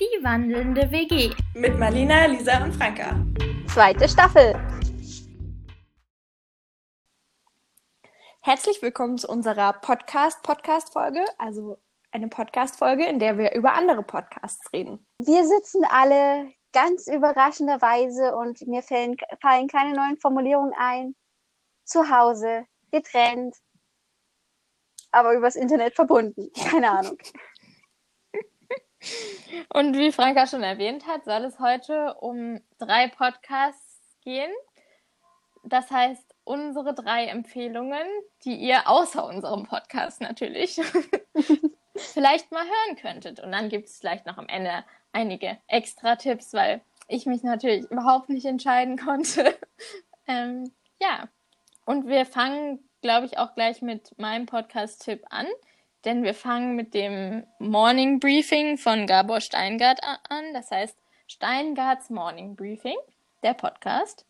Die 0.00 0.22
wandelnde 0.22 0.92
WG. 0.92 1.34
Mit 1.54 1.76
Marlina, 1.76 2.26
Lisa 2.26 2.62
und 2.62 2.72
Franka. 2.72 3.16
Zweite 3.66 4.08
Staffel. 4.08 4.54
Herzlich 8.42 8.80
willkommen 8.80 9.18
zu 9.18 9.26
unserer 9.26 9.72
Podcast-Podcast-Folge, 9.72 11.24
also 11.38 11.78
eine 12.12 12.28
Podcast-Folge, 12.28 13.06
in 13.06 13.18
der 13.18 13.38
wir 13.38 13.52
über 13.54 13.72
andere 13.72 14.04
Podcasts 14.04 14.72
reden. 14.72 15.04
Wir 15.20 15.44
sitzen 15.44 15.84
alle 15.90 16.52
ganz 16.72 17.08
überraschenderweise 17.08 18.36
und 18.36 18.64
mir 18.68 18.84
fallen, 18.84 19.16
fallen 19.42 19.66
keine 19.66 19.96
neuen 19.96 20.16
Formulierungen 20.18 20.74
ein. 20.78 21.16
Zu 21.84 22.08
Hause, 22.08 22.66
getrennt, 22.92 23.56
aber 25.10 25.34
übers 25.34 25.56
Internet 25.56 25.96
verbunden. 25.96 26.52
Keine 26.70 26.88
Ahnung. 26.88 27.18
Und 29.72 29.96
wie 29.96 30.12
Franka 30.12 30.46
schon 30.46 30.62
erwähnt 30.62 31.06
hat, 31.06 31.24
soll 31.24 31.44
es 31.44 31.58
heute 31.58 32.14
um 32.14 32.60
drei 32.78 33.08
Podcasts 33.08 34.16
gehen. 34.22 34.50
Das 35.64 35.90
heißt, 35.90 36.34
unsere 36.44 36.94
drei 36.94 37.26
Empfehlungen, 37.26 38.06
die 38.44 38.54
ihr 38.54 38.88
außer 38.88 39.24
unserem 39.24 39.64
Podcast 39.64 40.20
natürlich 40.20 40.80
vielleicht 41.96 42.50
mal 42.52 42.64
hören 42.64 42.96
könntet. 42.96 43.40
Und 43.40 43.52
dann 43.52 43.68
gibt 43.68 43.88
es 43.88 43.98
vielleicht 43.98 44.26
noch 44.26 44.38
am 44.38 44.48
Ende 44.48 44.84
einige 45.12 45.58
extra 45.66 46.16
Tipps, 46.16 46.54
weil 46.54 46.80
ich 47.08 47.26
mich 47.26 47.42
natürlich 47.42 47.90
überhaupt 47.90 48.28
nicht 48.28 48.46
entscheiden 48.46 48.96
konnte. 49.04 49.58
ähm, 50.26 50.72
ja, 51.00 51.28
und 51.84 52.06
wir 52.06 52.26
fangen, 52.26 52.86
glaube 53.02 53.26
ich, 53.26 53.38
auch 53.38 53.54
gleich 53.54 53.82
mit 53.82 54.18
meinem 54.18 54.46
Podcast-Tipp 54.46 55.24
an 55.30 55.46
denn 56.08 56.24
wir 56.24 56.32
fangen 56.32 56.74
mit 56.74 56.94
dem 56.94 57.46
Morning 57.58 58.18
Briefing 58.18 58.78
von 58.78 59.06
Gabor 59.06 59.42
Steingart 59.42 60.00
an. 60.02 60.54
Das 60.54 60.70
heißt 60.70 60.96
Steingarts 61.26 62.08
Morning 62.08 62.56
Briefing, 62.56 62.96
der 63.42 63.52
Podcast. 63.52 64.24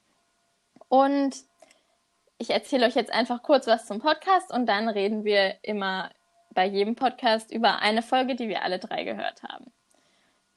Und 0.88 1.36
ich 2.36 2.50
erzähle 2.50 2.84
euch 2.84 2.96
jetzt 2.96 3.12
einfach 3.12 3.44
kurz 3.44 3.68
was 3.68 3.86
zum 3.86 4.00
Podcast 4.00 4.52
und 4.52 4.66
dann 4.66 4.88
reden 4.88 5.24
wir 5.24 5.54
immer 5.62 6.10
bei 6.50 6.66
jedem 6.66 6.96
Podcast 6.96 7.52
über 7.52 7.78
eine 7.78 8.02
Folge, 8.02 8.34
die 8.34 8.48
wir 8.48 8.64
alle 8.64 8.80
drei 8.80 9.04
gehört 9.04 9.44
haben. 9.44 9.70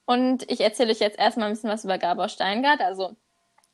Und 0.05 0.49
ich 0.51 0.61
erzähle 0.61 0.91
euch 0.91 0.99
jetzt 0.99 1.19
erstmal 1.19 1.49
ein 1.49 1.53
bisschen 1.53 1.69
was 1.69 1.85
über 1.85 1.99
Gabor 1.99 2.29
Steingart. 2.29 2.81
Also 2.81 3.15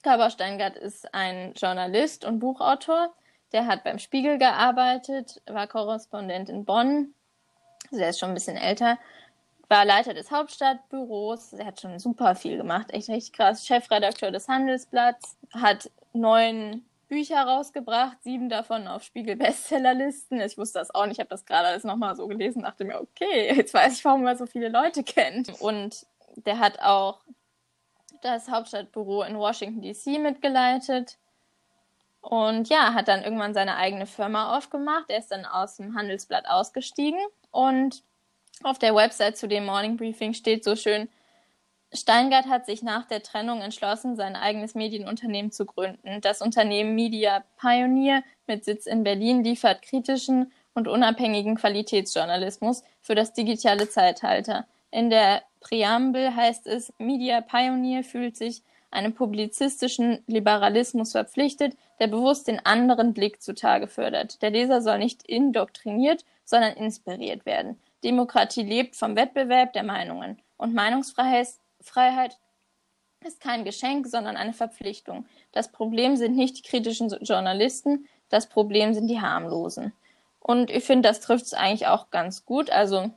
Gabor 0.04 0.32
Steingart 0.32 0.76
ist 0.76 1.14
ein 1.14 1.54
Journalist 1.54 2.26
und 2.26 2.40
Buchautor. 2.40 3.14
Der 3.54 3.68
hat 3.68 3.86
beim 3.86 4.00
Spiegel 4.00 4.38
gearbeitet, 4.38 5.42
war 5.46 5.68
Korrespondent 5.68 6.50
in 6.50 6.66
Bonn 6.66 7.14
also 7.92 8.04
er 8.04 8.10
ist 8.10 8.20
schon 8.20 8.30
ein 8.30 8.36
bisschen 8.36 8.58
älter, 8.58 8.98
war 9.70 9.86
Leiter 9.86 10.14
des 10.14 10.32
Hauptstadtbüros, 10.32 11.54
er 11.54 11.66
hat 11.66 11.82
schon 11.82 12.00
super 12.00 12.36
viel 12.36 12.58
gemacht, 12.58 12.92
echt 12.92 13.10
richtig 13.10 13.34
krass, 13.34 13.66
Chefredakteur 13.66 14.32
des 14.32 14.48
Handelsblatts, 14.48 15.38
hat 15.54 15.92
neun 16.14 16.86
Bücher 17.08 17.42
rausgebracht, 17.44 18.22
sieben 18.22 18.50
davon 18.50 18.88
auf 18.88 19.04
Spiegel-Bestsellerlisten. 19.04 20.42
Ich 20.42 20.58
wusste 20.58 20.80
das 20.80 20.94
auch 20.94 21.06
nicht, 21.06 21.14
ich 21.14 21.20
habe 21.20 21.30
das 21.30 21.46
gerade 21.46 21.68
alles 21.70 21.84
nochmal 21.84 22.16
so 22.16 22.28
gelesen, 22.28 22.64
dachte 22.64 22.86
mir, 22.86 23.00
okay, 23.00 23.56
jetzt 23.56 23.74
weiß 23.74 23.98
ich, 23.98 24.06
warum 24.06 24.26
er 24.26 24.36
so 24.36 24.46
viele 24.46 24.70
Leute 24.70 25.04
kennt. 25.04 25.62
Und 25.62 26.06
der 26.46 26.60
hat 26.60 26.80
auch 26.80 27.22
das 28.22 28.50
Hauptstadtbüro 28.50 29.24
in 29.24 29.38
Washington 29.38 29.82
DC 29.82 30.20
mitgeleitet. 30.20 31.18
Und 32.20 32.68
ja, 32.68 32.94
hat 32.94 33.08
dann 33.08 33.24
irgendwann 33.24 33.54
seine 33.54 33.78
eigene 33.78 34.06
Firma 34.06 34.58
aufgemacht. 34.58 35.06
Er 35.10 35.20
ist 35.20 35.32
dann 35.32 35.46
aus 35.46 35.78
dem 35.78 35.96
Handelsblatt 35.96 36.46
ausgestiegen 36.48 37.20
und 37.58 38.04
auf 38.62 38.78
der 38.78 38.94
Website 38.94 39.36
zu 39.36 39.48
dem 39.48 39.66
Morning 39.66 39.98
Briefing 39.98 40.36
steht 40.36 40.64
so 40.64 40.76
schön, 40.76 41.10
Steingart 41.92 42.46
hat 42.46 42.68
sich 42.68 42.84
nach 42.84 43.08
der 43.08 43.24
Trennung 43.24 43.62
entschlossen, 43.62 44.16
sein 44.16 44.36
eigenes 44.36 44.76
Medienunternehmen 44.76 45.52
zu 45.52 45.66
gründen. 45.66 46.22
Das 46.22 46.44
Unternehmen 46.44 46.94
Media 46.94 47.44
Pioneer 47.60 48.22
mit 48.46 48.64
Sitz 48.64 48.86
in 48.86 49.04
Berlin 49.04 49.44
liefert 49.44 49.82
kritischen 49.82 50.52
und 50.76 50.88
unabhängigen 50.88 51.56
Qualitätsjournalismus 51.56 52.84
für 53.02 53.16
das 53.16 53.34
digitale 53.34 53.90
Zeitalter. 53.90 54.68
In 54.92 55.10
der 55.10 55.42
Präambel 55.60 56.36
heißt 56.36 56.68
es, 56.68 56.94
Media 57.00 57.42
Pioneer 57.42 58.04
fühlt 58.04 58.38
sich 58.38 58.62
einem 58.92 59.16
publizistischen 59.16 60.20
Liberalismus 60.28 61.14
verpflichtet, 61.14 61.76
der 62.00 62.08
bewusst 62.08 62.48
den 62.48 62.64
anderen 62.64 63.14
Blick 63.14 63.42
zutage 63.42 63.88
fördert. 63.88 64.44
Der 64.44 64.52
Leser 64.52 64.82
soll 64.82 65.00
nicht 65.00 65.24
indoktriniert, 65.24 66.24
sondern 66.48 66.74
inspiriert 66.74 67.46
werden. 67.46 67.80
Demokratie 68.04 68.64
lebt 68.64 68.96
vom 68.96 69.16
Wettbewerb 69.16 69.74
der 69.74 69.84
Meinungen. 69.84 70.42
Und 70.56 70.74
Meinungsfreiheit 70.74 72.40
ist 73.26 73.42
kein 73.42 73.66
Geschenk, 73.66 74.08
sondern 74.08 74.38
eine 74.38 74.54
Verpflichtung. 74.54 75.26
Das 75.52 75.72
Problem 75.72 76.16
sind 76.16 76.36
nicht 76.36 76.58
die 76.58 76.68
kritischen 76.68 77.10
Journalisten, 77.22 78.08
das 78.30 78.48
Problem 78.48 78.94
sind 78.94 79.08
die 79.08 79.20
harmlosen. 79.20 79.92
Und 80.40 80.72
ich 80.72 80.86
finde, 80.86 81.10
das 81.10 81.20
trifft 81.20 81.46
es 81.46 81.54
eigentlich 81.54 81.88
auch 81.88 82.10
ganz 82.12 82.46
gut. 82.46 82.70
Also 82.70 83.12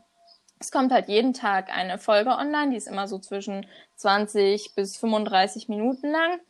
es 0.58 0.72
kommt 0.72 0.92
halt 0.92 1.08
jeden 1.08 1.32
Tag 1.32 1.74
eine 1.74 1.98
Folge 1.98 2.30
online, 2.30 2.72
die 2.72 2.76
ist 2.76 2.88
immer 2.88 3.06
so 3.06 3.18
zwischen 3.18 3.66
20 3.94 4.74
bis 4.74 4.96
35 4.96 5.68
Minuten 5.68 6.10
lang. 6.10 6.40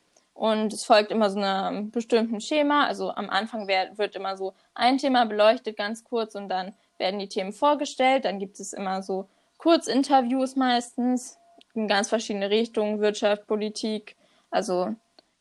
Und 0.41 0.73
es 0.73 0.85
folgt 0.85 1.11
immer 1.11 1.29
so 1.29 1.39
einem 1.39 1.91
bestimmten 1.91 2.41
Schema. 2.41 2.87
Also 2.87 3.11
am 3.11 3.29
Anfang 3.29 3.69
wird, 3.69 4.17
immer 4.17 4.39
so 4.39 4.55
ein 4.73 4.97
Thema 4.97 5.27
beleuchtet, 5.27 5.77
ganz 5.77 6.03
kurz, 6.03 6.35
und 6.35 6.49
dann 6.49 6.73
werden 6.97 7.21
die 7.21 7.29
Themen 7.29 7.53
vorgestellt. 7.53 8.25
Dann 8.25 8.39
gibt 8.39 8.59
es 8.59 8.73
immer 8.73 9.03
so 9.03 9.29
Kurzinterviews 9.59 10.57
meistens 10.57 11.37
in 11.75 11.89
ganz 11.89 12.09
verschiedene 12.09 12.49
Richtungen, 12.49 13.01
Wirtschaft, 13.03 13.47
Politik, 13.47 14.17
also 14.51 14.95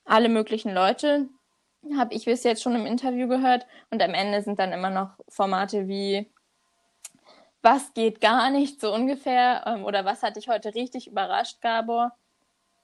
alle 0.04 0.28
möglichen 0.28 0.74
Leute 0.74 1.30
habe 1.98 2.14
ich 2.14 2.26
bis 2.26 2.44
jetzt 2.44 2.62
schon 2.62 2.76
im 2.76 2.86
Interview 2.86 3.30
gehört. 3.30 3.66
Und 3.92 4.04
am 4.04 4.14
Ende 4.14 4.42
sind 4.42 4.60
dann 4.60 4.74
immer 4.74 4.90
noch 4.90 5.12
Formate 5.30 5.88
wie 5.88 6.30
was 7.62 7.94
geht 7.94 8.20
gar 8.20 8.50
nicht 8.50 8.82
so 8.82 8.94
ungefähr 8.94 9.64
ähm, 9.66 9.86
oder 9.86 10.04
was 10.04 10.24
hat 10.24 10.36
dich 10.36 10.50
heute 10.50 10.76
richtig 10.76 11.08
überrascht, 11.08 11.62
Gabor? 11.62 12.12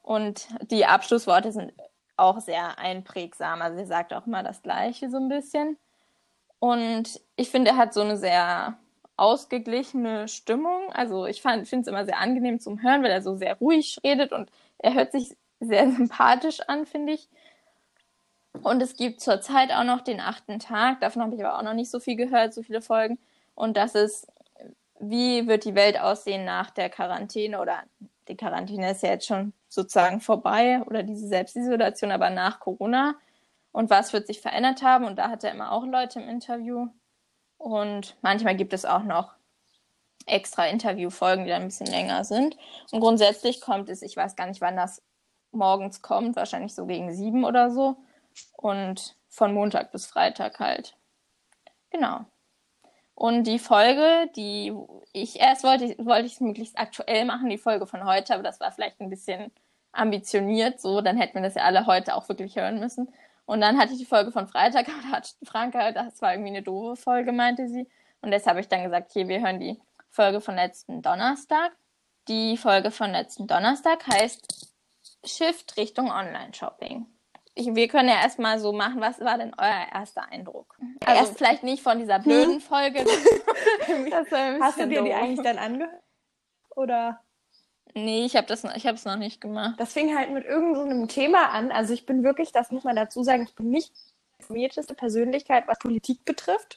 Und 0.01 0.47
die 0.71 0.85
Abschlussworte 0.85 1.51
sind 1.51 1.73
auch 2.17 2.39
sehr 2.39 2.79
einprägsam. 2.79 3.61
Also 3.61 3.79
er 3.79 3.87
sagt 3.87 4.13
auch 4.13 4.27
immer 4.27 4.43
das 4.43 4.61
Gleiche 4.61 5.09
so 5.09 5.17
ein 5.17 5.29
bisschen. 5.29 5.77
Und 6.59 7.21
ich 7.35 7.49
finde, 7.49 7.71
er 7.71 7.77
hat 7.77 7.93
so 7.93 8.01
eine 8.01 8.17
sehr 8.17 8.77
ausgeglichene 9.17 10.27
Stimmung. 10.27 10.91
Also 10.91 11.25
ich 11.25 11.41
finde 11.41 11.63
es 11.63 11.87
immer 11.87 12.05
sehr 12.05 12.19
angenehm 12.19 12.59
zum 12.59 12.81
Hören, 12.81 13.03
weil 13.03 13.11
er 13.11 13.21
so 13.21 13.35
sehr 13.35 13.55
ruhig 13.57 13.99
redet 14.03 14.31
und 14.31 14.49
er 14.77 14.93
hört 14.93 15.11
sich 15.11 15.35
sehr 15.59 15.89
sympathisch 15.91 16.61
an, 16.67 16.85
finde 16.85 17.13
ich. 17.13 17.29
Und 18.63 18.81
es 18.81 18.95
gibt 18.95 19.21
zurzeit 19.21 19.71
auch 19.71 19.83
noch 19.83 20.01
den 20.01 20.21
achten 20.21 20.59
Tag. 20.59 21.01
Davon 21.01 21.21
habe 21.21 21.35
ich 21.35 21.43
aber 21.43 21.57
auch 21.57 21.63
noch 21.63 21.73
nicht 21.73 21.91
so 21.91 21.99
viel 21.99 22.15
gehört, 22.15 22.53
so 22.53 22.63
viele 22.63 22.81
Folgen. 22.81 23.19
Und 23.53 23.75
das 23.77 23.95
ist, 23.95 24.27
wie 24.99 25.47
wird 25.47 25.65
die 25.65 25.75
Welt 25.75 25.99
aussehen 25.99 26.45
nach 26.45 26.69
der 26.71 26.89
Quarantäne 26.89 27.59
oder 27.59 27.83
die 28.27 28.37
Quarantäne 28.37 28.91
ist 28.91 29.03
ja 29.03 29.09
jetzt 29.09 29.27
schon 29.27 29.53
sozusagen 29.75 30.21
vorbei 30.21 30.81
oder 30.85 31.03
diese 31.03 31.27
Selbstisolation, 31.27 32.11
aber 32.11 32.29
nach 32.29 32.59
Corona 32.59 33.15
und 33.71 33.89
was 33.89 34.13
wird 34.13 34.25
sich 34.25 34.41
verändert 34.41 34.81
haben. 34.81 35.05
Und 35.05 35.17
da 35.17 35.29
hat 35.29 35.43
er 35.43 35.51
immer 35.51 35.71
auch 35.71 35.85
Leute 35.85 36.19
im 36.21 36.29
Interview. 36.29 36.87
Und 37.57 38.15
manchmal 38.21 38.55
gibt 38.55 38.73
es 38.73 38.85
auch 38.85 39.03
noch 39.03 39.33
extra 40.25 40.67
Interviewfolgen, 40.67 41.45
die 41.45 41.51
dann 41.51 41.63
ein 41.63 41.67
bisschen 41.67 41.87
länger 41.87 42.23
sind. 42.23 42.57
Und 42.91 43.01
grundsätzlich 43.01 43.61
kommt 43.61 43.89
es, 43.89 44.01
ich 44.01 44.15
weiß 44.15 44.35
gar 44.35 44.47
nicht, 44.47 44.61
wann 44.61 44.77
das 44.77 45.03
morgens 45.51 46.01
kommt, 46.01 46.35
wahrscheinlich 46.35 46.73
so 46.73 46.85
gegen 46.85 47.13
sieben 47.13 47.43
oder 47.43 47.69
so. 47.69 47.97
Und 48.53 49.15
von 49.27 49.53
Montag 49.53 49.91
bis 49.91 50.05
Freitag 50.05 50.59
halt. 50.59 50.97
Genau. 51.89 52.25
Und 53.13 53.43
die 53.43 53.59
Folge, 53.59 54.29
die 54.35 54.73
ich 55.13 55.39
erst 55.39 55.63
wollte, 55.63 55.95
wollte 56.05 56.25
ich 56.25 56.33
es 56.33 56.41
möglichst 56.41 56.77
aktuell 56.77 57.25
machen, 57.25 57.49
die 57.49 57.57
Folge 57.57 57.87
von 57.87 58.05
heute, 58.05 58.33
aber 58.33 58.43
das 58.43 58.59
war 58.59 58.71
vielleicht 58.71 58.99
ein 58.99 59.09
bisschen 59.09 59.51
ambitioniert, 59.95 60.79
so, 60.79 61.01
dann 61.01 61.17
hätten 61.17 61.35
wir 61.35 61.41
das 61.41 61.55
ja 61.55 61.63
alle 61.63 61.85
heute 61.85 62.15
auch 62.15 62.27
wirklich 62.29 62.55
hören 62.55 62.79
müssen. 62.79 63.13
Und 63.45 63.61
dann 63.61 63.77
hatte 63.77 63.93
ich 63.93 63.99
die 63.99 64.05
Folge 64.05 64.31
von 64.31 64.47
Freitag, 64.47 64.87
aber 64.89 65.01
da 65.03 65.17
hat 65.17 65.35
Franka, 65.43 65.91
das 65.91 66.21
war 66.21 66.33
irgendwie 66.33 66.49
eine 66.49 66.63
doofe 66.63 67.01
Folge, 67.01 67.31
meinte 67.31 67.67
sie. 67.67 67.87
Und 68.21 68.31
deshalb 68.31 68.55
habe 68.55 68.61
ich 68.61 68.67
dann 68.67 68.83
gesagt, 68.83 69.11
hier, 69.13 69.27
wir 69.27 69.41
hören 69.41 69.59
die 69.59 69.79
Folge 70.09 70.41
von 70.41 70.55
letzten 70.55 71.01
Donnerstag. 71.01 71.71
Die 72.27 72.57
Folge 72.57 72.89
von 72.89 73.11
letzten 73.11 73.45
Donnerstag 73.45 74.07
heißt 74.07 74.73
Shift 75.23 75.77
Richtung 75.77 76.09
Online-Shopping 76.09 77.05
ich, 77.55 77.73
wir 77.73 77.87
können 77.87 78.09
ja 78.09 78.21
erstmal 78.21 78.59
so 78.59 78.73
machen, 78.73 78.99
was 78.99 79.19
war 79.21 79.37
denn 79.37 79.53
euer 79.57 79.87
erster 79.93 80.29
Eindruck? 80.29 80.77
Also 81.05 81.21
Erst 81.21 81.37
vielleicht 81.37 81.63
nicht 81.63 81.81
von 81.81 81.97
dieser 81.97 82.19
blöden 82.19 82.55
hm? 82.55 82.61
Folge. 82.61 82.99
Hast 84.61 84.79
du 84.79 84.87
dir 84.87 85.01
die 85.01 85.13
eigentlich 85.13 85.41
dann 85.41 85.57
angehört? 85.57 86.03
Oder? 86.75 87.21
Nee, 87.97 88.25
ich 88.25 88.35
habe 88.35 88.45
das 88.45 88.65
es 88.65 89.05
noch 89.05 89.15
nicht 89.15 89.39
gemacht. 89.39 89.79
Das 89.79 89.93
fing 89.93 90.15
halt 90.15 90.29
mit 90.31 90.43
irgendeinem 90.43 91.01
so 91.01 91.05
Thema 91.07 91.49
an. 91.51 91.71
Also 91.71 91.93
ich 91.93 92.05
bin 92.05 92.23
wirklich, 92.23 92.51
das 92.51 92.69
muss 92.69 92.83
man 92.83 92.97
dazu 92.97 93.23
sagen, 93.23 93.43
ich 93.43 93.55
bin 93.55 93.69
nicht 93.69 93.93
die 93.95 94.41
informierteste 94.41 94.93
Persönlichkeit, 94.93 95.63
was 95.67 95.79
Politik 95.79 96.25
betrifft. 96.25 96.75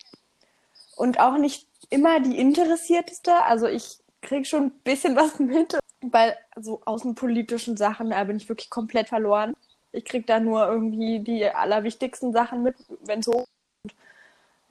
Und 0.97 1.19
auch 1.19 1.37
nicht 1.37 1.67
immer 1.91 2.21
die 2.21 2.39
interessierteste. 2.39 3.35
Also 3.43 3.67
ich 3.67 3.99
kriege 4.23 4.45
schon 4.45 4.67
ein 4.67 4.81
bisschen 4.85 5.17
was 5.17 5.39
mit. 5.41 5.77
Bei 6.01 6.37
so 6.55 6.81
außenpolitischen 6.85 7.77
Sachen, 7.77 8.11
da 8.11 8.23
bin 8.23 8.37
ich 8.37 8.49
wirklich 8.49 8.71
komplett 8.71 9.09
verloren. 9.09 9.55
Ich 9.91 10.05
kriege 10.05 10.25
da 10.25 10.39
nur 10.39 10.69
irgendwie 10.69 11.19
die 11.19 11.45
allerwichtigsten 11.47 12.33
Sachen 12.33 12.63
mit, 12.63 12.77
wenn 13.01 13.23
so. 13.23 13.33
Und 13.33 13.47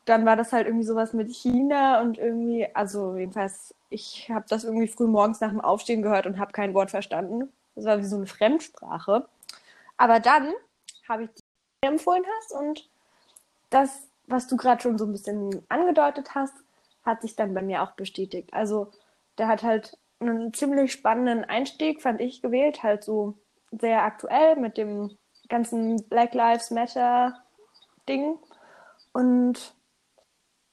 dann 0.07 0.25
war 0.25 0.37
das 0.37 0.53
halt 0.53 0.67
irgendwie 0.67 0.85
sowas 0.85 1.11
mit 1.11 1.29
China 1.29 2.01
und 2.01 2.17
irgendwie, 2.17 2.65
also 2.73 3.17
jedenfalls, 3.17 3.75
ich 3.89 4.29
habe 4.29 4.45
das 4.47 4.63
irgendwie 4.63 4.87
früh 4.87 5.05
morgens 5.05 5.41
nach 5.41 5.49
dem 5.49 5.59
Aufstehen 5.59 6.01
gehört 6.01 6.25
und 6.25 6.39
habe 6.39 6.53
kein 6.53 6.73
Wort 6.73 6.91
verstanden. 6.91 7.51
Das 7.75 7.83
war 7.83 7.99
wie 7.99 8.05
so 8.05 8.15
eine 8.15 8.25
Fremdsprache. 8.25 9.27
Aber 9.97 10.21
dann 10.21 10.53
habe 11.09 11.23
ich 11.23 11.29
die 11.35 11.87
empfohlen 11.87 12.23
hast 12.39 12.53
und 12.53 12.89
das, 13.69 14.07
was 14.27 14.47
du 14.47 14.55
gerade 14.55 14.81
schon 14.81 14.97
so 14.97 15.05
ein 15.05 15.11
bisschen 15.11 15.65
angedeutet 15.67 16.35
hast, 16.35 16.55
hat 17.03 17.21
sich 17.21 17.35
dann 17.35 17.53
bei 17.53 17.61
mir 17.61 17.83
auch 17.83 17.91
bestätigt. 17.91 18.53
Also 18.53 18.91
der 19.37 19.49
hat 19.49 19.61
halt 19.61 19.97
einen 20.21 20.53
ziemlich 20.53 20.93
spannenden 20.93 21.43
Einstieg, 21.43 22.01
fand 22.01 22.21
ich, 22.21 22.41
gewählt, 22.41 22.81
halt 22.81 23.03
so 23.03 23.33
sehr 23.71 24.03
aktuell 24.03 24.55
mit 24.55 24.77
dem 24.77 25.17
ganzen 25.49 26.01
Black 26.07 26.33
Lives 26.33 26.71
Matter 26.71 27.43
Ding 28.07 28.37
und 29.11 29.75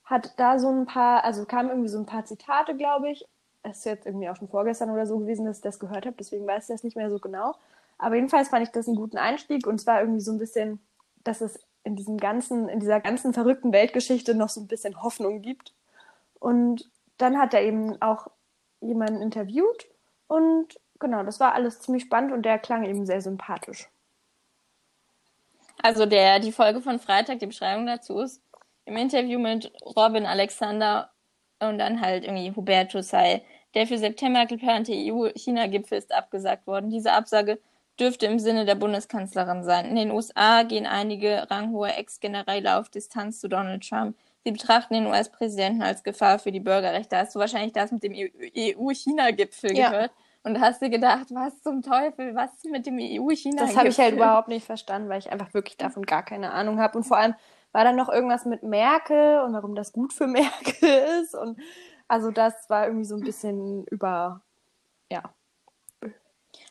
hat 0.04 0.38
da 0.38 0.58
so 0.58 0.68
ein 0.68 0.86
paar, 0.86 1.24
also 1.24 1.44
kamen 1.44 1.70
irgendwie 1.70 1.88
so 1.88 1.98
ein 1.98 2.06
paar 2.06 2.24
Zitate, 2.24 2.76
glaube 2.76 3.10
ich. 3.10 3.26
Es 3.62 3.78
ist 3.78 3.84
jetzt 3.86 4.06
irgendwie 4.06 4.28
auch 4.28 4.36
schon 4.36 4.48
vorgestern 4.48 4.90
oder 4.90 5.06
so 5.06 5.18
gewesen, 5.18 5.46
dass 5.46 5.58
ich 5.58 5.62
das 5.62 5.78
gehört 5.78 6.04
habe, 6.04 6.16
deswegen 6.18 6.46
weiß 6.46 6.64
ich 6.64 6.74
das 6.74 6.84
nicht 6.84 6.96
mehr 6.96 7.10
so 7.10 7.18
genau. 7.18 7.54
Aber 7.96 8.16
jedenfalls 8.16 8.48
fand 8.48 8.66
ich 8.66 8.72
das 8.72 8.86
einen 8.86 8.96
guten 8.96 9.16
Einstieg 9.16 9.66
und 9.66 9.80
zwar 9.80 10.00
irgendwie 10.00 10.20
so 10.20 10.32
ein 10.32 10.38
bisschen, 10.38 10.80
dass 11.22 11.40
es 11.40 11.58
in 11.84 11.96
diesem 11.96 12.18
ganzen, 12.18 12.68
in 12.68 12.80
dieser 12.80 13.00
ganzen 13.00 13.32
verrückten 13.32 13.72
Weltgeschichte 13.72 14.34
noch 14.34 14.48
so 14.48 14.60
ein 14.60 14.66
bisschen 14.66 15.02
Hoffnung 15.02 15.40
gibt. 15.40 15.72
Und 16.38 16.90
dann 17.16 17.38
hat 17.38 17.54
er 17.54 17.62
eben 17.62 18.00
auch 18.02 18.28
jemanden 18.80 19.22
interviewt 19.22 19.86
und 20.26 20.78
genau, 20.98 21.22
das 21.22 21.40
war 21.40 21.54
alles 21.54 21.80
ziemlich 21.80 22.04
spannend 22.04 22.32
und 22.32 22.42
der 22.42 22.58
klang 22.58 22.84
eben 22.84 23.06
sehr 23.06 23.22
sympathisch. 23.22 23.88
Also 25.82 26.04
der, 26.04 26.40
die 26.40 26.52
Folge 26.52 26.82
von 26.82 26.98
Freitag, 26.98 27.38
die 27.38 27.46
Beschreibung 27.46 27.86
dazu 27.86 28.18
ist 28.18 28.42
im 28.86 28.96
Interview 28.96 29.38
mit 29.38 29.72
Robin 29.96 30.26
Alexander 30.26 31.10
und 31.60 31.78
dann 31.78 32.00
halt 32.00 32.24
irgendwie 32.24 32.54
Hubertus 32.54 33.08
sei 33.08 33.42
der 33.74 33.86
für 33.86 33.98
September 33.98 34.46
geplante 34.46 34.92
EU-China-Gipfel 34.94 35.98
ist 35.98 36.14
abgesagt 36.14 36.66
worden. 36.66 36.90
Diese 36.90 37.12
Absage 37.12 37.58
dürfte 37.98 38.26
im 38.26 38.38
Sinne 38.38 38.64
der 38.64 38.74
Bundeskanzlerin 38.74 39.62
sein. 39.62 39.86
In 39.86 39.96
den 39.96 40.10
USA 40.10 40.62
gehen 40.62 40.86
einige 40.86 41.48
ranghohe 41.50 41.92
Ex-Generäle 41.92 42.78
auf 42.78 42.88
Distanz 42.88 43.40
zu 43.40 43.48
Donald 43.48 43.88
Trump. 43.88 44.16
Sie 44.44 44.52
betrachten 44.52 44.94
den 44.94 45.06
US-Präsidenten 45.06 45.82
als 45.82 46.02
Gefahr 46.02 46.38
für 46.38 46.52
die 46.52 46.60
Bürgerrechte. 46.60 47.16
Hast 47.16 47.34
du 47.34 47.38
wahrscheinlich 47.38 47.72
das 47.72 47.92
mit 47.92 48.02
dem 48.02 48.12
EU-China-Gipfel 48.12 49.76
ja. 49.76 49.90
gehört? 49.90 50.10
Und 50.46 50.60
hast 50.60 50.82
dir 50.82 50.90
gedacht, 50.90 51.28
was 51.30 51.62
zum 51.62 51.80
Teufel, 51.80 52.34
was 52.34 52.50
mit 52.70 52.84
dem 52.84 52.98
EU-China-Gipfel? 52.98 53.66
Das 53.66 53.76
habe 53.76 53.88
ich 53.88 53.98
halt 53.98 54.14
überhaupt 54.14 54.48
nicht 54.48 54.66
verstanden, 54.66 55.08
weil 55.08 55.18
ich 55.18 55.32
einfach 55.32 55.54
wirklich 55.54 55.78
davon 55.78 56.02
gar 56.04 56.22
keine 56.22 56.52
Ahnung 56.52 56.78
habe. 56.78 56.98
Und 56.98 57.04
vor 57.04 57.16
allem 57.16 57.34
war 57.74 57.82
dann 57.82 57.96
noch 57.96 58.08
irgendwas 58.08 58.44
mit 58.44 58.62
Merkel 58.62 59.40
und 59.40 59.52
warum 59.52 59.74
das 59.74 59.92
gut 59.92 60.12
für 60.14 60.26
Merkel 60.28 60.88
ist. 61.20 61.34
Und 61.34 61.58
also 62.08 62.30
das 62.30 62.70
war 62.70 62.86
irgendwie 62.86 63.04
so 63.04 63.16
ein 63.16 63.22
bisschen 63.22 63.84
über, 63.86 64.40
ja. 65.10 65.22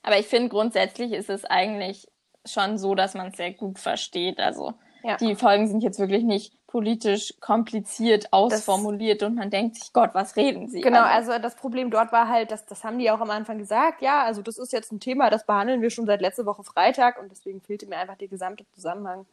Aber 0.02 0.18
ich 0.18 0.28
finde, 0.28 0.50
grundsätzlich 0.50 1.12
ist 1.12 1.30
es 1.30 1.46
eigentlich 1.46 2.08
schon 2.46 2.78
so, 2.78 2.96
dass 2.96 3.14
man 3.14 3.28
es 3.28 3.38
sehr 3.38 3.52
gut 3.52 3.80
versteht. 3.80 4.40
Also 4.40 4.74
ja. 5.04 5.18
die 5.18 5.36
Folgen 5.36 5.68
sind 5.68 5.84
jetzt 5.84 6.00
wirklich 6.00 6.24
nicht 6.24 6.54
politisch 6.68 7.34
kompliziert 7.40 8.32
ausformuliert 8.32 9.22
das, 9.22 9.30
und 9.30 9.36
man 9.36 9.50
denkt 9.50 9.76
sich, 9.76 9.94
Gott, 9.94 10.12
was 10.14 10.36
reden 10.38 10.70
sie? 10.70 10.82
Genau, 10.82 11.04
also, 11.04 11.32
also 11.32 11.44
das 11.44 11.56
Problem 11.56 11.92
dort 11.92 12.12
war 12.12 12.30
halt, 12.30 12.50
dass, 12.50 12.66
das 12.66 12.84
haben 12.84 12.98
die 12.98 13.12
auch 13.12 13.20
am 13.20 13.30
Anfang 13.30 13.60
gesagt, 13.60 14.02
ja, 14.02 14.24
also 14.24 14.42
das 14.42 14.58
ist 14.58 14.74
jetzt 14.74 14.92
ein 14.92 15.00
Thema, 15.00 15.30
das 15.30 15.46
behandeln 15.46 15.82
wir 15.82 15.90
schon 15.90 16.06
seit 16.06 16.22
letzter 16.22 16.46
Woche 16.46 16.64
Freitag 16.64 17.22
und 17.22 17.30
deswegen 17.30 17.62
fehlte 17.62 17.86
mir 17.86 17.98
einfach 17.98 18.18
der 18.18 18.30
gesamte 18.30 18.66
Zusammenhang. 18.72 19.28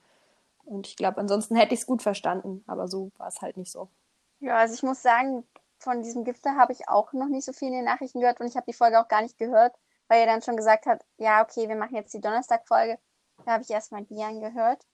Und 0.71 0.87
ich 0.87 0.97
glaube, 0.97 1.19
ansonsten 1.19 1.57
hätte 1.57 1.75
ich 1.75 1.81
es 1.81 1.87
gut 1.87 2.01
verstanden, 2.01 2.63
aber 2.69 2.87
so 2.87 3.11
war 3.17 3.27
es 3.27 3.43
halt 3.43 3.57
nicht 3.57 3.73
so. 3.73 3.91
Ja, 4.39 4.57
also 4.57 4.73
ich 4.73 4.85
muss 4.85 5.03
sagen, 5.03 5.45
von 5.79 6.01
diesem 6.03 6.23
Gipfel 6.23 6.53
habe 6.53 6.73
ich 6.73 6.89
auch 6.89 7.13
noch 7.13 7.27
nicht 7.27 7.45
so 7.45 7.53
viel 7.53 7.69
in 7.69 7.75
den 7.75 7.85
Nachrichten 7.87 8.21
gehört 8.21 8.39
und 8.39 8.47
ich 8.47 8.55
habe 8.55 8.67
die 8.67 8.73
Folge 8.73 9.01
auch 9.01 9.09
gar 9.09 9.21
nicht 9.21 9.37
gehört, 9.37 9.75
weil 10.07 10.21
er 10.21 10.27
dann 10.27 10.43
schon 10.43 10.57
gesagt 10.57 10.87
hat, 10.87 11.05
ja, 11.17 11.43
okay, 11.43 11.69
wir 11.69 11.75
machen 11.75 11.97
jetzt 11.97 12.15
die 12.15 12.21
Donnerstag-Folge. 12.21 13.01
Da 13.45 13.53
habe 13.53 13.65
ich 13.65 13.71
erstmal 13.71 14.05
die 14.05 14.23
angehört. 14.23 14.87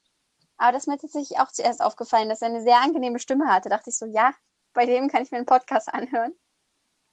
Aber 0.56 0.72
das 0.72 0.84
ist 0.84 0.86
mir 0.86 0.96
tatsächlich 0.96 1.38
auch 1.38 1.52
zuerst 1.52 1.82
aufgefallen, 1.82 2.30
dass 2.30 2.40
er 2.40 2.48
eine 2.48 2.62
sehr 2.62 2.80
angenehme 2.80 3.18
Stimme 3.18 3.52
hatte. 3.52 3.68
Da 3.68 3.76
dachte 3.76 3.90
ich 3.90 3.98
so, 3.98 4.06
ja, 4.06 4.32
bei 4.72 4.86
dem 4.86 5.08
kann 5.08 5.24
ich 5.24 5.30
mir 5.30 5.36
einen 5.36 5.46
Podcast 5.46 5.92
anhören. 5.92 6.32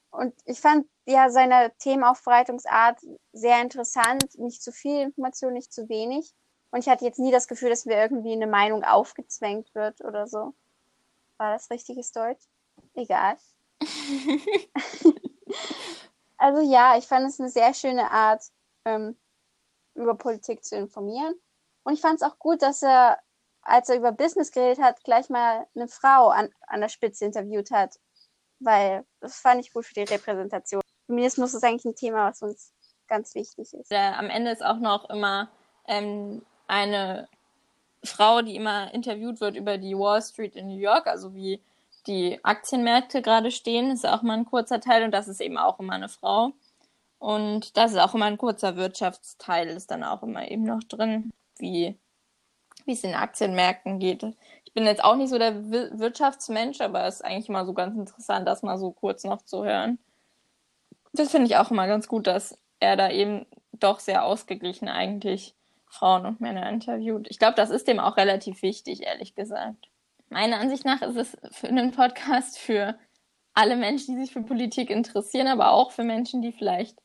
Und 0.09 0.33
ich 0.45 0.61
fand 0.61 0.87
ja 1.05 1.29
seine 1.29 1.73
Themenaufbereitungsart 1.79 3.01
sehr 3.33 3.61
interessant. 3.61 4.23
Nicht 4.37 4.63
zu 4.63 4.71
viel 4.71 5.01
Information, 5.01 5.51
nicht 5.51 5.73
zu 5.73 5.89
wenig. 5.89 6.33
Und 6.73 6.79
ich 6.79 6.89
hatte 6.89 7.05
jetzt 7.05 7.19
nie 7.19 7.31
das 7.31 7.47
Gefühl, 7.47 7.69
dass 7.69 7.85
mir 7.85 7.97
irgendwie 7.97 8.31
eine 8.31 8.47
Meinung 8.47 8.83
aufgezwängt 8.83 9.75
wird 9.75 10.01
oder 10.01 10.25
so. 10.25 10.55
War 11.37 11.53
das 11.53 11.69
richtiges 11.69 12.11
Deutsch? 12.11 12.43
Egal. 12.95 13.37
also 16.37 16.61
ja, 16.63 16.97
ich 16.97 17.05
fand 17.05 17.27
es 17.29 17.39
eine 17.39 17.49
sehr 17.49 17.75
schöne 17.75 18.09
Art, 18.09 18.41
ähm, 18.85 19.15
über 19.93 20.15
Politik 20.15 20.65
zu 20.65 20.75
informieren. 20.75 21.35
Und 21.83 21.93
ich 21.93 22.01
fand 22.01 22.15
es 22.15 22.23
auch 22.23 22.39
gut, 22.39 22.63
dass 22.63 22.81
er 22.81 23.19
als 23.61 23.89
er 23.89 23.97
über 23.97 24.11
Business 24.11 24.51
geredet 24.51 24.83
hat, 24.83 25.03
gleich 25.03 25.29
mal 25.29 25.67
eine 25.75 25.87
Frau 25.87 26.29
an, 26.29 26.49
an 26.65 26.81
der 26.81 26.89
Spitze 26.89 27.25
interviewt 27.25 27.69
hat. 27.69 27.99
Weil 28.57 29.05
das 29.19 29.39
fand 29.39 29.61
ich 29.61 29.71
gut 29.71 29.85
für 29.85 29.93
die 29.93 30.11
Repräsentation. 30.11 30.81
Feminismus 31.05 31.53
ist 31.53 31.63
eigentlich 31.63 31.85
ein 31.85 31.95
Thema, 31.95 32.29
was 32.29 32.41
uns 32.41 32.73
ganz 33.07 33.35
wichtig 33.35 33.71
ist. 33.75 33.91
Ja, 33.91 34.17
am 34.17 34.31
Ende 34.31 34.49
ist 34.49 34.65
auch 34.65 34.79
noch 34.79 35.07
immer 35.11 35.51
ähm, 35.87 36.43
eine 36.67 37.27
Frau, 38.03 38.41
die 38.41 38.55
immer 38.55 38.93
interviewt 38.93 39.39
wird 39.41 39.55
über 39.55 39.77
die 39.77 39.97
Wall 39.97 40.21
Street 40.21 40.55
in 40.55 40.67
New 40.67 40.77
York, 40.77 41.07
also 41.07 41.33
wie 41.33 41.61
die 42.07 42.43
Aktienmärkte 42.43 43.21
gerade 43.21 43.51
stehen, 43.51 43.91
ist 43.91 44.05
auch 44.05 44.21
mal 44.21 44.37
ein 44.37 44.45
kurzer 44.45 44.81
Teil 44.81 45.03
und 45.03 45.11
das 45.11 45.27
ist 45.27 45.39
eben 45.39 45.57
auch 45.57 45.79
immer 45.79 45.93
eine 45.93 46.09
Frau. 46.09 46.51
Und 47.19 47.77
das 47.77 47.91
ist 47.91 47.97
auch 47.99 48.13
immer 48.13 48.25
ein 48.25 48.37
kurzer 48.37 48.75
Wirtschaftsteil, 48.75 49.69
ist 49.69 49.91
dann 49.91 50.03
auch 50.03 50.23
immer 50.23 50.49
eben 50.51 50.63
noch 50.63 50.83
drin, 50.83 51.31
wie 51.57 51.97
es 52.85 53.05
in 53.05 53.13
Aktienmärkten 53.13 53.99
geht. 53.99 54.25
Ich 54.65 54.73
bin 54.73 54.85
jetzt 54.85 55.03
auch 55.03 55.15
nicht 55.15 55.29
so 55.29 55.37
der 55.37 55.69
Wirtschaftsmensch, 55.69 56.81
aber 56.81 57.05
es 57.05 57.15
ist 57.15 57.21
eigentlich 57.21 57.47
immer 57.47 57.65
so 57.65 57.73
ganz 57.73 57.95
interessant, 57.95 58.45
das 58.45 58.63
mal 58.63 58.77
so 58.77 58.91
kurz 58.91 59.23
noch 59.23 59.41
zu 59.43 59.63
hören. 59.63 59.99
Das 61.13 61.31
finde 61.31 61.47
ich 61.47 61.55
auch 61.55 61.71
immer 61.71 61.87
ganz 61.87 62.09
gut, 62.09 62.27
dass 62.27 62.57
er 62.81 62.97
da 62.97 63.09
eben 63.09 63.45
doch 63.71 64.01
sehr 64.01 64.25
ausgeglichen 64.25 64.89
eigentlich 64.89 65.55
Frauen 65.93 66.25
und 66.25 66.41
Männer 66.41 66.67
interviewt. 66.69 67.27
Ich 67.29 67.39
glaube, 67.39 67.55
das 67.55 67.69
ist 67.69 67.87
dem 67.87 67.99
auch 67.99 68.17
relativ 68.17 68.61
wichtig, 68.61 69.03
ehrlich 69.03 69.35
gesagt. 69.35 69.89
Meiner 70.29 70.59
Ansicht 70.59 70.85
nach 70.85 71.01
ist 71.03 71.15
es 71.15 71.37
für 71.51 71.67
einen 71.67 71.91
Podcast 71.91 72.57
für 72.57 72.97
alle 73.53 73.75
Menschen, 73.75 74.15
die 74.15 74.23
sich 74.23 74.33
für 74.33 74.41
Politik 74.41 74.89
interessieren, 74.89 75.47
aber 75.47 75.71
auch 75.71 75.91
für 75.91 76.03
Menschen, 76.03 76.41
die 76.41 76.51
vielleicht 76.51 76.97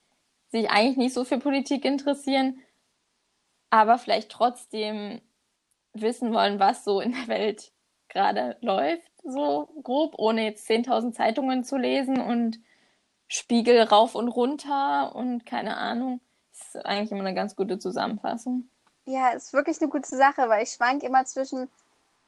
sich 0.51 0.71
eigentlich 0.71 0.97
nicht 0.97 1.13
so 1.13 1.25
für 1.25 1.39
Politik 1.39 1.85
interessieren, 1.85 2.61
aber 3.69 3.99
vielleicht 3.99 4.31
trotzdem 4.31 5.21
wissen 5.93 6.33
wollen, 6.33 6.59
was 6.59 6.85
so 6.85 7.01
in 7.01 7.13
der 7.13 7.29
Welt 7.29 7.73
gerade 8.09 8.57
läuft, 8.63 9.11
so 9.23 9.69
grob, 9.83 10.15
ohne 10.17 10.45
jetzt 10.45 10.69
10.000 10.71 11.13
Zeitungen 11.13 11.65
zu 11.65 11.77
lesen 11.77 12.19
und 12.19 12.59
Spiegel 13.27 13.83
rauf 13.83 14.15
und 14.15 14.29
runter 14.29 15.15
und 15.15 15.45
keine 15.45 15.77
Ahnung. 15.77 16.23
Das 16.53 16.75
ist 16.75 16.87
eigentlich 16.87 17.13
immer 17.13 17.21
eine 17.21 17.35
ganz 17.35 17.55
gute 17.55 17.79
Zusammenfassung. 17.79 18.71
Ja, 19.11 19.31
ist 19.31 19.55
wirklich 19.55 19.81
eine 19.81 19.89
gute 19.91 20.15
Sache, 20.15 20.51
weil 20.51 20.65
ich 20.65 20.73
schwank 20.73 21.03
immer 21.03 21.25
zwischen, 21.25 21.71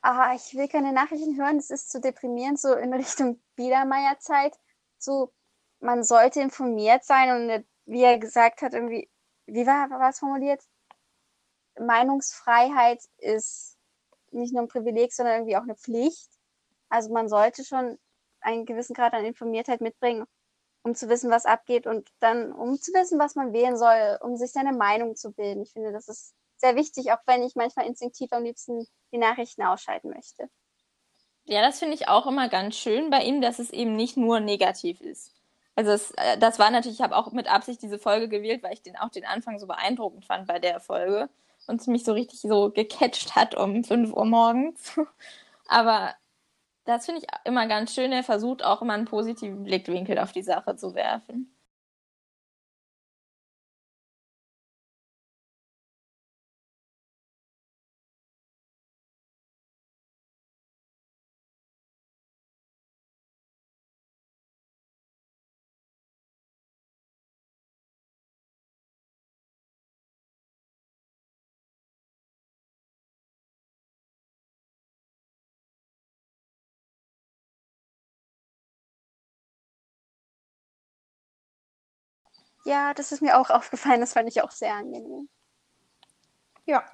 ah, 0.02 0.34
ich 0.34 0.54
will 0.54 0.66
keine 0.66 0.92
Nachrichten 0.94 1.36
hören, 1.36 1.58
das 1.58 1.70
ist 1.70 1.90
zu 1.90 2.00
deprimierend, 2.00 2.58
so 2.58 2.74
in 2.74 2.94
Richtung 2.94 3.38
Biedermeierzeit. 3.56 4.58
So, 4.98 5.30
man 5.80 6.02
sollte 6.04 6.40
informiert 6.40 7.04
sein 7.04 7.50
und 7.50 7.66
wie 7.84 8.02
er 8.02 8.18
gesagt 8.18 8.62
hat, 8.62 8.72
irgendwie, 8.74 9.10
wie 9.46 9.66
war, 9.66 9.90
es 10.08 10.20
formuliert? 10.20 10.62
Meinungsfreiheit 11.78 13.02
ist 13.18 13.76
nicht 14.30 14.54
nur 14.54 14.62
ein 14.62 14.68
Privileg, 14.68 15.12
sondern 15.12 15.36
irgendwie 15.36 15.56
auch 15.58 15.62
eine 15.62 15.76
Pflicht. 15.76 16.30
Also 16.88 17.12
man 17.12 17.28
sollte 17.28 17.62
schon 17.64 17.98
einen 18.40 18.64
gewissen 18.64 18.94
Grad 18.94 19.12
an 19.12 19.26
Informiertheit 19.26 19.82
mitbringen, 19.82 20.26
um 20.82 20.94
zu 20.94 21.10
wissen, 21.10 21.30
was 21.30 21.44
abgeht 21.46 21.86
und 21.86 22.10
dann, 22.20 22.52
um 22.52 22.80
zu 22.80 22.92
wissen, 22.94 23.18
was 23.18 23.34
man 23.34 23.52
wählen 23.52 23.76
soll, 23.76 24.18
um 24.22 24.36
sich 24.36 24.52
seine 24.52 24.72
Meinung 24.72 25.16
zu 25.16 25.32
bilden. 25.32 25.62
Ich 25.62 25.72
finde, 25.72 25.92
das 25.92 26.08
ist 26.08 26.34
sehr 26.60 26.76
wichtig, 26.76 27.12
auch 27.12 27.20
wenn 27.26 27.42
ich 27.42 27.54
manchmal 27.54 27.86
instinktiv 27.86 28.32
am 28.32 28.44
liebsten 28.44 28.86
die 29.12 29.18
Nachrichten 29.18 29.62
ausschalten 29.62 30.10
möchte. 30.10 30.48
Ja, 31.44 31.62
das 31.62 31.78
finde 31.78 31.94
ich 31.94 32.08
auch 32.08 32.26
immer 32.26 32.48
ganz 32.48 32.76
schön 32.76 33.10
bei 33.10 33.22
ihm, 33.24 33.40
dass 33.40 33.58
es 33.58 33.70
eben 33.70 33.96
nicht 33.96 34.16
nur 34.16 34.40
negativ 34.40 35.00
ist. 35.00 35.34
Also 35.74 35.90
es, 35.92 36.10
äh, 36.12 36.38
das 36.38 36.58
war 36.58 36.70
natürlich, 36.70 36.98
ich 36.98 37.02
habe 37.02 37.16
auch 37.16 37.32
mit 37.32 37.50
Absicht 37.50 37.82
diese 37.82 37.98
Folge 37.98 38.28
gewählt, 38.28 38.62
weil 38.62 38.74
ich 38.74 38.82
den 38.82 38.96
auch 38.96 39.08
den 39.10 39.24
Anfang 39.24 39.58
so 39.58 39.66
beeindruckend 39.66 40.24
fand 40.24 40.46
bei 40.46 40.58
der 40.58 40.80
Folge 40.80 41.28
und 41.66 41.86
mich 41.88 42.04
so 42.04 42.12
richtig 42.12 42.40
so 42.40 42.70
gecatcht 42.70 43.34
hat 43.34 43.54
um 43.54 43.82
5 43.84 44.12
Uhr 44.12 44.24
morgens. 44.24 44.98
Aber 45.68 46.14
das 46.84 47.06
finde 47.06 47.22
ich 47.22 47.26
immer 47.44 47.66
ganz 47.66 47.94
schön. 47.94 48.12
Er 48.12 48.24
versucht 48.24 48.64
auch 48.64 48.82
immer 48.82 48.94
einen 48.94 49.04
positiven 49.06 49.62
Blickwinkel 49.62 50.18
auf 50.18 50.32
die 50.32 50.42
Sache 50.42 50.76
zu 50.76 50.94
werfen. 50.94 51.54
Ja, 82.70 82.94
das 82.94 83.12
ist 83.12 83.20
mir 83.20 83.38
auch 83.38 83.50
aufgefallen. 83.50 84.00
Das 84.00 84.12
fand 84.12 84.28
ich 84.28 84.42
auch 84.42 84.50
sehr 84.50 84.74
angenehm. 84.74 85.28
Ja. 86.64 86.84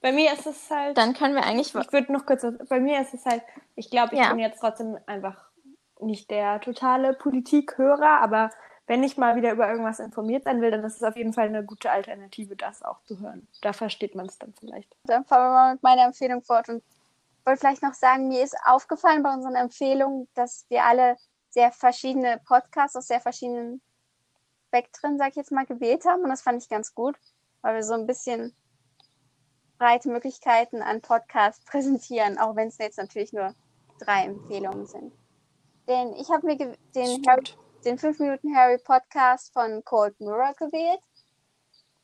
Bei 0.00 0.12
mir 0.12 0.32
ist 0.32 0.46
es 0.46 0.70
halt. 0.70 0.96
Dann 0.96 1.14
können 1.14 1.34
wir 1.34 1.44
eigentlich. 1.44 1.74
Ich 1.74 1.92
würde 1.92 2.12
noch 2.12 2.24
kurz. 2.26 2.44
Bei 2.68 2.80
mir 2.80 3.00
ist 3.00 3.14
es 3.14 3.24
halt. 3.24 3.42
Ich 3.74 3.90
glaube, 3.90 4.14
ich 4.14 4.20
Ja. 4.20 4.28
bin 4.30 4.38
jetzt 4.38 4.60
trotzdem 4.60 4.96
einfach 5.06 5.36
nicht 6.00 6.30
der 6.30 6.60
totale 6.60 7.14
Politikhörer, 7.14 8.20
aber 8.20 8.50
wenn 8.86 9.02
ich 9.02 9.16
mal 9.16 9.34
wieder 9.36 9.52
über 9.52 9.68
irgendwas 9.68 9.98
informiert 9.98 10.44
sein 10.44 10.60
will, 10.60 10.70
dann 10.70 10.84
ist 10.84 10.96
es 10.96 11.02
auf 11.02 11.16
jeden 11.16 11.32
Fall 11.32 11.48
eine 11.48 11.64
gute 11.64 11.90
Alternative, 11.90 12.54
das 12.56 12.82
auch 12.82 13.02
zu 13.02 13.18
hören. 13.18 13.46
Da 13.60 13.72
versteht 13.72 14.14
man 14.14 14.26
es 14.26 14.38
dann 14.38 14.54
vielleicht. 14.58 14.94
Dann 15.04 15.24
fahren 15.24 15.42
wir 15.42 15.50
mal 15.54 15.72
mit 15.74 15.82
meiner 15.82 16.04
Empfehlung 16.04 16.42
fort 16.42 16.68
und 16.68 16.82
wollte 17.44 17.60
vielleicht 17.60 17.82
noch 17.82 17.94
sagen, 17.94 18.28
mir 18.28 18.42
ist 18.42 18.56
aufgefallen 18.64 19.22
bei 19.22 19.32
unseren 19.34 19.56
Empfehlungen, 19.56 20.28
dass 20.34 20.64
wir 20.68 20.84
alle 20.84 21.16
sehr 21.50 21.72
verschiedene 21.72 22.40
Podcasts 22.46 22.96
aus 22.96 23.08
sehr 23.08 23.20
verschiedenen 23.20 23.82
Spektren, 24.68 25.18
sag 25.18 25.30
ich 25.30 25.36
jetzt 25.36 25.52
mal, 25.52 25.66
gewählt 25.66 26.04
haben. 26.04 26.22
Und 26.22 26.30
das 26.30 26.42
fand 26.42 26.62
ich 26.62 26.68
ganz 26.68 26.94
gut, 26.94 27.16
weil 27.62 27.74
wir 27.74 27.82
so 27.82 27.94
ein 27.94 28.06
bisschen 28.06 28.54
breite 29.78 30.08
Möglichkeiten 30.08 30.82
an 30.82 31.00
Podcasts 31.00 31.64
präsentieren, 31.70 32.38
auch 32.38 32.56
wenn 32.56 32.68
es 32.68 32.78
jetzt 32.78 32.98
natürlich 32.98 33.32
nur 33.32 33.54
drei 33.98 34.24
Empfehlungen 34.24 34.86
sind. 34.86 35.12
Denn 35.88 36.14
ich 36.14 36.28
habe 36.30 36.46
mir 36.46 36.56
den, 36.56 37.24
Harry, 37.26 37.44
den 37.84 37.98
5 37.98 38.18
Minuten 38.18 38.54
Harry 38.54 38.78
Podcast 38.78 39.52
von 39.52 39.82
Cold 39.84 40.20
Mirror 40.20 40.54
gewählt. 40.54 41.00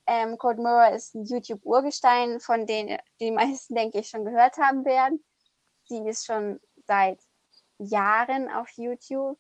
Ähm, 0.07 0.39
Cold 0.39 0.59
Mirror 0.59 0.91
ist 0.91 1.15
ein 1.15 1.25
YouTube-Urgestein, 1.25 2.41
von 2.41 2.67
denen 2.67 2.99
die 3.21 3.31
meisten, 3.31 3.75
denke 3.75 3.99
ich, 3.99 4.09
schon 4.09 4.25
gehört 4.25 4.57
haben 4.57 4.85
werden. 4.85 5.23
Sie 5.87 5.99
ist 6.09 6.25
schon 6.25 6.61
seit 6.87 7.21
Jahren 7.79 8.51
auf 8.51 8.71
YouTube 8.77 9.39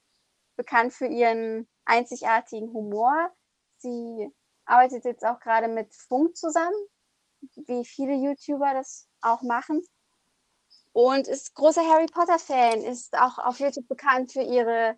bekannt 0.57 0.93
für 0.93 1.07
ihren 1.07 1.69
einzigartigen 1.85 2.73
Humor. 2.73 3.31
Sie 3.79 4.31
arbeitet 4.65 5.05
jetzt 5.05 5.25
auch 5.25 5.41
gerade 5.41 5.69
mit 5.69 5.95
Funk 5.95 6.37
zusammen, 6.37 6.77
wie 7.67 7.85
viele 7.85 8.15
YouTuber 8.15 8.73
das 8.75 9.09
auch 9.21 9.43
machen. 9.43 9.83
Und 10.93 11.27
ist 11.27 11.55
großer 11.55 11.83
Harry 11.83 12.07
Potter-Fan, 12.07 12.83
ist 12.83 13.19
auch 13.19 13.39
auf 13.39 13.59
YouTube 13.59 13.89
bekannt 13.89 14.33
für 14.33 14.43
ihre 14.43 14.97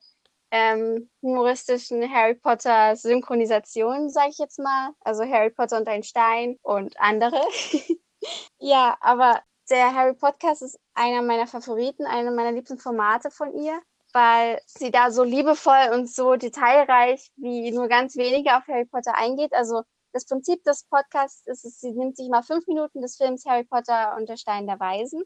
ähm, 0.50 1.10
humoristischen 1.22 2.08
Harry 2.12 2.34
Potter 2.34 2.96
Synchronisationen, 2.96 4.10
sage 4.10 4.30
ich 4.30 4.38
jetzt 4.38 4.58
mal. 4.58 4.90
Also 5.00 5.24
Harry 5.24 5.50
Potter 5.50 5.78
und 5.78 5.88
ein 5.88 6.02
Stein 6.02 6.58
und 6.62 6.98
andere. 7.00 7.40
ja, 8.58 8.96
aber 9.00 9.40
der 9.70 9.94
Harry 9.94 10.14
Podcast 10.14 10.62
ist 10.62 10.78
einer 10.94 11.22
meiner 11.22 11.46
Favoriten, 11.46 12.06
einer 12.06 12.30
meiner 12.30 12.52
liebsten 12.52 12.78
Formate 12.78 13.30
von 13.30 13.52
ihr, 13.54 13.80
weil 14.16 14.62
sie 14.64 14.90
da 14.90 15.10
so 15.10 15.24
liebevoll 15.24 15.90
und 15.92 16.10
so 16.10 16.36
detailreich 16.36 17.30
wie 17.36 17.70
nur 17.70 17.86
ganz 17.86 18.16
wenige 18.16 18.56
auf 18.56 18.66
Harry 18.66 18.86
Potter 18.86 19.14
eingeht. 19.14 19.52
Also 19.52 19.82
das 20.14 20.24
Prinzip 20.24 20.64
des 20.64 20.84
Podcasts 20.84 21.46
ist, 21.46 21.80
sie 21.82 21.92
nimmt 21.92 22.16
sich 22.16 22.30
mal 22.30 22.42
fünf 22.42 22.66
Minuten 22.66 23.02
des 23.02 23.18
Films 23.18 23.44
Harry 23.44 23.64
Potter 23.64 24.16
und 24.16 24.26
der 24.26 24.38
Stein 24.38 24.66
der 24.66 24.80
Weisen 24.80 25.22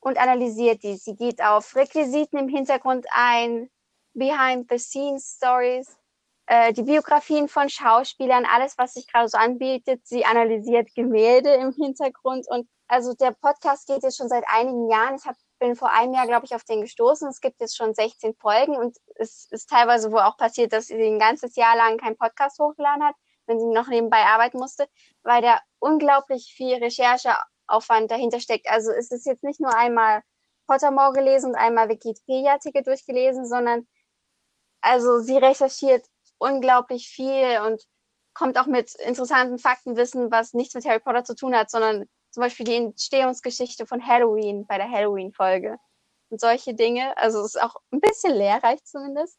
und 0.00 0.18
analysiert 0.18 0.82
die. 0.82 0.96
Sie 0.96 1.14
geht 1.14 1.40
auf 1.40 1.76
Requisiten 1.76 2.36
im 2.36 2.48
Hintergrund 2.48 3.06
ein, 3.12 3.70
Behind-the-Scenes-Stories, 4.14 5.96
äh, 6.46 6.72
die 6.72 6.82
Biografien 6.82 7.46
von 7.46 7.68
Schauspielern, 7.68 8.44
alles, 8.44 8.76
was 8.76 8.94
sich 8.94 9.06
gerade 9.06 9.28
so 9.28 9.38
anbietet. 9.38 10.04
Sie 10.04 10.24
analysiert 10.24 10.92
Gemälde 10.96 11.54
im 11.54 11.72
Hintergrund 11.72 12.48
und 12.48 12.68
also 12.88 13.14
der 13.14 13.30
Podcast 13.40 13.86
geht 13.86 14.02
jetzt 14.02 14.16
schon 14.16 14.28
seit 14.28 14.44
einigen 14.48 14.90
Jahren. 14.90 15.14
Ich 15.14 15.26
hab, 15.26 15.36
bin 15.58 15.76
vor 15.76 15.90
einem 15.90 16.14
Jahr, 16.14 16.26
glaube 16.26 16.46
ich, 16.46 16.54
auf 16.54 16.64
den 16.64 16.82
gestoßen. 16.82 17.28
Es 17.28 17.40
gibt 17.40 17.60
jetzt 17.60 17.76
schon 17.76 17.94
16 17.94 18.34
Folgen 18.34 18.76
und 18.76 18.96
es 19.16 19.48
ist 19.50 19.68
teilweise 19.68 20.12
wohl 20.12 20.20
auch 20.20 20.36
passiert, 20.36 20.72
dass 20.72 20.86
sie 20.86 21.02
ein 21.02 21.18
ganzes 21.18 21.56
Jahr 21.56 21.76
lang 21.76 21.98
keinen 21.98 22.16
Podcast 22.16 22.58
hochgeladen 22.58 23.04
hat, 23.04 23.14
wenn 23.46 23.60
sie 23.60 23.66
noch 23.66 23.88
nebenbei 23.88 24.24
arbeiten 24.24 24.58
musste, 24.58 24.86
weil 25.22 25.42
da 25.42 25.60
unglaublich 25.78 26.52
viel 26.54 26.76
Rechercheaufwand 26.76 28.10
dahinter 28.10 28.40
steckt. 28.40 28.68
Also 28.68 28.90
es 28.90 29.10
ist 29.10 29.26
jetzt 29.26 29.44
nicht 29.44 29.60
nur 29.60 29.74
einmal 29.74 30.22
Pottermore 30.66 31.12
gelesen 31.12 31.50
und 31.50 31.56
einmal 31.56 31.88
Wikipedia-Artikel 31.88 32.82
durchgelesen, 32.82 33.46
sondern 33.46 33.86
also 34.80 35.20
sie 35.20 35.36
recherchiert 35.36 36.06
unglaublich 36.38 37.08
viel 37.08 37.60
und 37.66 37.82
kommt 38.34 38.58
auch 38.58 38.66
mit 38.66 38.94
interessanten 38.96 39.58
Faktenwissen, 39.58 40.30
was 40.30 40.52
nichts 40.52 40.74
mit 40.74 40.84
Harry 40.84 41.00
Potter 41.00 41.24
zu 41.24 41.34
tun 41.34 41.56
hat, 41.56 41.70
sondern 41.70 42.06
zum 42.36 42.42
Beispiel 42.42 42.66
die 42.66 42.74
Entstehungsgeschichte 42.74 43.86
von 43.86 44.06
Halloween 44.06 44.66
bei 44.66 44.76
der 44.76 44.90
Halloween-Folge 44.90 45.78
und 46.28 46.38
solche 46.38 46.74
Dinge. 46.74 47.16
Also 47.16 47.40
es 47.40 47.54
ist 47.54 47.62
auch 47.62 47.76
ein 47.90 48.00
bisschen 48.00 48.34
lehrreich 48.34 48.84
zumindest. 48.84 49.38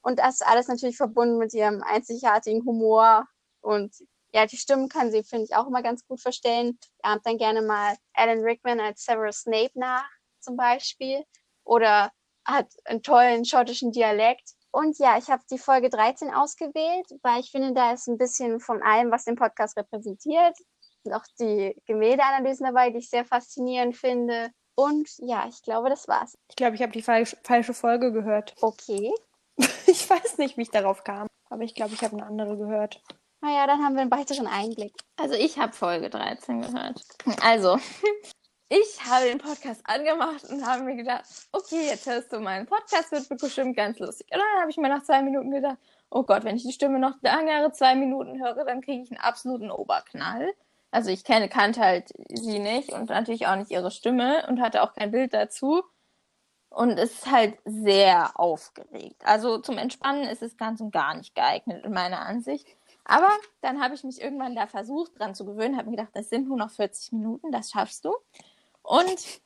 Und 0.00 0.20
das 0.20 0.42
alles 0.42 0.68
natürlich 0.68 0.96
verbunden 0.96 1.38
mit 1.38 1.52
ihrem 1.54 1.82
einzigartigen 1.82 2.64
Humor. 2.64 3.26
Und 3.62 3.92
ja, 4.32 4.46
die 4.46 4.58
Stimmen 4.58 4.88
kann 4.88 5.10
sie, 5.10 5.24
finde 5.24 5.46
ich, 5.46 5.56
auch 5.56 5.66
immer 5.66 5.82
ganz 5.82 6.06
gut 6.06 6.20
verstellen. 6.20 6.78
Er 7.02 7.14
ahmt 7.14 7.26
dann 7.26 7.36
gerne 7.36 7.62
mal 7.62 7.96
Alan 8.14 8.44
Rickman 8.44 8.78
als 8.78 9.02
Severus 9.02 9.38
Snape 9.38 9.72
nach, 9.74 10.08
zum 10.38 10.56
Beispiel. 10.56 11.24
Oder 11.64 12.12
hat 12.44 12.68
einen 12.84 13.02
tollen 13.02 13.44
schottischen 13.44 13.90
Dialekt. 13.90 14.52
Und 14.70 15.00
ja, 15.00 15.18
ich 15.18 15.30
habe 15.30 15.42
die 15.50 15.58
Folge 15.58 15.90
13 15.90 16.32
ausgewählt, 16.32 17.08
weil 17.22 17.40
ich 17.40 17.50
finde, 17.50 17.72
da 17.72 17.90
ist 17.90 18.06
ein 18.06 18.18
bisschen 18.18 18.60
von 18.60 18.84
allem, 18.84 19.10
was 19.10 19.24
den 19.24 19.34
Podcast 19.34 19.76
repräsentiert. 19.76 20.56
Auch 21.12 21.24
die 21.38 21.80
Gemäldeanalysen 21.86 22.66
dabei, 22.66 22.90
die 22.90 22.98
ich 22.98 23.10
sehr 23.10 23.24
faszinierend 23.24 23.96
finde. 23.96 24.50
Und 24.74 25.08
ja, 25.18 25.46
ich 25.48 25.62
glaube, 25.62 25.88
das 25.88 26.06
war's. 26.06 26.36
Ich 26.50 26.56
glaube, 26.56 26.76
ich 26.76 26.82
habe 26.82 26.92
die 26.92 27.02
falsch, 27.02 27.36
falsche 27.42 27.74
Folge 27.74 28.12
gehört. 28.12 28.54
Okay. 28.60 29.12
Ich 29.88 30.10
weiß 30.10 30.38
nicht, 30.38 30.56
wie 30.56 30.62
ich 30.62 30.70
darauf 30.70 31.04
kam, 31.04 31.28
aber 31.48 31.62
ich 31.62 31.74
glaube, 31.74 31.94
ich 31.94 32.02
habe 32.02 32.16
eine 32.16 32.26
andere 32.26 32.58
gehört. 32.58 33.00
Naja, 33.40 33.66
dann 33.66 33.82
haben 33.84 33.94
wir 33.94 34.02
einen 34.02 34.10
weiteren 34.10 34.46
Einblick. 34.46 34.92
Also 35.16 35.34
ich 35.34 35.58
habe 35.58 35.72
Folge 35.72 36.10
13 36.10 36.62
gehört. 36.62 37.00
Also, 37.42 37.78
ich 38.68 39.04
habe 39.04 39.26
den 39.26 39.38
Podcast 39.38 39.80
angemacht 39.84 40.44
und 40.50 40.66
habe 40.66 40.82
mir 40.82 40.96
gedacht, 40.96 41.24
okay, 41.52 41.86
jetzt 41.86 42.06
hörst 42.06 42.32
du 42.32 42.40
meinen 42.40 42.66
Podcast, 42.66 43.12
wird 43.12 43.28
bestimmt 43.40 43.76
ganz 43.76 43.98
lustig. 44.00 44.26
Und 44.32 44.40
dann 44.40 44.60
habe 44.60 44.70
ich 44.70 44.76
mir 44.76 44.88
nach 44.88 45.04
zwei 45.04 45.22
Minuten 45.22 45.52
gedacht, 45.52 45.78
oh 46.10 46.24
Gott, 46.24 46.44
wenn 46.44 46.56
ich 46.56 46.64
die 46.64 46.72
Stimme 46.72 46.98
noch 46.98 47.14
längere 47.22 47.70
zwei 47.72 47.94
Minuten 47.94 48.42
höre, 48.42 48.64
dann 48.64 48.80
kriege 48.80 49.02
ich 49.02 49.10
einen 49.10 49.20
absoluten 49.20 49.70
Oberknall. 49.70 50.52
Also 50.90 51.10
ich 51.10 51.24
kenne, 51.24 51.48
kannte 51.48 51.80
halt 51.80 52.12
sie 52.28 52.58
nicht 52.58 52.92
und 52.92 53.10
natürlich 53.10 53.46
auch 53.46 53.56
nicht 53.56 53.70
ihre 53.70 53.90
Stimme 53.90 54.46
und 54.48 54.60
hatte 54.60 54.82
auch 54.82 54.94
kein 54.94 55.10
Bild 55.10 55.34
dazu. 55.34 55.82
Und 56.68 56.98
es 56.98 57.12
ist 57.12 57.30
halt 57.30 57.58
sehr 57.64 58.38
aufgeregt. 58.38 59.22
Also 59.24 59.58
zum 59.58 59.78
Entspannen 59.78 60.24
ist 60.24 60.42
es 60.42 60.56
ganz 60.56 60.80
und 60.80 60.92
gar 60.92 61.14
nicht 61.14 61.34
geeignet 61.34 61.84
in 61.84 61.92
meiner 61.92 62.20
Ansicht. 62.20 62.66
Aber 63.04 63.30
dann 63.60 63.80
habe 63.80 63.94
ich 63.94 64.04
mich 64.04 64.20
irgendwann 64.20 64.56
da 64.56 64.66
versucht, 64.66 65.18
dran 65.18 65.34
zu 65.34 65.46
gewöhnen, 65.46 65.76
habe 65.76 65.88
mir 65.88 65.96
gedacht, 65.96 66.14
das 66.14 66.28
sind 66.28 66.48
nur 66.48 66.56
noch 66.56 66.70
40 66.70 67.12
Minuten, 67.12 67.52
das 67.52 67.70
schaffst 67.70 68.04
du. 68.04 68.14
Und 68.82 69.40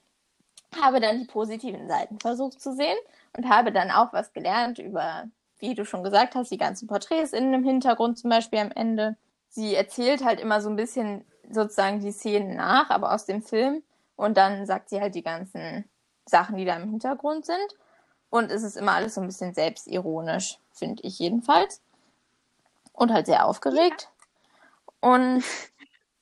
habe 0.80 1.00
dann 1.00 1.20
die 1.20 1.26
positiven 1.26 1.88
Seiten 1.88 2.18
versucht 2.20 2.60
zu 2.60 2.74
sehen 2.74 2.96
und 3.36 3.48
habe 3.48 3.72
dann 3.72 3.90
auch 3.90 4.12
was 4.12 4.32
gelernt 4.32 4.78
über, 4.78 5.24
wie 5.58 5.74
du 5.74 5.84
schon 5.84 6.04
gesagt 6.04 6.34
hast, 6.34 6.50
die 6.50 6.58
ganzen 6.58 6.86
Porträts 6.86 7.32
in 7.32 7.52
dem 7.52 7.64
Hintergrund 7.64 8.18
zum 8.18 8.30
Beispiel 8.30 8.60
am 8.60 8.70
Ende. 8.72 9.16
Sie 9.50 9.74
erzählt 9.74 10.24
halt 10.24 10.40
immer 10.40 10.60
so 10.60 10.70
ein 10.70 10.76
bisschen 10.76 11.24
sozusagen 11.50 12.00
die 12.00 12.12
Szenen 12.12 12.56
nach, 12.56 12.90
aber 12.90 13.12
aus 13.12 13.26
dem 13.26 13.42
Film. 13.42 13.82
Und 14.16 14.36
dann 14.36 14.66
sagt 14.66 14.88
sie 14.88 15.00
halt 15.00 15.14
die 15.14 15.22
ganzen 15.22 15.84
Sachen, 16.26 16.56
die 16.56 16.64
da 16.64 16.76
im 16.76 16.90
Hintergrund 16.90 17.46
sind. 17.46 17.76
Und 18.30 18.50
es 18.50 18.62
ist 18.62 18.76
immer 18.76 18.92
alles 18.92 19.14
so 19.14 19.20
ein 19.20 19.26
bisschen 19.26 19.54
selbstironisch, 19.54 20.58
finde 20.72 21.02
ich 21.02 21.18
jedenfalls. 21.18 21.82
Und 22.92 23.12
halt 23.12 23.26
sehr 23.26 23.46
aufgeregt. 23.46 24.08
Und 25.00 25.44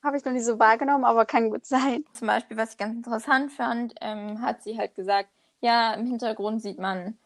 Habe 0.02 0.16
ich 0.16 0.24
noch 0.24 0.32
nie 0.32 0.40
so 0.40 0.58
wahrgenommen, 0.58 1.04
aber 1.04 1.26
kann 1.26 1.50
gut 1.50 1.66
sein. 1.66 2.04
zum 2.12 2.28
Beispiel, 2.28 2.56
was 2.56 2.72
ich 2.72 2.78
ganz 2.78 2.94
interessant 2.94 3.52
fand, 3.52 3.94
ähm, 4.00 4.40
hat 4.40 4.62
sie 4.62 4.78
halt 4.78 4.94
gesagt, 4.94 5.28
ja, 5.60 5.92
im 5.94 6.06
Hintergrund 6.06 6.62
sieht 6.62 6.78
man 6.78 7.18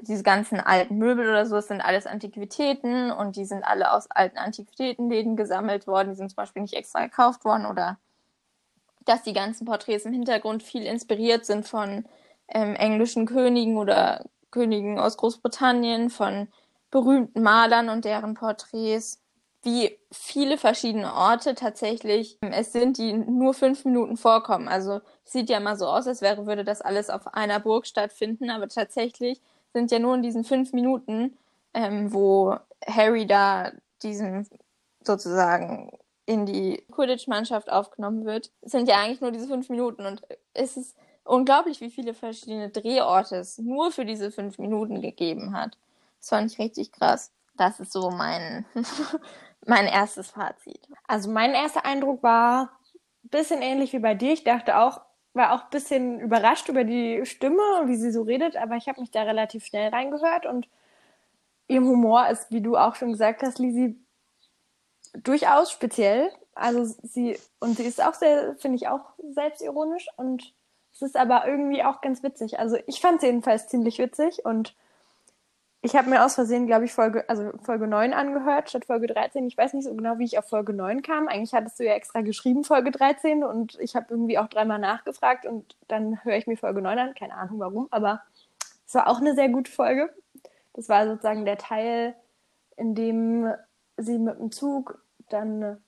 diese 0.00 0.22
ganzen 0.22 0.60
alten 0.60 0.98
Möbel 0.98 1.28
oder 1.28 1.46
so, 1.46 1.56
es 1.56 1.68
sind 1.68 1.80
alles 1.80 2.06
Antiquitäten 2.06 3.12
und 3.12 3.36
die 3.36 3.44
sind 3.44 3.62
alle 3.62 3.92
aus 3.92 4.10
alten 4.10 4.38
Antiquitätenläden 4.38 5.36
gesammelt 5.36 5.86
worden, 5.86 6.10
die 6.10 6.16
sind 6.16 6.30
zum 6.30 6.36
Beispiel 6.36 6.62
nicht 6.62 6.74
extra 6.74 7.04
gekauft 7.04 7.44
worden 7.44 7.66
oder 7.66 7.98
dass 9.04 9.22
die 9.22 9.32
ganzen 9.32 9.66
Porträts 9.66 10.04
im 10.04 10.12
Hintergrund 10.12 10.62
viel 10.62 10.82
inspiriert 10.84 11.44
sind 11.46 11.68
von 11.68 12.04
ähm, 12.48 12.74
englischen 12.74 13.26
Königen 13.26 13.76
oder 13.76 14.24
Königen 14.50 14.98
aus 14.98 15.16
Großbritannien, 15.16 16.10
von 16.10 16.48
berühmten 16.90 17.42
Malern 17.42 17.88
und 17.88 18.04
deren 18.04 18.34
Porträts, 18.34 19.20
wie 19.62 19.98
viele 20.12 20.58
verschiedene 20.58 21.12
Orte 21.12 21.54
tatsächlich 21.54 22.38
ähm, 22.42 22.52
es 22.52 22.72
sind, 22.72 22.98
die 22.98 23.12
nur 23.12 23.54
fünf 23.54 23.84
Minuten 23.84 24.16
vorkommen. 24.16 24.68
Also 24.68 25.00
sieht 25.24 25.50
ja 25.50 25.60
mal 25.60 25.76
so 25.76 25.86
aus, 25.86 26.06
als 26.06 26.20
wäre, 26.22 26.46
würde 26.46 26.64
das 26.64 26.80
alles 26.80 27.10
auf 27.10 27.34
einer 27.34 27.60
Burg 27.60 27.86
stattfinden, 27.86 28.50
aber 28.50 28.68
tatsächlich 28.68 29.40
sind 29.74 29.90
ja 29.90 29.98
nur 29.98 30.14
in 30.14 30.22
diesen 30.22 30.44
fünf 30.44 30.72
Minuten, 30.72 31.36
ähm, 31.74 32.14
wo 32.14 32.56
Harry 32.86 33.26
da 33.26 33.72
diesen 34.02 34.48
sozusagen 35.02 35.90
in 36.26 36.46
die 36.46 36.82
Quidditch-Mannschaft 36.90 37.70
aufgenommen 37.70 38.24
wird, 38.24 38.50
sind 38.62 38.88
ja 38.88 38.96
eigentlich 38.96 39.20
nur 39.20 39.32
diese 39.32 39.48
fünf 39.48 39.68
Minuten 39.68 40.06
und 40.06 40.22
es 40.54 40.78
ist 40.78 40.96
unglaublich, 41.24 41.80
wie 41.80 41.90
viele 41.90 42.14
verschiedene 42.14 42.70
Drehorte 42.70 43.36
es 43.36 43.58
nur 43.58 43.90
für 43.90 44.06
diese 44.06 44.30
fünf 44.30 44.58
Minuten 44.58 45.02
gegeben 45.02 45.54
hat. 45.54 45.76
Das 46.20 46.30
fand 46.30 46.50
ich 46.50 46.58
richtig 46.58 46.92
krass. 46.92 47.32
Das 47.56 47.80
ist 47.80 47.92
so 47.92 48.10
mein, 48.10 48.64
mein 49.66 49.86
erstes 49.86 50.30
Fazit. 50.30 50.80
Also 51.06 51.30
mein 51.30 51.52
erster 51.52 51.84
Eindruck 51.84 52.22
war 52.22 52.70
ein 53.24 53.28
bisschen 53.28 53.60
ähnlich 53.60 53.92
wie 53.92 53.98
bei 53.98 54.14
dir. 54.14 54.32
Ich 54.32 54.44
dachte 54.44 54.78
auch, 54.78 55.00
war 55.34 55.52
auch 55.52 55.64
ein 55.64 55.70
bisschen 55.70 56.20
überrascht 56.20 56.68
über 56.68 56.84
die 56.84 57.26
Stimme 57.26 57.62
und 57.80 57.88
wie 57.88 57.96
sie 57.96 58.12
so 58.12 58.22
redet, 58.22 58.56
aber 58.56 58.76
ich 58.76 58.88
habe 58.88 59.00
mich 59.00 59.10
da 59.10 59.22
relativ 59.22 59.66
schnell 59.66 59.90
reingehört 59.90 60.46
und 60.46 60.68
ihr 61.66 61.80
Humor 61.80 62.28
ist, 62.28 62.50
wie 62.50 62.60
du 62.60 62.76
auch 62.76 62.94
schon 62.94 63.12
gesagt 63.12 63.42
hast, 63.42 63.58
Lisi, 63.58 63.96
durchaus 65.12 65.70
speziell. 65.70 66.30
Also 66.54 66.84
sie, 67.02 67.36
und 67.58 67.76
sie 67.76 67.84
ist 67.84 68.02
auch 68.02 68.14
sehr, 68.14 68.54
finde 68.56 68.76
ich, 68.76 68.88
auch 68.88 69.14
selbstironisch 69.34 70.06
und 70.16 70.54
es 70.92 71.02
ist 71.02 71.16
aber 71.16 71.48
irgendwie 71.48 71.82
auch 71.82 72.00
ganz 72.00 72.22
witzig. 72.22 72.60
Also 72.60 72.78
ich 72.86 73.00
fand 73.00 73.16
es 73.16 73.24
jedenfalls 73.24 73.66
ziemlich 73.66 73.98
witzig 73.98 74.44
und 74.44 74.76
ich 75.84 75.94
habe 75.94 76.08
mir 76.08 76.24
aus 76.24 76.34
Versehen, 76.34 76.66
glaube 76.66 76.86
ich, 76.86 76.94
Folge, 76.94 77.28
also 77.28 77.52
Folge 77.62 77.86
9 77.86 78.14
angehört 78.14 78.70
statt 78.70 78.86
Folge 78.86 79.06
13. 79.06 79.46
Ich 79.46 79.58
weiß 79.58 79.74
nicht 79.74 79.84
so 79.84 79.94
genau, 79.94 80.18
wie 80.18 80.24
ich 80.24 80.38
auf 80.38 80.48
Folge 80.48 80.72
9 80.72 81.02
kam. 81.02 81.28
Eigentlich 81.28 81.52
hattest 81.52 81.78
du 81.78 81.84
ja 81.84 81.92
extra 81.92 82.22
geschrieben, 82.22 82.64
Folge 82.64 82.90
13, 82.90 83.44
und 83.44 83.78
ich 83.78 83.94
habe 83.94 84.06
irgendwie 84.08 84.38
auch 84.38 84.48
dreimal 84.48 84.78
nachgefragt 84.78 85.44
und 85.44 85.76
dann 85.86 86.24
höre 86.24 86.38
ich 86.38 86.46
mir 86.46 86.56
Folge 86.56 86.80
9 86.80 86.98
an. 86.98 87.14
Keine 87.14 87.34
Ahnung 87.34 87.58
warum, 87.58 87.88
aber 87.90 88.22
es 88.86 88.94
war 88.94 89.08
auch 89.08 89.20
eine 89.20 89.34
sehr 89.34 89.50
gute 89.50 89.70
Folge. 89.70 90.08
Das 90.72 90.88
war 90.88 91.06
sozusagen 91.06 91.44
der 91.44 91.58
Teil, 91.58 92.14
in 92.78 92.94
dem 92.94 93.52
sie 93.98 94.18
mit 94.18 94.38
dem 94.38 94.52
Zug 94.52 95.04
dann 95.28 95.82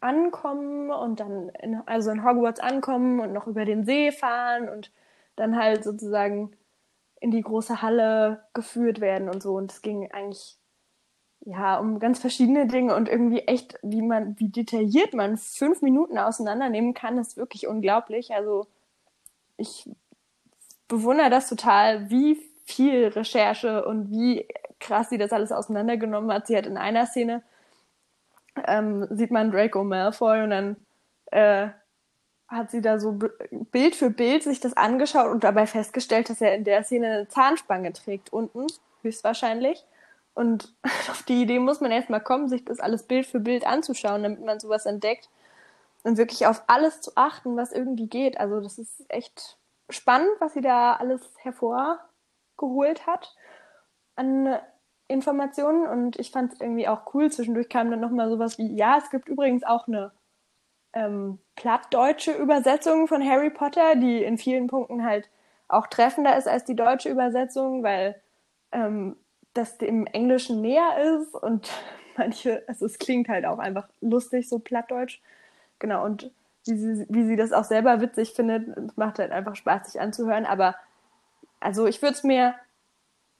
ankommen 0.00 0.90
und 0.90 1.20
dann 1.20 1.50
in, 1.60 1.82
also 1.84 2.10
in 2.10 2.24
Hogwarts 2.24 2.60
ankommen 2.60 3.20
und 3.20 3.34
noch 3.34 3.46
über 3.46 3.66
den 3.66 3.84
See 3.84 4.10
fahren 4.10 4.70
und 4.70 4.90
dann 5.36 5.58
halt 5.58 5.84
sozusagen 5.84 6.56
in 7.20 7.30
die 7.30 7.42
große 7.42 7.82
Halle 7.82 8.44
geführt 8.54 9.00
werden 9.00 9.28
und 9.28 9.42
so. 9.42 9.54
Und 9.54 9.72
es 9.72 9.82
ging 9.82 10.10
eigentlich 10.10 10.56
ja 11.40 11.78
um 11.78 11.98
ganz 11.98 12.18
verschiedene 12.18 12.66
Dinge 12.66 12.94
und 12.94 13.08
irgendwie 13.08 13.40
echt, 13.40 13.78
wie 13.82 14.02
man, 14.02 14.38
wie 14.38 14.48
detailliert 14.48 15.14
man 15.14 15.36
fünf 15.36 15.82
Minuten 15.82 16.18
auseinandernehmen 16.18 16.94
kann, 16.94 17.18
ist 17.18 17.36
wirklich 17.36 17.66
unglaublich. 17.66 18.32
Also 18.34 18.66
ich 19.56 19.88
bewundere 20.88 21.30
das 21.30 21.48
total, 21.48 22.10
wie 22.10 22.38
viel 22.64 23.08
Recherche 23.08 23.84
und 23.84 24.10
wie 24.10 24.46
krass 24.78 25.10
sie 25.10 25.18
das 25.18 25.32
alles 25.32 25.52
auseinandergenommen 25.52 26.32
hat. 26.32 26.46
Sie 26.46 26.56
hat 26.56 26.66
in 26.66 26.76
einer 26.76 27.06
Szene 27.06 27.42
ähm, 28.66 29.06
sieht 29.10 29.30
man 29.30 29.50
Draco 29.50 29.84
Malfoy 29.84 30.42
und 30.42 30.50
dann 30.50 30.76
äh, 31.30 31.68
hat 32.50 32.70
sie 32.70 32.80
da 32.80 32.98
so 32.98 33.16
Bild 33.50 33.94
für 33.94 34.10
Bild 34.10 34.42
sich 34.42 34.58
das 34.58 34.76
angeschaut 34.76 35.30
und 35.30 35.44
dabei 35.44 35.66
festgestellt, 35.66 36.28
dass 36.28 36.40
er 36.40 36.54
in 36.56 36.64
der 36.64 36.82
Szene 36.82 37.06
eine 37.06 37.28
Zahnspange 37.28 37.92
trägt 37.92 38.32
unten, 38.32 38.66
höchstwahrscheinlich. 39.02 39.84
Und 40.34 40.74
auf 41.10 41.22
die 41.22 41.42
Idee 41.42 41.60
muss 41.60 41.80
man 41.80 41.92
erstmal 41.92 42.22
kommen, 42.22 42.48
sich 42.48 42.64
das 42.64 42.80
alles 42.80 43.04
Bild 43.04 43.26
für 43.26 43.40
Bild 43.40 43.66
anzuschauen, 43.66 44.24
damit 44.24 44.44
man 44.44 44.58
sowas 44.58 44.84
entdeckt. 44.84 45.30
Und 46.02 46.16
wirklich 46.16 46.46
auf 46.46 46.62
alles 46.66 47.00
zu 47.00 47.12
achten, 47.14 47.56
was 47.56 47.72
irgendwie 47.72 48.08
geht. 48.08 48.40
Also 48.40 48.60
das 48.60 48.78
ist 48.78 49.04
echt 49.08 49.58
spannend, 49.88 50.30
was 50.40 50.54
sie 50.54 50.62
da 50.62 50.94
alles 50.94 51.20
hervorgeholt 51.38 53.06
hat 53.06 53.36
an 54.16 54.58
Informationen. 55.06 55.86
Und 55.86 56.18
ich 56.18 56.32
fand 56.32 56.54
es 56.54 56.60
irgendwie 56.60 56.88
auch 56.88 57.14
cool. 57.14 57.30
Zwischendurch 57.30 57.68
kam 57.68 57.90
dann 57.90 58.00
nochmal 58.00 58.28
sowas 58.28 58.58
wie, 58.58 58.74
ja, 58.74 58.98
es 58.98 59.10
gibt 59.10 59.28
übrigens 59.28 59.62
auch 59.62 59.86
eine 59.86 60.10
ähm, 60.92 61.38
plattdeutsche 61.56 62.32
Übersetzung 62.32 63.06
von 63.06 63.24
Harry 63.26 63.50
Potter, 63.50 63.96
die 63.96 64.22
in 64.22 64.38
vielen 64.38 64.66
Punkten 64.66 65.04
halt 65.04 65.28
auch 65.68 65.86
treffender 65.86 66.36
ist 66.36 66.48
als 66.48 66.64
die 66.64 66.74
deutsche 66.74 67.08
Übersetzung, 67.08 67.82
weil 67.82 68.20
ähm, 68.72 69.16
das 69.54 69.78
dem 69.78 70.06
Englischen 70.06 70.60
näher 70.60 71.18
ist 71.18 71.34
und 71.34 71.70
manche, 72.16 72.64
also 72.66 72.86
es 72.86 72.98
klingt 72.98 73.28
halt 73.28 73.44
auch 73.44 73.58
einfach 73.58 73.88
lustig, 74.00 74.48
so 74.48 74.58
plattdeutsch. 74.58 75.20
Genau, 75.78 76.04
und 76.04 76.30
wie 76.66 76.76
sie, 76.76 77.06
wie 77.08 77.24
sie 77.24 77.36
das 77.36 77.52
auch 77.52 77.64
selber 77.64 78.00
witzig 78.00 78.32
findet, 78.32 78.76
es 78.76 78.96
macht 78.96 79.18
halt 79.18 79.32
einfach 79.32 79.56
Spaß, 79.56 79.92
sich 79.92 80.00
anzuhören. 80.00 80.44
Aber 80.44 80.76
also 81.58 81.86
ich 81.86 82.02
würde 82.02 82.14
es 82.14 82.22
mir 82.22 82.54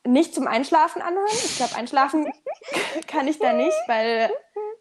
nicht 0.06 0.34
zum 0.34 0.46
Einschlafen 0.46 1.02
anhören. 1.02 1.26
Ich 1.32 1.56
glaube, 1.56 1.76
einschlafen 1.76 2.32
kann 3.06 3.28
ich 3.28 3.38
da 3.38 3.52
nicht, 3.52 3.76
weil, 3.86 4.30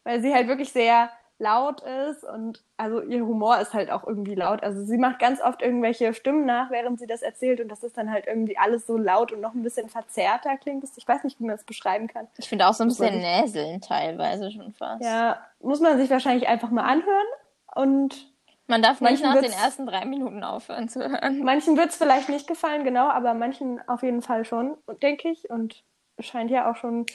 weil 0.04 0.22
sie 0.22 0.34
halt 0.34 0.48
wirklich 0.48 0.72
sehr 0.72 1.10
laut 1.40 1.82
ist 1.82 2.24
und 2.26 2.62
also 2.78 3.02
ihr 3.02 3.26
Humor 3.26 3.60
ist 3.60 3.74
halt 3.74 3.90
auch 3.90 4.06
irgendwie 4.06 4.36
laut. 4.36 4.62
Also 4.62 4.84
sie 4.84 4.98
macht 4.98 5.20
ganz 5.20 5.42
oft 5.42 5.62
irgendwelche 5.62 6.14
Stimmen 6.14 6.46
nach, 6.46 6.70
während 6.70 7.00
sie 7.00 7.08
das 7.08 7.22
erzählt 7.22 7.62
und 7.62 7.70
das 7.70 7.82
ist 7.84 7.98
dann 7.98 8.12
halt 8.12 8.28
irgendwie 8.28 8.58
alles 8.58 8.86
so 8.86 8.98
laut 8.98 9.32
und 9.32 9.40
noch 9.40 9.54
ein 9.54 9.64
bisschen 9.64 9.90
verzerrter 9.90 10.58
klingt. 10.58 10.84
Ich 10.98 11.08
weiß 11.08 11.24
nicht, 11.24 11.40
wie 11.40 11.46
man 11.46 11.56
das 11.56 11.64
beschreiben 11.64 12.08
kann. 12.08 12.28
Ich 12.38 12.50
finde 12.50 12.68
auch 12.68 12.74
so 12.74 12.84
ein 12.84 12.90
bisschen 12.90 13.18
Näseln 13.18 13.80
teilweise 13.80 14.52
schon 14.52 14.74
fast. 14.74 15.02
Ja, 15.04 15.40
muss 15.62 15.80
man 15.80 15.98
sich 15.98 16.10
wahrscheinlich 16.10 16.48
einfach 16.48 16.72
mal 16.72 16.84
anhören 16.84 17.28
und 17.74 18.28
man 18.68 18.84
darf 18.84 19.02
nicht 19.02 19.24
nach 19.24 19.42
den 19.42 19.52
ersten 19.52 19.88
drei 19.88 20.06
Minuten 20.06 20.44
aufhören 20.44 20.90
zu 20.90 21.00
hören. 21.00 21.44
Manchen 21.44 21.76
wird 21.76 21.90
es 21.90 21.96
vielleicht 21.96 22.30
nicht 22.30 22.48
gefallen, 22.48 22.84
genau, 22.84 23.08
aber 23.08 23.34
manchen 23.34 23.82
auf 23.88 24.04
jeden 24.04 24.22
Fall 24.22 24.46
schon, 24.46 24.78
denke 25.02 25.30
ich. 25.30 25.50
Und 25.50 25.84
scheint 26.20 26.52
ja 26.52 26.70
auch 26.70 26.76
schon 26.76 27.06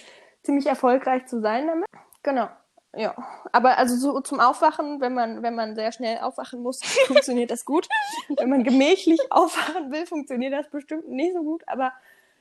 ziemlich 0.43 0.67
erfolgreich 0.67 1.27
zu 1.27 1.41
sein 1.41 1.67
damit. 1.69 1.87
Genau. 2.23 2.49
Ja, 2.97 3.15
aber 3.53 3.79
also 3.79 3.97
so 3.97 4.21
zum 4.21 4.41
Aufwachen, 4.41 5.01
wenn 5.01 5.15
man, 5.15 5.43
wenn 5.43 5.55
man 5.55 5.75
sehr 5.75 5.91
schnell 5.93 6.19
aufwachen 6.19 6.63
muss, 6.63 6.81
funktioniert 7.07 7.51
das 7.51 7.65
gut. 7.65 7.89
wenn 8.37 8.49
man 8.49 8.65
gemächlich 8.65 9.21
aufwachen 9.31 9.91
will, 9.91 10.07
funktioniert 10.07 10.53
das 10.53 10.71
bestimmt 10.71 11.09
nicht 11.09 11.35
so 11.35 11.43
gut, 11.43 11.67
aber 11.67 11.93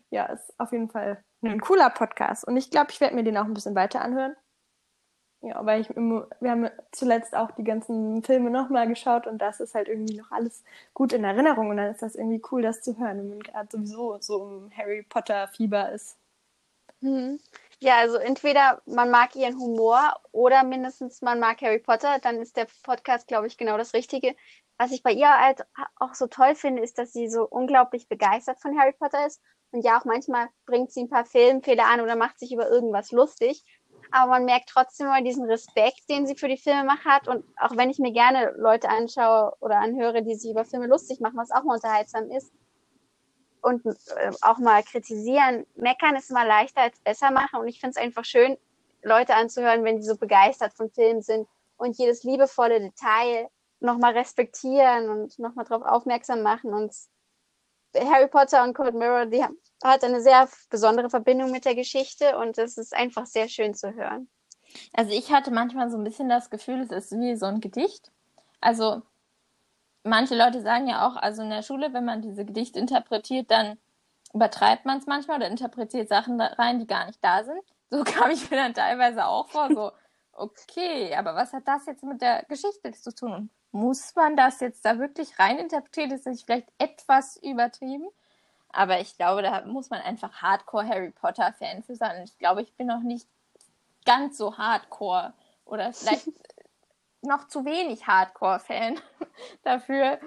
ja, 0.10 0.26
ist 0.26 0.54
auf 0.60 0.72
jeden 0.72 0.89
Fall 0.89 1.24
ein 1.42 1.60
cooler 1.60 1.89
Podcast. 1.89 2.46
Und 2.48 2.56
ich 2.56 2.70
glaube, 2.70 2.92
ich 2.92 3.02
werde 3.02 3.16
mir 3.16 3.24
den 3.24 3.38
auch 3.38 3.46
ein 3.46 3.54
bisschen 3.54 3.76
weiter 3.76 4.02
anhören. 4.02 4.36
Ja, 5.42 5.66
weil 5.66 5.82
ich, 5.82 5.89
wir 5.89 6.52
haben 6.52 6.70
zuletzt 6.94 7.36
auch 7.36 7.52
die 7.52 7.66
ganzen 7.66 8.24
Filme 8.24 8.50
nochmal 8.50 8.88
geschaut 8.88 9.28
und 9.28 9.39
das 9.39 9.60
ist 9.60 9.76
halt 9.76 9.89
irgendwie 9.89 10.16
noch 10.16 10.32
alles 10.32 10.63
gut 10.94 11.12
in 11.12 11.26
Erinnerung 11.26 11.70
und 11.70 11.78
dann 11.78 11.92
ist 11.92 12.02
das 12.02 12.16
irgendwie 12.16 12.42
cool, 12.52 12.62
das 12.62 12.82
zu 12.82 12.98
hören, 12.98 13.18
wenn 13.18 13.30
man 13.30 13.39
gerade 13.42 13.68
sowieso 13.70 14.18
so 14.22 14.48
im 14.48 14.72
Harry 14.78 15.04
Potter 15.04 15.50
Fieber 15.50 15.92
ist. 15.92 16.18
Mhm. 17.02 17.39
Ja, 17.84 17.98
also 17.98 18.15
entweder 18.15 18.82
man 18.86 19.12
mag 19.12 19.36
ihren 19.36 19.60
Humor 19.60 20.13
oder 20.32 20.63
mindestens 20.63 21.22
man 21.22 21.41
mag 21.41 21.62
Harry 21.62 21.80
Potter, 21.80 22.17
dann 22.22 22.39
ist 22.39 22.56
der 22.56 22.65
Podcast, 22.82 23.28
glaube 23.28 23.48
ich, 23.48 23.58
genau 23.58 23.78
das 23.78 23.93
Richtige. 23.93 24.38
Was 24.78 24.93
ich 24.93 25.04
bei 25.04 25.12
ihr 25.12 25.30
halt 25.30 25.65
auch 25.98 26.13
so 26.13 26.28
toll 26.28 26.56
finde, 26.56 26.82
ist, 26.82 26.98
dass 26.98 27.12
sie 27.12 27.28
so 27.30 27.46
unglaublich 27.46 28.08
begeistert 28.08 28.62
von 28.62 28.80
Harry 28.80 28.93
Potter 28.93 29.28
ist. 29.28 29.41
Und 29.72 29.84
ja, 29.84 30.00
auch 30.00 30.06
manchmal 30.06 30.48
bringt 30.65 30.93
sie 30.93 31.02
ein 31.02 31.10
paar 31.10 31.26
Filmfehler 31.26 31.84
an 31.86 32.00
oder 32.00 32.15
macht 32.15 32.39
sich 32.39 32.54
über 32.54 32.69
irgendwas 32.69 33.12
lustig. 33.12 33.65
Aber 34.12 34.32
man 34.32 34.46
merkt 34.46 34.69
trotzdem 34.69 35.08
mal 35.08 35.22
diesen 35.22 35.43
Respekt, 35.43 36.10
den 36.10 36.26
sie 36.26 36.38
für 36.38 36.48
die 36.48 36.56
Filmemacher 36.56 37.10
hat. 37.10 37.28
Und 37.28 37.43
auch 37.58 37.76
wenn 37.76 37.89
ich 37.89 38.00
mir 38.00 38.13
gerne 38.13 38.54
Leute 38.56 38.88
anschaue 38.88 39.58
oder 39.60 39.80
anhöre, 39.80 40.24
die 40.24 40.36
sich 40.36 40.52
über 40.52 40.63
Filme 40.63 40.88
lustig 40.88 41.19
machen, 41.19 41.36
was 41.36 41.52
auch 41.52 41.63
mal 41.65 41.76
unterhaltsam 41.76 42.32
ist, 42.32 42.50
und 43.63 43.86
äh, 43.86 44.32
auch 44.41 44.58
mal 44.60 44.84
kritisieren. 44.84 45.65
Meckern 45.76 46.15
ist 46.15 46.30
immer 46.30 46.45
leichter 46.45 46.82
als 46.82 46.99
besser 46.99 47.32
machen. 47.32 47.60
Und 47.60 47.67
ich 47.67 47.80
finde 47.80 47.91
es 47.91 47.97
einfach 47.97 48.26
schön, 48.26 48.58
Leute 49.02 49.36
anzuhören, 49.36 49.84
wenn 49.84 49.97
die 49.97 50.04
so 50.04 50.15
begeistert 50.15 50.73
von 50.73 50.89
Filmen 50.89 51.21
sind 51.21 51.47
und 51.78 51.97
jedes 51.97 52.23
liebevolle 52.23 52.80
Detail 52.80 53.49
nochmal 53.80 54.13
respektieren 54.13 55.10
und 55.10 55.39
nochmal 55.39 55.65
darauf 55.65 55.86
aufmerksam 55.86 56.41
machen. 56.41 56.73
Und 56.73 56.93
Harry 57.95 58.28
Potter 58.28 58.63
und 58.63 58.73
Cold 58.73 58.95
Mirror, 58.95 59.26
die 59.26 59.43
hat 59.84 60.04
eine 60.04 60.21
sehr 60.21 60.47
besondere 60.69 61.10
Verbindung 61.10 61.52
mit 61.52 61.65
der 61.65 61.76
Geschichte 61.76 62.38
und 62.38 62.58
es 62.58 62.78
ist 62.78 62.95
einfach 62.95 63.26
sehr 63.26 63.47
schön 63.49 63.73
zu 63.73 63.93
hören. 63.93 64.30
Also 64.93 65.12
ich 65.12 65.32
hatte 65.32 65.52
manchmal 65.52 65.89
so 65.89 65.97
ein 65.97 66.04
bisschen 66.04 66.30
das 66.30 66.49
Gefühl, 66.49 66.82
es 66.82 66.91
ist 66.91 67.12
wie 67.12 67.36
so 67.36 67.45
ein 67.45 67.60
Gedicht. 67.60 68.12
Also 68.60 69.04
manche 70.04 70.36
Leute 70.36 70.62
sagen 70.62 70.88
ja 70.88 71.08
auch, 71.08 71.16
also 71.16 71.42
in 71.42 71.50
der 71.50 71.63
Schule, 71.63 71.94
wenn 71.94 72.06
man 72.06 72.22
diese 72.22 72.46
Gedichte 72.46 72.80
interpretiert, 72.80 73.50
dann 73.52 73.78
übertreibt 74.34 74.86
man 74.86 75.00
es 75.00 75.06
manchmal 75.06 75.38
oder 75.38 75.48
interpretiert 75.48 76.10
Sachen 76.10 76.39
rein, 76.39 76.80
die 76.80 76.88
gar 76.88 77.06
nicht 77.06 77.24
da 77.24 77.44
sind. 77.44 77.62
So 77.89 78.04
kam 78.06 78.32
ich 78.32 78.50
mir 78.50 78.58
dann 78.58 78.74
teilweise 78.74 79.26
auch 79.26 79.50
vor, 79.50 79.70
so, 79.74 79.92
okay, 80.34 81.16
aber 81.16 81.36
was 81.36 81.54
hat 81.54 81.68
das 81.68 81.86
jetzt 81.86 82.04
mit 82.04 82.22
der 82.22 82.44
Geschichte 82.48 82.92
zu 82.92 83.13
tun? 83.13 83.34
Und 83.34 83.50
muss 83.72 84.16
man 84.16 84.36
das 84.36 84.60
jetzt 84.60 84.86
da 84.86 85.00
wirklich 85.00 85.39
rein 85.39 85.58
interpretieren? 85.58 86.12
Ist 86.12 86.26
das 86.26 86.44
vielleicht 86.44 86.70
etwas 86.78 87.38
übertrieben? 87.38 88.08
Aber 88.70 89.00
ich 89.00 89.16
glaube, 89.18 89.44
da 89.44 89.66
muss 89.66 89.89
man 89.89 90.02
einfach 90.02 90.42
Hardcore 90.42 90.88
Harry 90.88 91.12
Potter 91.12 91.54
Fan 91.54 91.84
für 91.84 91.96
sein. 91.96 92.18
Und 92.18 92.24
ich 92.24 92.38
glaube, 92.39 92.63
ich 92.63 92.74
bin 92.74 92.88
noch 92.88 93.02
nicht 93.02 93.28
ganz 94.06 94.38
so 94.38 94.58
Hardcore 94.58 95.34
oder 95.66 95.94
vielleicht 95.94 96.28
noch 97.23 97.47
zu 97.47 97.65
wenig 97.65 98.07
Hardcore-Fan 98.07 98.99
dafür, 99.63 100.19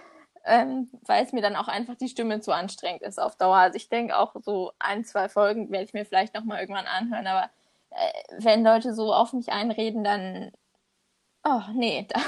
ähm, 0.45 0.91
weil 1.05 1.25
es 1.25 1.33
mir 1.33 1.43
dann 1.43 1.57
auch 1.57 1.69
einfach 1.69 1.97
die 1.97 2.09
Stimme 2.09 2.41
zu 2.41 2.53
anstrengend 2.53 3.03
ist 3.03 3.21
auf 3.21 3.37
Dauer. 3.37 3.57
Also 3.57 3.77
ich 3.77 3.89
denke 3.89 4.19
auch 4.19 4.35
so 4.43 4.73
ein, 4.79 5.05
zwei 5.05 5.29
Folgen 5.29 5.71
werde 5.71 5.85
ich 5.85 5.95
mir 5.95 6.05
vielleicht 6.05 6.35
noch 6.35 6.45
mal 6.45 6.61
irgendwann 6.61 6.87
anhören, 6.87 7.27
aber 7.27 7.51
äh, 7.91 8.39
wenn 8.39 8.65
Leute 8.65 8.95
so 8.95 9.13
auf 9.13 9.33
mich 9.33 9.53
einreden, 9.53 10.05
dann 10.05 10.53
oh 11.47 11.63
nee, 11.73 12.07
da, 12.09 12.21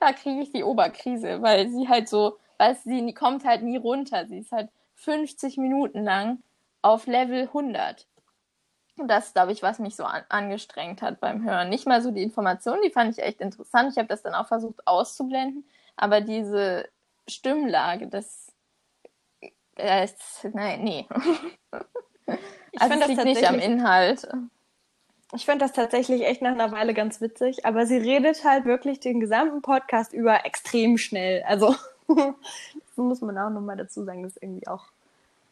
da 0.00 0.12
kriege 0.12 0.42
ich 0.42 0.52
die 0.52 0.64
Oberkrise, 0.64 1.42
weil 1.42 1.68
sie 1.68 1.88
halt 1.88 2.08
so, 2.08 2.38
weil 2.58 2.76
sie 2.76 3.12
kommt 3.12 3.44
halt 3.44 3.62
nie 3.62 3.76
runter. 3.76 4.26
Sie 4.26 4.38
ist 4.38 4.52
halt 4.52 4.70
50 4.96 5.58
Minuten 5.58 6.04
lang 6.04 6.42
auf 6.80 7.06
Level 7.06 7.42
100. 7.42 8.06
Das, 9.06 9.32
glaube 9.32 9.52
ich, 9.52 9.62
was 9.62 9.78
mich 9.78 9.96
so 9.96 10.04
an 10.04 10.22
angestrengt 10.28 11.02
hat 11.02 11.20
beim 11.20 11.44
Hören. 11.44 11.68
Nicht 11.68 11.86
mal 11.86 12.02
so 12.02 12.10
die 12.10 12.22
Informationen, 12.22 12.82
die 12.84 12.90
fand 12.90 13.16
ich 13.16 13.22
echt 13.22 13.40
interessant. 13.40 13.92
Ich 13.92 13.98
habe 13.98 14.08
das 14.08 14.22
dann 14.22 14.34
auch 14.34 14.48
versucht 14.48 14.86
auszublenden. 14.86 15.64
Aber 15.96 16.20
diese 16.20 16.88
Stimmlage, 17.28 18.08
das. 18.08 18.52
Äh, 19.76 20.08
nein, 20.52 20.82
nee. 20.84 21.06
Ich 22.74 22.80
also 22.80 22.98
das 22.98 23.08
liegt 23.08 23.24
nicht 23.24 23.46
am 23.46 23.58
Inhalt. 23.58 24.26
Ich 25.34 25.44
finde 25.44 25.64
das 25.64 25.72
tatsächlich 25.72 26.24
echt 26.24 26.42
nach 26.42 26.52
einer 26.52 26.72
Weile 26.72 26.94
ganz 26.94 27.20
witzig, 27.20 27.64
aber 27.64 27.86
sie 27.86 27.98
redet 27.98 28.44
halt 28.44 28.64
wirklich 28.64 29.00
den 29.00 29.20
gesamten 29.20 29.62
Podcast 29.62 30.12
über 30.12 30.44
extrem 30.44 30.98
schnell. 30.98 31.42
Also, 31.46 31.74
das 32.08 32.96
muss 32.96 33.20
man 33.20 33.38
auch 33.38 33.50
nochmal 33.50 33.76
dazu 33.76 34.04
sagen, 34.04 34.22
das 34.22 34.36
ist 34.36 34.42
irgendwie 34.42 34.66
auch 34.66 34.86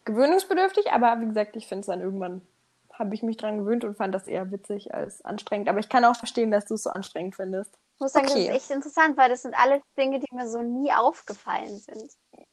gewöhnungsbedürftig, 0.04 0.92
aber 0.92 1.20
wie 1.20 1.26
gesagt, 1.26 1.56
ich 1.56 1.66
finde 1.66 1.80
es 1.80 1.86
dann 1.86 2.00
irgendwann, 2.00 2.42
habe 3.00 3.14
ich 3.14 3.22
mich 3.22 3.36
dran 3.36 3.58
gewöhnt 3.58 3.82
und 3.84 3.96
fand 3.96 4.14
das 4.14 4.28
eher 4.28 4.52
witzig 4.52 4.94
als 4.94 5.24
anstrengend. 5.24 5.68
Aber 5.68 5.80
ich 5.80 5.88
kann 5.88 6.04
auch 6.04 6.14
verstehen, 6.14 6.50
dass 6.50 6.66
du 6.66 6.74
es 6.74 6.84
so 6.84 6.90
anstrengend 6.90 7.34
findest. 7.34 7.74
Ich 7.94 8.00
muss 8.00 8.12
sagen, 8.12 8.26
Okay. 8.26 8.46
das 8.46 8.56
ist 8.56 8.62
echt 8.62 8.70
interessant, 8.70 9.16
weil 9.16 9.28
das 9.28 9.42
sind 9.42 9.58
alles 9.58 9.82
Dinge, 9.98 10.20
die 10.20 10.34
mir 10.34 10.48
so 10.48 10.62
nie 10.62 10.92
aufgefallen 10.92 11.78
sind. 11.78 12.12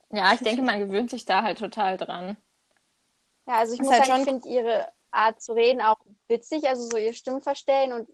Ja, 0.10 0.34
ich 0.34 0.40
denke, 0.40 0.62
man 0.64 0.80
gewöhnt 0.80 1.10
sich 1.12 1.26
da 1.26 1.44
halt 1.44 1.60
total 1.60 1.98
dran. 1.98 2.38
Ja, 3.46 3.58
also 3.58 3.74
ich 3.74 3.80
Ist 3.80 3.86
muss 3.86 3.94
halt 3.94 4.06
sagen, 4.06 4.22
ich 4.22 4.28
finde 4.28 4.50
ihre 4.50 4.88
Art 5.12 5.42
zu 5.42 5.54
reden 5.54 5.82
auch 5.82 6.00
witzig, 6.28 6.68
also 6.68 6.90
so 6.90 6.98
ihr 6.98 7.14
Stimmverstellen 7.14 7.94
und 7.94 8.08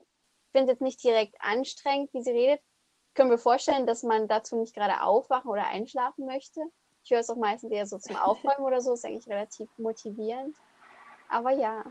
finde 0.51 0.71
es 0.71 0.75
jetzt 0.75 0.81
nicht 0.81 1.03
direkt 1.03 1.35
anstrengend, 1.39 2.13
wie 2.13 2.23
sie 2.23 2.31
redet. 2.31 2.61
Ich 3.09 3.13
kann 3.15 3.27
mir 3.27 3.37
vorstellen, 3.37 3.85
dass 3.85 4.03
man 4.03 4.27
dazu 4.27 4.55
nicht 4.55 4.73
gerade 4.75 5.01
aufwachen 5.01 5.49
oder 5.49 5.67
einschlafen 5.67 6.25
möchte. 6.25 6.61
Ich 7.03 7.11
höre 7.11 7.19
es 7.19 7.29
auch 7.29 7.35
meistens 7.35 7.71
eher 7.71 7.85
so 7.85 7.99
zum 7.99 8.15
Aufräumen 8.15 8.65
oder 8.65 8.81
so, 8.81 8.93
ist 8.93 9.05
eigentlich 9.05 9.27
relativ 9.27 9.69
motivierend. 9.77 10.55
Aber 11.29 11.51
ja. 11.51 11.83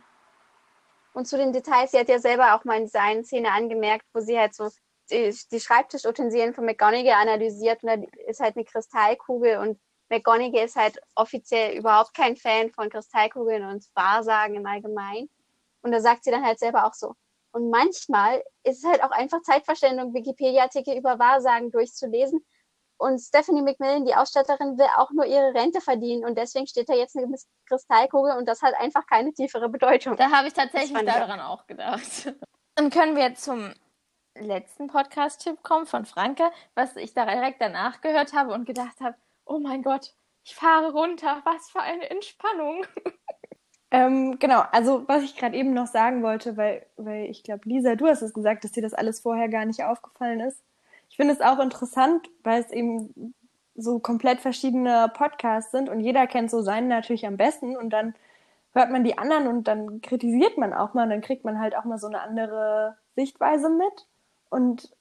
Und 1.13 1.27
zu 1.27 1.37
den 1.37 1.53
Details, 1.53 1.91
sie 1.91 1.99
hat 1.99 2.09
ja 2.09 2.19
selber 2.19 2.55
auch 2.55 2.65
mal 2.65 2.79
in 2.79 2.85
dieser 2.85 3.03
einen 3.03 3.25
Szene 3.25 3.53
angemerkt, 3.53 4.07
wo 4.15 4.21
sie 4.21 4.39
halt 4.39 4.55
so 4.55 4.71
die, 5.11 5.37
die 5.51 5.61
Schreibtischutensilien 5.61 6.55
von 6.55 6.65
McGonagall 6.65 7.21
analysiert 7.21 7.83
und 7.83 7.89
da 7.89 7.97
ist 8.27 8.41
halt 8.41 8.57
eine 8.57 8.65
Kristallkugel 8.65 9.59
und 9.59 9.79
McGonagall 10.09 10.65
ist 10.65 10.77
halt 10.77 11.01
offiziell 11.15 11.77
überhaupt 11.77 12.15
kein 12.15 12.37
Fan 12.37 12.71
von 12.71 12.91
Kristallkugeln 12.91 13.65
und 13.65 13.85
Wahrsagen 13.95 14.57
im 14.57 14.67
Allgemeinen. 14.67 15.31
Und 15.81 15.93
da 15.93 16.01
sagt 16.01 16.25
sie 16.25 16.31
dann 16.31 16.45
halt 16.45 16.59
selber 16.59 16.87
auch 16.87 16.95
so. 16.95 17.15
Und 17.53 17.71
manchmal 17.71 18.43
ist 18.63 18.85
es 18.85 18.91
halt 18.91 19.03
auch 19.03 19.11
einfach 19.11 19.43
Zeitverschwendung, 19.43 20.15
Wikipedia-Artikel 20.15 20.97
über 20.97 21.19
Wahrsagen 21.19 21.71
durchzulesen. 21.71 22.45
Und 23.03 23.19
Stephanie 23.19 23.63
McMillan, 23.63 24.05
die 24.05 24.15
Ausstatterin, 24.15 24.79
will 24.79 24.87
auch 24.97 25.11
nur 25.11 25.27
ihre 25.27 25.53
Rente 25.55 25.81
verdienen. 25.81 26.25
Und 26.25 26.39
deswegen 26.39 26.69
steht 26.69 26.89
da 26.89 26.95
jetzt 26.95 27.17
eine 27.17 27.35
Kristallkugel 27.67 28.37
und 28.37 28.49
das 28.49 28.63
hat 28.63 28.75
einfach 28.79 29.07
keine 29.07 29.33
tiefere 29.33 29.69
Bedeutung. 29.69 30.17
Da 30.17 30.31
habe 30.31 30.47
ich 30.47 30.55
tatsächlich 30.55 30.93
Das 30.93 30.99
fand 30.99 31.09
ich 31.09 31.15
daran 31.15 31.41
auch 31.41 31.67
gedacht. 31.67 32.33
Dann 32.77 32.91
können 32.91 33.17
wir 33.17 33.25
jetzt 33.25 33.43
zum 33.43 33.75
letzten 34.39 34.87
Podcast-Tipp 34.87 35.63
kommen 35.65 35.87
von 35.87 36.05
Franke, 36.05 36.45
was 36.75 36.95
ich 36.97 37.13
da 37.13 37.27
direkt 37.27 37.61
danach 37.61 38.01
gehört 38.01 38.33
habe 38.33 38.55
und 38.55 38.67
gedacht 38.67 39.01
habe, 39.01 39.17
oh 39.45 39.59
mein 39.59 39.83
Gott, 39.83 40.15
ich 40.45 40.55
fahre 40.55 40.93
runter, 40.93 41.43
was 41.45 41.71
für 41.71 41.81
eine 41.81 42.09
Entspannung. 42.09 42.87
Ähm, 43.95 44.39
genau, 44.39 44.63
also 44.73 45.07
was 45.07 45.23
ich 45.23 45.37
gerade 45.37 45.55
eben 45.55 45.75
noch 45.75 45.87
sagen 45.87 46.23
wollte, 46.23 46.57
weil, 46.57 46.87
weil 46.97 47.27
ich 47.27 47.43
glaube, 47.43 47.69
Lisa, 47.69 47.95
du 47.95 48.07
hast 48.07 48.23
es 48.23 48.33
gesagt, 48.33 48.65
dass 48.65 48.73
dir 48.73 48.83
das 48.83 48.95
alles 48.95 49.21
vorher 49.21 49.51
gar 49.51 49.67
nicht 49.67 49.85
aufgefallen 49.85 50.41
ist. 50.41 50.65
Ich 51.13 51.17
finde 51.17 51.35
es 51.35 51.43
auch 51.43 51.59
interessant, 51.59 52.31
weil 52.43 52.63
es 52.63 52.71
eben 52.71 53.35
so 53.75 53.99
komplett 53.99 54.41
verschiedene 54.41 55.13
Podcasts 55.13 55.71
sind 55.71 55.91
und 55.91 56.01
jeder 56.01 56.27
kennt 56.27 56.51
so 56.51 56.63
seinen 56.63 56.89
natürlich 56.89 57.27
am 57.27 57.37
besten 57.37 57.77
und 57.77 57.91
dann 57.91 58.15
hört 58.73 58.91
man 58.91 59.05
die 59.05 59.19
anderen 59.19 59.47
und 59.47 59.69
dann 59.69 60.01
kritisiert 60.01 60.57
man 60.57 60.73
auch 60.73 60.95
mal 60.95 61.03
und 61.03 61.11
dann 61.11 61.21
kriegt 61.21 61.45
man 61.45 61.61
halt 61.61 61.77
auch 61.77 61.85
mal 61.85 61.99
so 61.99 62.07
eine 62.07 62.23
andere 62.23 62.97
Sichtweise 63.15 63.69
mit. 63.69 64.07
Und 64.49 64.97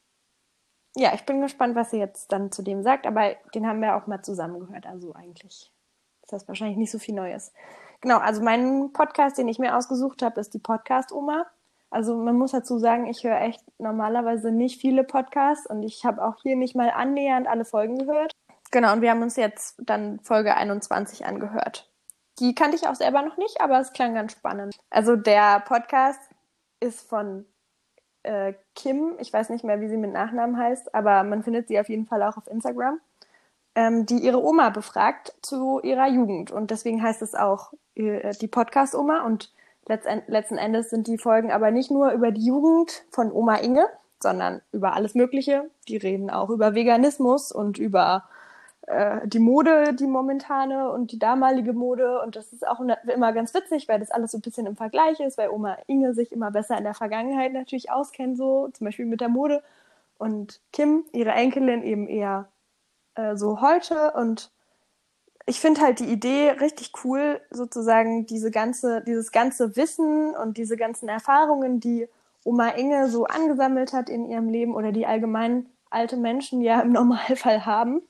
ja, 0.98 1.14
ich 1.14 1.26
bin 1.26 1.40
gespannt, 1.40 1.76
was 1.76 1.92
sie 1.92 2.00
jetzt 2.00 2.34
dann 2.34 2.52
zu 2.52 2.62
dem 2.62 2.84
sagt, 2.84 3.08
aber 3.08 3.36
den 3.56 3.66
haben 3.66 3.80
wir 3.80 3.96
auch 3.96 4.06
mal 4.06 4.22
zusammen 4.22 4.60
gehört, 4.60 4.86
also 4.88 5.14
eigentlich 5.14 5.72
ist 6.24 6.34
das 6.34 6.46
wahrscheinlich 6.46 6.78
nicht 6.78 6.92
so 6.92 7.00
viel 7.00 7.16
Neues. 7.16 7.54
Genau, 8.02 8.18
also 8.18 8.44
mein 8.44 8.92
Podcast, 8.92 9.38
den 9.38 9.48
ich 9.48 9.60
mir 9.60 9.78
ausgesucht 9.78 10.24
habe, 10.24 10.42
ist 10.42 10.54
die 10.54 10.60
Podcast-Oma. 10.60 11.46
Also 11.92 12.16
man 12.16 12.38
muss 12.38 12.52
dazu 12.52 12.80
sagen, 12.80 13.06
ich 13.06 13.24
höre 13.24 13.42
echt 13.42 13.62
normalerweise 13.78 14.52
nicht 14.52 14.80
viele 14.80 15.04
Podcasts 15.04 15.68
und 15.68 15.84
ich 15.84 16.06
habe 16.06 16.24
auch 16.26 16.38
hier 16.42 16.56
nicht 16.56 16.76
mal 16.76 16.90
annähernd 16.90 17.48
alle 17.48 17.66
Folgen 17.66 18.00
gehört. 18.00 18.32
Genau, 18.72 18.94
und 18.94 19.02
wir 19.02 19.12
haben 19.12 19.22
uns 19.22 19.36
jetzt 19.36 19.76
dann 19.86 20.22
Folge 20.22 20.56
21 20.56 21.26
angehört. 21.26 21.92
Die 22.40 22.56
kannte 22.56 22.78
ich 22.78 22.88
auch 22.88 22.96
selber 22.96 23.22
noch 23.22 23.38
nicht, 23.38 23.60
aber 23.60 23.80
es 23.80 23.92
klang 23.92 24.16
ganz 24.16 24.32
spannend. 24.32 24.78
Also 24.90 25.18
der 25.18 25.60
Podcast 25.60 26.22
ist 26.80 27.08
von 27.08 27.46
äh, 28.24 28.54
Kim, 28.74 29.16
ich 29.20 29.34
weiß 29.34 29.50
nicht 29.50 29.66
mehr, 29.66 29.82
wie 29.82 29.90
sie 29.90 29.98
mit 29.98 30.14
Nachnamen 30.14 30.58
heißt, 30.58 30.96
aber 30.96 31.24
man 31.24 31.44
findet 31.44 31.68
sie 31.68 31.80
auf 31.80 31.90
jeden 31.90 32.06
Fall 32.06 32.24
auch 32.24 32.38
auf 32.38 32.48
Instagram, 32.48 33.02
ähm, 33.76 34.06
die 34.06 34.20
ihre 34.20 34.42
Oma 34.42 34.70
befragt 34.70 35.34
zu 35.42 35.82
ihrer 35.82 36.08
Jugend. 36.08 36.52
Und 36.52 36.72
deswegen 36.72 37.04
heißt 37.04 37.22
es 37.22 37.36
auch 37.36 37.74
äh, 37.96 38.34
die 38.40 38.48
Podcast-Oma. 38.48 39.24
Und 39.26 39.54
letzten 40.28 40.58
Endes 40.58 40.90
sind 40.90 41.08
die 41.08 41.18
Folgen 41.18 41.52
aber 41.52 41.72
nicht 41.72 41.92
nur 41.92 42.12
über 42.12 42.32
die 42.32 42.46
Jugend 42.46 43.04
von 43.10 43.32
Oma 43.32 43.58
Inge, 43.58 43.88
sondern 44.22 44.62
über 44.72 44.94
alles 44.94 45.16
Mögliche. 45.16 45.70
Die 45.88 45.98
reden 45.98 46.30
auch 46.30 46.50
über 46.50 46.76
Veganismus 46.76 47.52
und 47.52 47.78
über 47.78 48.24
äh, 48.88 49.28
die 49.28 49.40
Mode, 49.40 49.94
die 49.94 50.08
momentane 50.08 50.92
und 50.92 51.12
die 51.12 51.20
damalige 51.20 51.74
Mode. 51.74 52.22
Und 52.22 52.36
das 52.36 52.52
ist 52.54 52.68
auch 52.68 52.80
immer 52.80 53.34
ganz 53.34 53.54
witzig, 53.54 53.88
weil 53.88 54.00
das 54.00 54.12
alles 54.12 54.32
so 54.32 54.38
ein 54.38 54.42
bisschen 54.42 54.66
im 54.68 54.76
Vergleich 54.76 55.20
ist, 55.20 55.38
weil 55.38 55.50
Oma 55.50 55.78
Inge 55.88 56.14
sich 56.14 56.32
immer 56.32 56.52
besser 56.52 56.78
in 56.78 56.84
der 56.84 56.94
Vergangenheit 56.94 57.54
natürlich 57.54 57.92
auskennt, 57.92 58.38
so 58.38 58.70
zum 58.74 58.86
Beispiel 58.86 59.06
mit 59.06 59.22
der 59.22 59.30
Mode. 59.30 59.64
Und 60.18 60.62
Kim, 60.72 61.06
ihre 61.14 61.32
Enkelin, 61.32 61.84
eben 61.84 62.08
eher 62.08 62.48
äh, 63.16 63.36
so 63.36 63.62
heute. 63.62 64.12
Und 64.12 64.52
ich 65.46 65.60
finde 65.60 65.82
halt 65.82 66.00
die 66.00 66.12
Idee 66.12 66.52
richtig 66.52 66.92
cool, 67.04 67.42
sozusagen 67.50 68.26
diese 68.26 68.52
ganze, 68.52 69.02
dieses 69.02 69.32
ganze 69.32 69.76
Wissen 69.76 70.36
und 70.36 70.58
diese 70.58 70.78
ganzen 70.78 71.10
Erfahrungen, 71.10 71.80
die 71.80 72.08
Oma 72.44 72.70
Inge 72.70 73.10
so 73.10 73.26
angesammelt 73.26 73.94
hat 73.94 74.10
in 74.10 74.26
ihrem 74.26 74.50
Leben 74.50 74.76
oder 74.76 74.92
die 74.92 75.06
allgemein 75.06 75.68
alte 75.90 76.18
Menschen 76.18 76.62
ja 76.62 76.82
im 76.82 76.92
Normalfall 76.94 77.66
haben, 77.66 78.02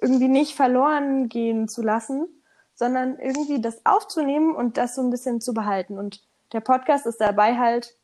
irgendwie 0.00 0.28
nicht 0.28 0.54
verloren 0.54 1.28
gehen 1.28 1.68
zu 1.68 1.82
lassen, 1.82 2.26
sondern 2.74 3.18
irgendwie 3.18 3.60
das 3.60 3.84
aufzunehmen 3.86 4.54
und 4.54 4.76
das 4.76 4.94
so 4.94 5.02
ein 5.02 5.10
bisschen 5.10 5.40
zu 5.40 5.54
behalten. 5.54 5.98
Und 5.98 6.22
der 6.52 6.60
Podcast 6.60 7.06
ist 7.06 7.20
dabei 7.20 7.56
halt 7.56 7.96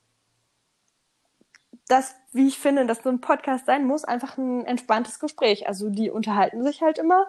das, 1.89 2.15
wie 2.33 2.47
ich 2.47 2.59
finde, 2.59 2.87
dass 2.87 3.03
so 3.03 3.09
ein 3.09 3.21
Podcast 3.21 3.67
sein 3.67 3.85
muss, 3.85 4.05
einfach 4.05 4.39
ein 4.39 4.65
entspanntes 4.65 5.19
Gespräch. 5.19 5.67
Also 5.67 5.91
die 5.91 6.11
unterhalten 6.11 6.63
sich 6.63 6.83
halt 6.83 6.99
immer. 6.99 7.27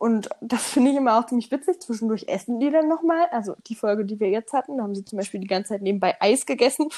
Und 0.00 0.30
das 0.40 0.62
finde 0.70 0.92
ich 0.92 0.96
immer 0.96 1.18
auch 1.18 1.26
ziemlich 1.26 1.50
witzig. 1.50 1.78
Zwischendurch 1.78 2.24
essen 2.26 2.58
die 2.58 2.70
dann 2.70 2.88
nochmal. 2.88 3.26
Also 3.32 3.54
die 3.66 3.74
Folge, 3.74 4.06
die 4.06 4.18
wir 4.18 4.30
jetzt 4.30 4.54
hatten, 4.54 4.78
da 4.78 4.82
haben 4.82 4.94
sie 4.94 5.04
zum 5.04 5.18
Beispiel 5.18 5.40
die 5.40 5.46
ganze 5.46 5.74
Zeit 5.74 5.82
nebenbei 5.82 6.16
Eis 6.20 6.46
gegessen. 6.46 6.88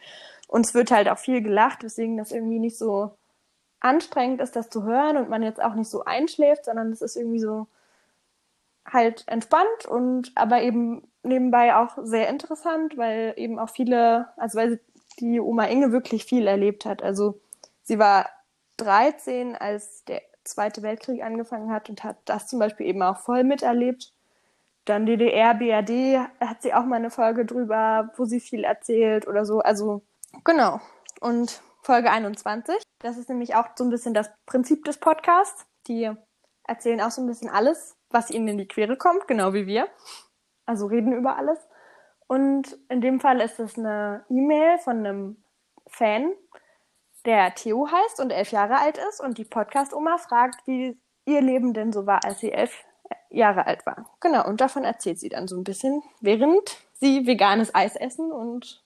Und 0.46 0.64
es 0.64 0.72
wird 0.72 0.92
halt 0.92 1.08
auch 1.08 1.18
viel 1.18 1.42
gelacht, 1.42 1.82
weswegen 1.82 2.16
das 2.16 2.30
irgendwie 2.30 2.60
nicht 2.60 2.78
so 2.78 3.10
anstrengend 3.80 4.40
ist, 4.40 4.54
das 4.54 4.70
zu 4.70 4.84
hören 4.84 5.16
und 5.16 5.28
man 5.28 5.42
jetzt 5.42 5.60
auch 5.60 5.74
nicht 5.74 5.88
so 5.88 6.04
einschläft, 6.04 6.66
sondern 6.66 6.92
es 6.92 7.02
ist 7.02 7.16
irgendwie 7.16 7.40
so 7.40 7.66
halt 8.86 9.24
entspannt 9.26 9.86
und 9.88 10.30
aber 10.36 10.62
eben 10.62 11.08
nebenbei 11.24 11.74
auch 11.74 11.96
sehr 12.02 12.28
interessant, 12.28 12.96
weil 12.96 13.32
eben 13.36 13.58
auch 13.58 13.70
viele, 13.70 14.28
also 14.36 14.58
weil 14.58 14.78
die 15.18 15.40
Oma 15.40 15.64
Inge 15.64 15.90
wirklich 15.90 16.26
viel 16.26 16.46
erlebt 16.46 16.84
hat. 16.84 17.02
Also 17.02 17.40
sie 17.82 17.98
war 17.98 18.28
13, 18.76 19.56
als 19.56 20.04
der 20.04 20.22
Zweite 20.44 20.82
Weltkrieg 20.82 21.22
angefangen 21.22 21.70
hat 21.70 21.88
und 21.88 22.04
hat 22.04 22.16
das 22.24 22.48
zum 22.48 22.58
Beispiel 22.58 22.86
eben 22.86 23.02
auch 23.02 23.18
voll 23.18 23.44
miterlebt. 23.44 24.12
Dann 24.84 25.06
DDR, 25.06 25.54
BRD 25.54 26.18
hat 26.40 26.62
sie 26.62 26.74
auch 26.74 26.84
mal 26.84 26.96
eine 26.96 27.10
Folge 27.10 27.44
drüber, 27.46 28.10
wo 28.16 28.24
sie 28.24 28.40
viel 28.40 28.64
erzählt 28.64 29.28
oder 29.28 29.44
so. 29.44 29.60
Also 29.60 30.02
genau. 30.44 30.80
Und 31.20 31.62
Folge 31.82 32.10
21, 32.10 32.82
das 33.00 33.16
ist 33.16 33.28
nämlich 33.28 33.54
auch 33.54 33.68
so 33.76 33.84
ein 33.84 33.90
bisschen 33.90 34.14
das 34.14 34.30
Prinzip 34.46 34.84
des 34.84 34.98
Podcasts. 34.98 35.66
Die 35.86 36.10
erzählen 36.64 37.00
auch 37.00 37.10
so 37.10 37.22
ein 37.22 37.26
bisschen 37.26 37.48
alles, 37.48 37.96
was 38.10 38.30
ihnen 38.30 38.48
in 38.48 38.58
die 38.58 38.68
Quere 38.68 38.96
kommt, 38.96 39.28
genau 39.28 39.52
wie 39.52 39.66
wir. 39.66 39.88
Also 40.66 40.86
reden 40.86 41.12
über 41.12 41.36
alles. 41.36 41.58
Und 42.26 42.78
in 42.88 43.00
dem 43.00 43.20
Fall 43.20 43.40
ist 43.40 43.60
es 43.60 43.78
eine 43.78 44.24
E-Mail 44.28 44.78
von 44.78 44.98
einem 44.98 45.44
Fan, 45.86 46.32
der 47.24 47.54
Theo 47.54 47.88
heißt 47.90 48.20
und 48.20 48.30
elf 48.30 48.52
Jahre 48.52 48.78
alt 48.78 48.98
ist. 49.08 49.20
Und 49.20 49.38
die 49.38 49.44
Podcast-Oma 49.44 50.18
fragt, 50.18 50.66
wie 50.66 50.98
ihr 51.24 51.40
Leben 51.40 51.74
denn 51.74 51.92
so 51.92 52.06
war, 52.06 52.24
als 52.24 52.40
sie 52.40 52.52
elf 52.52 52.84
Jahre 53.30 53.66
alt 53.66 53.86
war. 53.86 54.06
Genau, 54.20 54.46
und 54.46 54.60
davon 54.60 54.84
erzählt 54.84 55.18
sie 55.18 55.28
dann 55.28 55.48
so 55.48 55.56
ein 55.56 55.64
bisschen, 55.64 56.02
während 56.20 56.78
sie 56.94 57.26
veganes 57.26 57.74
Eis 57.74 57.96
essen 57.96 58.30
und 58.30 58.82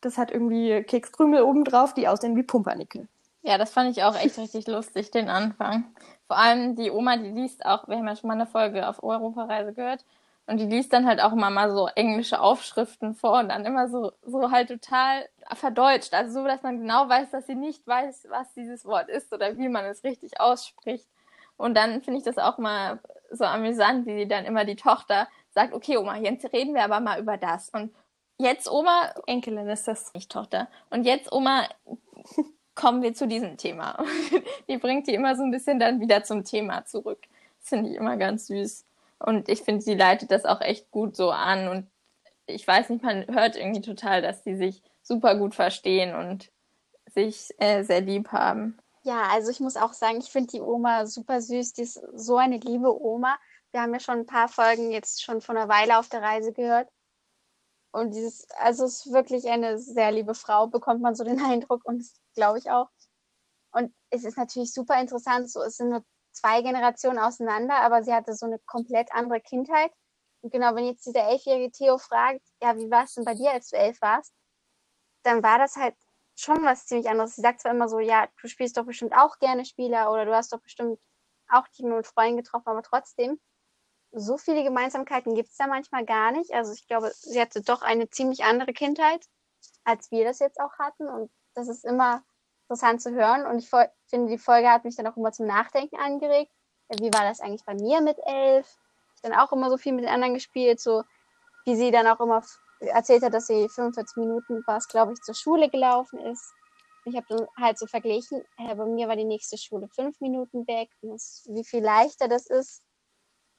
das 0.00 0.16
hat 0.16 0.30
irgendwie 0.30 0.82
Kekskrümel 0.82 1.42
obendrauf, 1.42 1.94
die 1.94 2.08
aussehen 2.08 2.36
wie 2.36 2.42
Pumpernickel. 2.42 3.08
Ja, 3.42 3.58
das 3.58 3.70
fand 3.70 3.90
ich 3.90 4.02
auch 4.02 4.16
echt 4.16 4.38
richtig 4.38 4.66
lustig, 4.66 5.10
den 5.10 5.28
Anfang. 5.28 5.84
Vor 6.26 6.38
allem 6.38 6.76
die 6.76 6.90
Oma, 6.90 7.16
die 7.16 7.30
liest 7.30 7.64
auch, 7.64 7.88
wir 7.88 7.96
haben 7.96 8.06
ja 8.06 8.16
schon 8.16 8.28
mal 8.28 8.34
eine 8.34 8.46
Folge 8.46 8.88
auf 8.88 9.02
Europareise 9.02 9.72
gehört, 9.72 10.04
Und 10.50 10.56
die 10.56 10.66
liest 10.66 10.92
dann 10.92 11.06
halt 11.06 11.20
auch 11.20 11.30
immer 11.32 11.48
mal 11.48 11.70
so 11.70 11.86
englische 11.94 12.40
Aufschriften 12.40 13.14
vor 13.14 13.38
und 13.38 13.50
dann 13.50 13.64
immer 13.64 13.88
so, 13.88 14.10
so 14.22 14.50
halt 14.50 14.66
total 14.66 15.28
verdeutscht. 15.54 16.12
Also 16.12 16.40
so, 16.40 16.44
dass 16.44 16.64
man 16.64 16.80
genau 16.80 17.08
weiß, 17.08 17.30
dass 17.30 17.46
sie 17.46 17.54
nicht 17.54 17.86
weiß, 17.86 18.26
was 18.30 18.52
dieses 18.54 18.84
Wort 18.84 19.08
ist 19.08 19.32
oder 19.32 19.56
wie 19.56 19.68
man 19.68 19.84
es 19.84 20.02
richtig 20.02 20.40
ausspricht. 20.40 21.06
Und 21.56 21.76
dann 21.76 22.02
finde 22.02 22.18
ich 22.18 22.24
das 22.24 22.36
auch 22.36 22.58
mal 22.58 22.98
so 23.30 23.44
amüsant, 23.44 24.06
wie 24.06 24.26
dann 24.26 24.44
immer 24.44 24.64
die 24.64 24.74
Tochter 24.74 25.28
sagt, 25.50 25.72
okay, 25.72 25.96
Oma, 25.98 26.16
jetzt 26.16 26.52
reden 26.52 26.74
wir 26.74 26.82
aber 26.82 26.98
mal 26.98 27.20
über 27.20 27.36
das. 27.36 27.68
Und 27.68 27.94
jetzt, 28.36 28.68
Oma. 28.68 29.14
Enkelin 29.28 29.68
ist 29.68 29.86
das. 29.86 30.12
Nicht 30.14 30.32
Tochter. 30.32 30.66
Und 30.90 31.04
jetzt, 31.04 31.30
Oma, 31.30 31.68
kommen 32.74 33.02
wir 33.02 33.14
zu 33.14 33.28
diesem 33.28 33.56
Thema. 33.56 34.04
die 34.68 34.78
bringt 34.78 35.06
die 35.06 35.14
immer 35.14 35.36
so 35.36 35.44
ein 35.44 35.52
bisschen 35.52 35.78
dann 35.78 36.00
wieder 36.00 36.24
zum 36.24 36.42
Thema 36.42 36.84
zurück. 36.86 37.20
Das 37.60 37.68
finde 37.68 37.90
ich 37.90 37.96
immer 37.96 38.16
ganz 38.16 38.48
süß. 38.48 38.84
Und 39.20 39.48
ich 39.48 39.62
finde, 39.62 39.82
sie 39.82 39.94
leitet 39.94 40.30
das 40.30 40.44
auch 40.44 40.60
echt 40.60 40.90
gut 40.90 41.14
so 41.14 41.30
an. 41.30 41.68
Und 41.68 41.90
ich 42.46 42.66
weiß 42.66 42.88
nicht, 42.88 43.04
man 43.04 43.26
hört 43.28 43.56
irgendwie 43.56 43.82
total, 43.82 44.22
dass 44.22 44.42
die 44.42 44.56
sich 44.56 44.82
super 45.02 45.36
gut 45.36 45.54
verstehen 45.54 46.14
und 46.14 46.50
sich 47.06 47.50
äh, 47.58 47.82
sehr 47.84 48.00
lieb 48.00 48.28
haben. 48.32 48.78
Ja, 49.02 49.28
also 49.30 49.50
ich 49.50 49.60
muss 49.60 49.76
auch 49.76 49.92
sagen, 49.92 50.18
ich 50.18 50.30
finde 50.30 50.50
die 50.50 50.60
Oma 50.60 51.06
super 51.06 51.40
süß. 51.40 51.74
Die 51.74 51.82
ist 51.82 52.00
so 52.14 52.36
eine 52.36 52.58
liebe 52.58 53.00
Oma. 53.00 53.38
Wir 53.72 53.82
haben 53.82 53.92
ja 53.92 54.00
schon 54.00 54.20
ein 54.20 54.26
paar 54.26 54.48
Folgen 54.48 54.90
jetzt 54.90 55.22
schon 55.22 55.40
vor 55.40 55.54
einer 55.54 55.68
Weile 55.68 55.98
auf 55.98 56.08
der 56.08 56.22
Reise 56.22 56.52
gehört. 56.52 56.88
Und 57.92 58.14
dieses, 58.14 58.48
also 58.50 58.84
es 58.84 59.06
ist 59.06 59.12
wirklich 59.12 59.48
eine 59.48 59.78
sehr 59.78 60.12
liebe 60.12 60.34
Frau, 60.34 60.68
bekommt 60.68 61.02
man 61.02 61.14
so 61.14 61.24
den 61.24 61.40
Eindruck 61.44 61.84
und 61.84 62.04
glaube 62.34 62.58
ich 62.58 62.70
auch. 62.70 62.88
Und 63.72 63.94
es 64.10 64.24
ist 64.24 64.36
natürlich 64.36 64.72
super 64.72 65.00
interessant, 65.00 65.50
so 65.50 65.62
es 65.62 65.76
sind 65.76 65.90
zwei 66.32 66.62
Generationen 66.62 67.18
auseinander, 67.18 67.76
aber 67.76 68.02
sie 68.02 68.12
hatte 68.12 68.34
so 68.34 68.46
eine 68.46 68.58
komplett 68.60 69.12
andere 69.12 69.40
Kindheit. 69.40 69.92
Und 70.42 70.52
genau, 70.52 70.74
wenn 70.74 70.86
jetzt 70.86 71.06
dieser 71.06 71.28
elfjährige 71.28 71.70
Theo 71.70 71.98
fragt, 71.98 72.42
ja, 72.62 72.76
wie 72.76 72.90
war 72.90 73.04
es 73.04 73.14
denn 73.14 73.24
bei 73.24 73.34
dir, 73.34 73.50
als 73.50 73.68
du 73.68 73.76
elf 73.76 74.00
warst, 74.00 74.32
dann 75.22 75.42
war 75.42 75.58
das 75.58 75.76
halt 75.76 75.94
schon 76.34 76.64
was 76.64 76.86
ziemlich 76.86 77.08
anderes. 77.08 77.36
Sie 77.36 77.42
sagt 77.42 77.60
zwar 77.60 77.72
immer 77.72 77.88
so, 77.88 77.98
ja, 77.98 78.28
du 78.40 78.48
spielst 78.48 78.76
doch 78.76 78.86
bestimmt 78.86 79.14
auch 79.14 79.38
gerne 79.38 79.64
Spieler 79.64 80.10
oder 80.10 80.24
du 80.24 80.34
hast 80.34 80.52
doch 80.52 80.60
bestimmt 80.60 80.98
auch 81.48 81.66
Team 81.68 81.92
und 81.92 82.06
Freunde 82.06 82.42
getroffen, 82.42 82.68
aber 82.68 82.82
trotzdem, 82.82 83.38
so 84.12 84.38
viele 84.38 84.64
Gemeinsamkeiten 84.64 85.34
gibt 85.34 85.50
es 85.50 85.56
da 85.56 85.66
manchmal 85.66 86.04
gar 86.04 86.32
nicht. 86.32 86.52
Also 86.52 86.72
ich 86.72 86.86
glaube, 86.86 87.12
sie 87.14 87.40
hatte 87.40 87.62
doch 87.62 87.82
eine 87.82 88.10
ziemlich 88.10 88.44
andere 88.44 88.72
Kindheit, 88.72 89.24
als 89.84 90.10
wir 90.10 90.24
das 90.24 90.40
jetzt 90.40 90.60
auch 90.60 90.78
hatten. 90.78 91.08
Und 91.08 91.30
das 91.54 91.68
ist 91.68 91.84
immer 91.84 92.24
interessant 92.70 93.02
zu 93.02 93.10
hören. 93.12 93.46
Und 93.46 93.58
ich 93.58 93.68
finde, 94.06 94.30
die 94.30 94.38
Folge 94.38 94.70
hat 94.70 94.84
mich 94.84 94.94
dann 94.94 95.06
auch 95.08 95.16
immer 95.16 95.32
zum 95.32 95.46
Nachdenken 95.46 95.96
angeregt. 95.96 96.52
Wie 97.00 97.12
war 97.12 97.24
das 97.24 97.40
eigentlich 97.40 97.64
bei 97.64 97.74
mir 97.74 98.00
mit 98.00 98.16
elf? 98.24 98.78
Ich 99.16 99.22
dann 99.22 99.34
auch 99.34 99.52
immer 99.52 99.70
so 99.70 99.76
viel 99.76 99.92
mit 99.92 100.04
den 100.04 100.12
anderen 100.12 100.34
gespielt, 100.34 100.80
so 100.80 101.02
wie 101.64 101.74
sie 101.74 101.90
dann 101.90 102.06
auch 102.06 102.20
immer 102.20 102.42
erzählt 102.78 103.22
hat, 103.22 103.34
dass 103.34 103.48
sie 103.48 103.68
45 103.68 104.16
Minuten 104.16 104.62
was, 104.66 104.88
glaube 104.88 105.12
ich, 105.12 105.20
zur 105.20 105.34
Schule 105.34 105.68
gelaufen 105.68 106.18
ist. 106.20 106.52
Ich 107.04 107.16
habe 107.16 107.26
dann 107.28 107.46
halt 107.58 107.78
so 107.78 107.86
verglichen, 107.86 108.42
äh, 108.58 108.74
bei 108.74 108.86
mir 108.86 109.08
war 109.08 109.16
die 109.16 109.24
nächste 109.24 109.58
Schule 109.58 109.88
fünf 109.94 110.20
Minuten 110.20 110.66
weg, 110.66 110.90
das, 111.02 111.44
wie 111.48 111.64
viel 111.64 111.82
leichter 111.82 112.28
das 112.28 112.46
ist. 112.46 112.82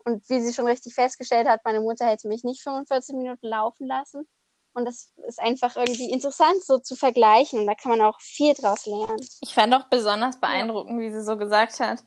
Und 0.03 0.27
wie 0.29 0.41
sie 0.41 0.53
schon 0.53 0.65
richtig 0.65 0.95
festgestellt 0.95 1.47
hat, 1.47 1.61
meine 1.63 1.81
Mutter 1.81 2.05
hätte 2.05 2.27
mich 2.27 2.43
nicht 2.43 2.63
45 2.63 3.15
Minuten 3.15 3.47
laufen 3.47 3.87
lassen. 3.87 4.27
Und 4.73 4.85
das 4.85 5.13
ist 5.27 5.39
einfach 5.39 5.75
irgendwie 5.75 6.09
interessant, 6.09 6.63
so 6.63 6.77
zu 6.79 6.95
vergleichen. 6.95 7.59
Und 7.59 7.67
da 7.67 7.75
kann 7.75 7.91
man 7.91 8.01
auch 8.01 8.19
viel 8.21 8.53
draus 8.53 8.85
lernen. 8.85 9.19
Ich 9.41 9.53
fand 9.53 9.73
auch 9.73 9.89
besonders 9.89 10.39
beeindruckend, 10.39 11.01
ja. 11.01 11.07
wie 11.07 11.11
sie 11.11 11.23
so 11.23 11.37
gesagt 11.37 11.79
hat. 11.79 12.03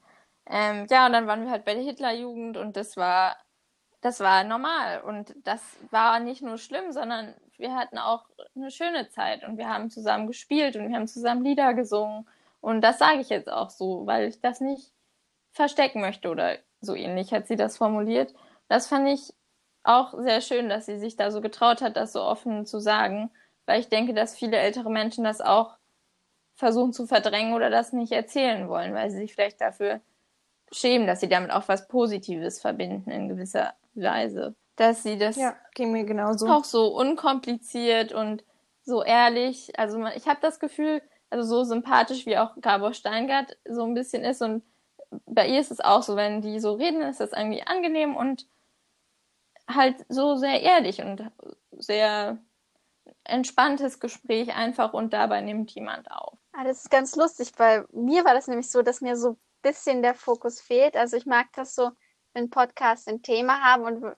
Ähm, 0.46 0.86
ja, 0.90 1.06
und 1.06 1.12
dann 1.12 1.26
waren 1.26 1.44
wir 1.44 1.50
halt 1.50 1.64
bei 1.64 1.74
der 1.74 1.82
Hitlerjugend 1.82 2.56
und 2.56 2.76
das 2.76 2.96
war, 2.96 3.36
das 4.00 4.20
war 4.20 4.44
normal. 4.44 5.02
Und 5.02 5.34
das 5.44 5.62
war 5.90 6.20
nicht 6.20 6.42
nur 6.42 6.58
schlimm, 6.58 6.92
sondern 6.92 7.34
wir 7.56 7.74
hatten 7.74 7.98
auch 7.98 8.26
eine 8.54 8.70
schöne 8.70 9.08
Zeit 9.08 9.44
und 9.44 9.58
wir 9.58 9.68
haben 9.68 9.90
zusammen 9.90 10.26
gespielt 10.26 10.76
und 10.76 10.88
wir 10.88 10.96
haben 10.96 11.08
zusammen 11.08 11.44
Lieder 11.44 11.74
gesungen. 11.74 12.28
Und 12.60 12.80
das 12.80 12.98
sage 12.98 13.20
ich 13.20 13.28
jetzt 13.28 13.50
auch 13.50 13.70
so, 13.70 14.06
weil 14.06 14.28
ich 14.28 14.40
das 14.40 14.60
nicht 14.60 14.92
verstecken 15.52 16.00
möchte 16.00 16.30
oder 16.30 16.58
so 16.80 16.94
ähnlich 16.94 17.32
hat 17.32 17.46
sie 17.46 17.56
das 17.56 17.76
formuliert. 17.76 18.34
Das 18.68 18.86
fand 18.86 19.08
ich 19.08 19.32
auch 19.84 20.14
sehr 20.18 20.40
schön, 20.40 20.68
dass 20.68 20.86
sie 20.86 20.98
sich 20.98 21.16
da 21.16 21.30
so 21.30 21.40
getraut 21.40 21.82
hat, 21.82 21.96
das 21.96 22.12
so 22.12 22.22
offen 22.22 22.66
zu 22.66 22.80
sagen, 22.80 23.30
weil 23.66 23.80
ich 23.80 23.88
denke, 23.88 24.14
dass 24.14 24.36
viele 24.36 24.56
ältere 24.56 24.90
Menschen 24.90 25.24
das 25.24 25.40
auch 25.40 25.76
versuchen 26.56 26.92
zu 26.92 27.06
verdrängen 27.06 27.54
oder 27.54 27.70
das 27.70 27.92
nicht 27.92 28.12
erzählen 28.12 28.68
wollen, 28.68 28.94
weil 28.94 29.10
sie 29.10 29.18
sich 29.18 29.34
vielleicht 29.34 29.60
dafür 29.60 30.00
schämen, 30.72 31.06
dass 31.06 31.20
sie 31.20 31.28
damit 31.28 31.50
auch 31.50 31.68
was 31.68 31.88
Positives 31.88 32.60
verbinden 32.60 33.10
in 33.10 33.28
gewisser 33.28 33.74
Weise. 33.94 34.54
Dass 34.76 35.02
sie 35.02 35.18
das 35.18 35.36
ja, 35.36 35.54
ging 35.74 35.92
mir 35.92 36.04
genauso. 36.04 36.48
auch 36.48 36.64
so 36.64 36.88
unkompliziert 36.96 38.12
und 38.12 38.44
so 38.82 39.02
ehrlich, 39.02 39.78
also 39.78 39.98
man, 39.98 40.12
ich 40.16 40.26
habe 40.26 40.40
das 40.42 40.58
Gefühl, 40.58 41.00
also 41.30 41.48
so 41.48 41.64
sympathisch 41.64 42.26
wie 42.26 42.38
auch 42.38 42.54
Gabor 42.60 42.92
Steingart 42.92 43.56
so 43.68 43.84
ein 43.84 43.94
bisschen 43.94 44.22
ist 44.24 44.42
und 44.42 44.62
bei 45.26 45.46
ihr 45.48 45.60
ist 45.60 45.70
es 45.70 45.80
auch 45.80 46.02
so, 46.02 46.16
wenn 46.16 46.42
die 46.42 46.58
so 46.58 46.74
reden, 46.74 47.02
ist 47.02 47.20
das 47.20 47.32
irgendwie 47.32 47.62
angenehm 47.62 48.16
und 48.16 48.46
halt 49.68 50.04
so 50.08 50.36
sehr 50.36 50.62
ehrlich 50.62 51.00
und 51.02 51.30
sehr 51.72 52.38
entspanntes 53.24 54.00
Gespräch 54.00 54.54
einfach 54.54 54.92
und 54.92 55.12
dabei 55.12 55.40
nimmt 55.40 55.70
jemand 55.72 56.10
auf. 56.10 56.38
Ah, 56.52 56.64
das 56.64 56.84
ist 56.84 56.90
ganz 56.90 57.16
lustig, 57.16 57.52
weil 57.56 57.86
mir 57.92 58.24
war 58.24 58.34
das 58.34 58.46
nämlich 58.46 58.70
so, 58.70 58.82
dass 58.82 59.00
mir 59.00 59.16
so 59.16 59.30
ein 59.30 59.40
bisschen 59.62 60.02
der 60.02 60.14
Fokus 60.14 60.60
fehlt. 60.60 60.96
Also 60.96 61.16
ich 61.16 61.26
mag 61.26 61.46
das 61.54 61.74
so, 61.74 61.90
wenn 62.34 62.50
Podcasts 62.50 63.06
ein 63.08 63.22
Thema 63.22 63.60
haben 63.60 63.84
und 63.84 64.16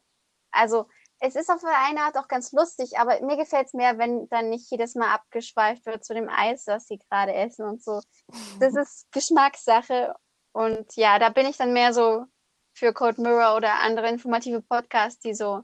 also 0.50 0.86
es 1.18 1.34
ist 1.34 1.50
auf 1.50 1.62
eine 1.64 2.00
Art 2.00 2.18
auch 2.18 2.28
ganz 2.28 2.52
lustig, 2.52 2.98
aber 2.98 3.20
mir 3.22 3.36
gefällt 3.36 3.68
es 3.68 3.72
mehr, 3.72 3.96
wenn 3.98 4.28
dann 4.28 4.50
nicht 4.50 4.70
jedes 4.70 4.94
Mal 4.94 5.14
abgeschweift 5.14 5.86
wird 5.86 6.04
zu 6.04 6.12
dem 6.12 6.28
Eis, 6.28 6.64
das 6.64 6.88
sie 6.88 6.98
gerade 6.98 7.34
essen 7.34 7.64
und 7.64 7.82
so. 7.82 8.00
Das 8.60 8.74
ist 8.76 9.10
Geschmackssache 9.12 10.14
und 10.52 10.94
ja, 10.96 11.18
da 11.18 11.30
bin 11.30 11.46
ich 11.46 11.56
dann 11.56 11.72
mehr 11.72 11.94
so 11.94 12.26
für 12.76 12.92
Code 12.92 13.22
Mirror 13.22 13.56
oder 13.56 13.80
andere 13.80 14.08
informative 14.08 14.60
Podcasts, 14.60 15.18
die 15.18 15.34
so 15.34 15.62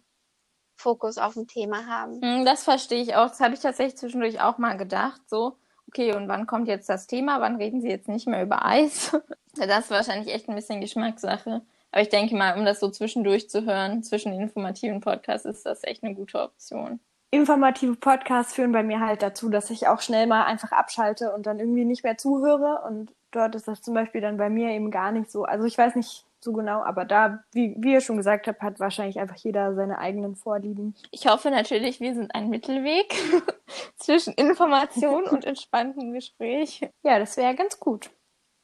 Fokus 0.76 1.18
auf 1.18 1.36
ein 1.36 1.46
Thema 1.46 1.86
haben. 1.86 2.20
Hm, 2.22 2.44
das 2.46 2.64
verstehe 2.64 3.02
ich 3.02 3.14
auch. 3.14 3.28
Das 3.28 3.40
habe 3.40 3.54
ich 3.54 3.60
tatsächlich 3.60 3.98
zwischendurch 3.98 4.40
auch 4.40 4.56
mal 4.56 4.78
gedacht. 4.78 5.20
So, 5.28 5.56
okay, 5.88 6.14
und 6.14 6.26
wann 6.28 6.46
kommt 6.46 6.68
jetzt 6.68 6.88
das 6.88 7.06
Thema? 7.06 7.40
Wann 7.40 7.56
reden 7.56 7.82
Sie 7.82 7.88
jetzt 7.88 8.08
nicht 8.08 8.26
mehr 8.26 8.42
über 8.42 8.64
Eis? 8.64 9.12
das 9.54 9.84
ist 9.84 9.90
wahrscheinlich 9.90 10.34
echt 10.34 10.48
ein 10.48 10.54
bisschen 10.54 10.80
Geschmackssache. 10.80 11.60
Aber 11.92 12.00
ich 12.00 12.08
denke 12.08 12.34
mal, 12.34 12.58
um 12.58 12.64
das 12.64 12.80
so 12.80 12.88
zwischendurch 12.88 13.50
zu 13.50 13.66
hören, 13.66 14.02
zwischen 14.02 14.32
den 14.32 14.40
informativen 14.40 15.02
Podcasts, 15.02 15.44
ist 15.44 15.66
das 15.66 15.84
echt 15.84 16.02
eine 16.02 16.14
gute 16.14 16.40
Option. 16.40 16.98
Informative 17.30 17.96
Podcasts 17.96 18.54
führen 18.54 18.72
bei 18.72 18.82
mir 18.82 19.00
halt 19.00 19.20
dazu, 19.20 19.50
dass 19.50 19.68
ich 19.68 19.86
auch 19.86 20.00
schnell 20.00 20.26
mal 20.26 20.44
einfach 20.44 20.72
abschalte 20.72 21.32
und 21.34 21.44
dann 21.44 21.60
irgendwie 21.60 21.84
nicht 21.84 22.04
mehr 22.04 22.16
zuhöre. 22.16 22.82
Und 22.86 23.12
dort 23.30 23.54
ist 23.54 23.68
das 23.68 23.82
zum 23.82 23.92
Beispiel 23.92 24.22
dann 24.22 24.38
bei 24.38 24.48
mir 24.48 24.70
eben 24.70 24.90
gar 24.90 25.12
nicht 25.12 25.30
so. 25.30 25.44
Also 25.44 25.66
ich 25.66 25.76
weiß 25.76 25.94
nicht, 25.94 26.24
so 26.44 26.52
genau, 26.52 26.82
aber 26.82 27.04
da, 27.04 27.44
wie, 27.52 27.76
wie 27.78 27.92
ihr 27.92 28.00
schon 28.00 28.16
gesagt 28.16 28.48
habt, 28.48 28.62
hat 28.62 28.80
wahrscheinlich 28.80 29.20
einfach 29.20 29.36
jeder 29.36 29.74
seine 29.74 29.98
eigenen 29.98 30.34
Vorlieben. 30.34 30.96
Ich 31.12 31.26
hoffe 31.26 31.50
natürlich, 31.50 32.00
wir 32.00 32.14
sind 32.14 32.34
ein 32.34 32.50
Mittelweg 32.50 33.14
zwischen 33.96 34.34
Information 34.34 35.24
und 35.24 35.44
entspanntem 35.44 36.12
Gespräch. 36.12 36.88
Ja, 37.04 37.20
das 37.20 37.36
wäre 37.36 37.54
ganz 37.54 37.78
gut. 37.78 38.10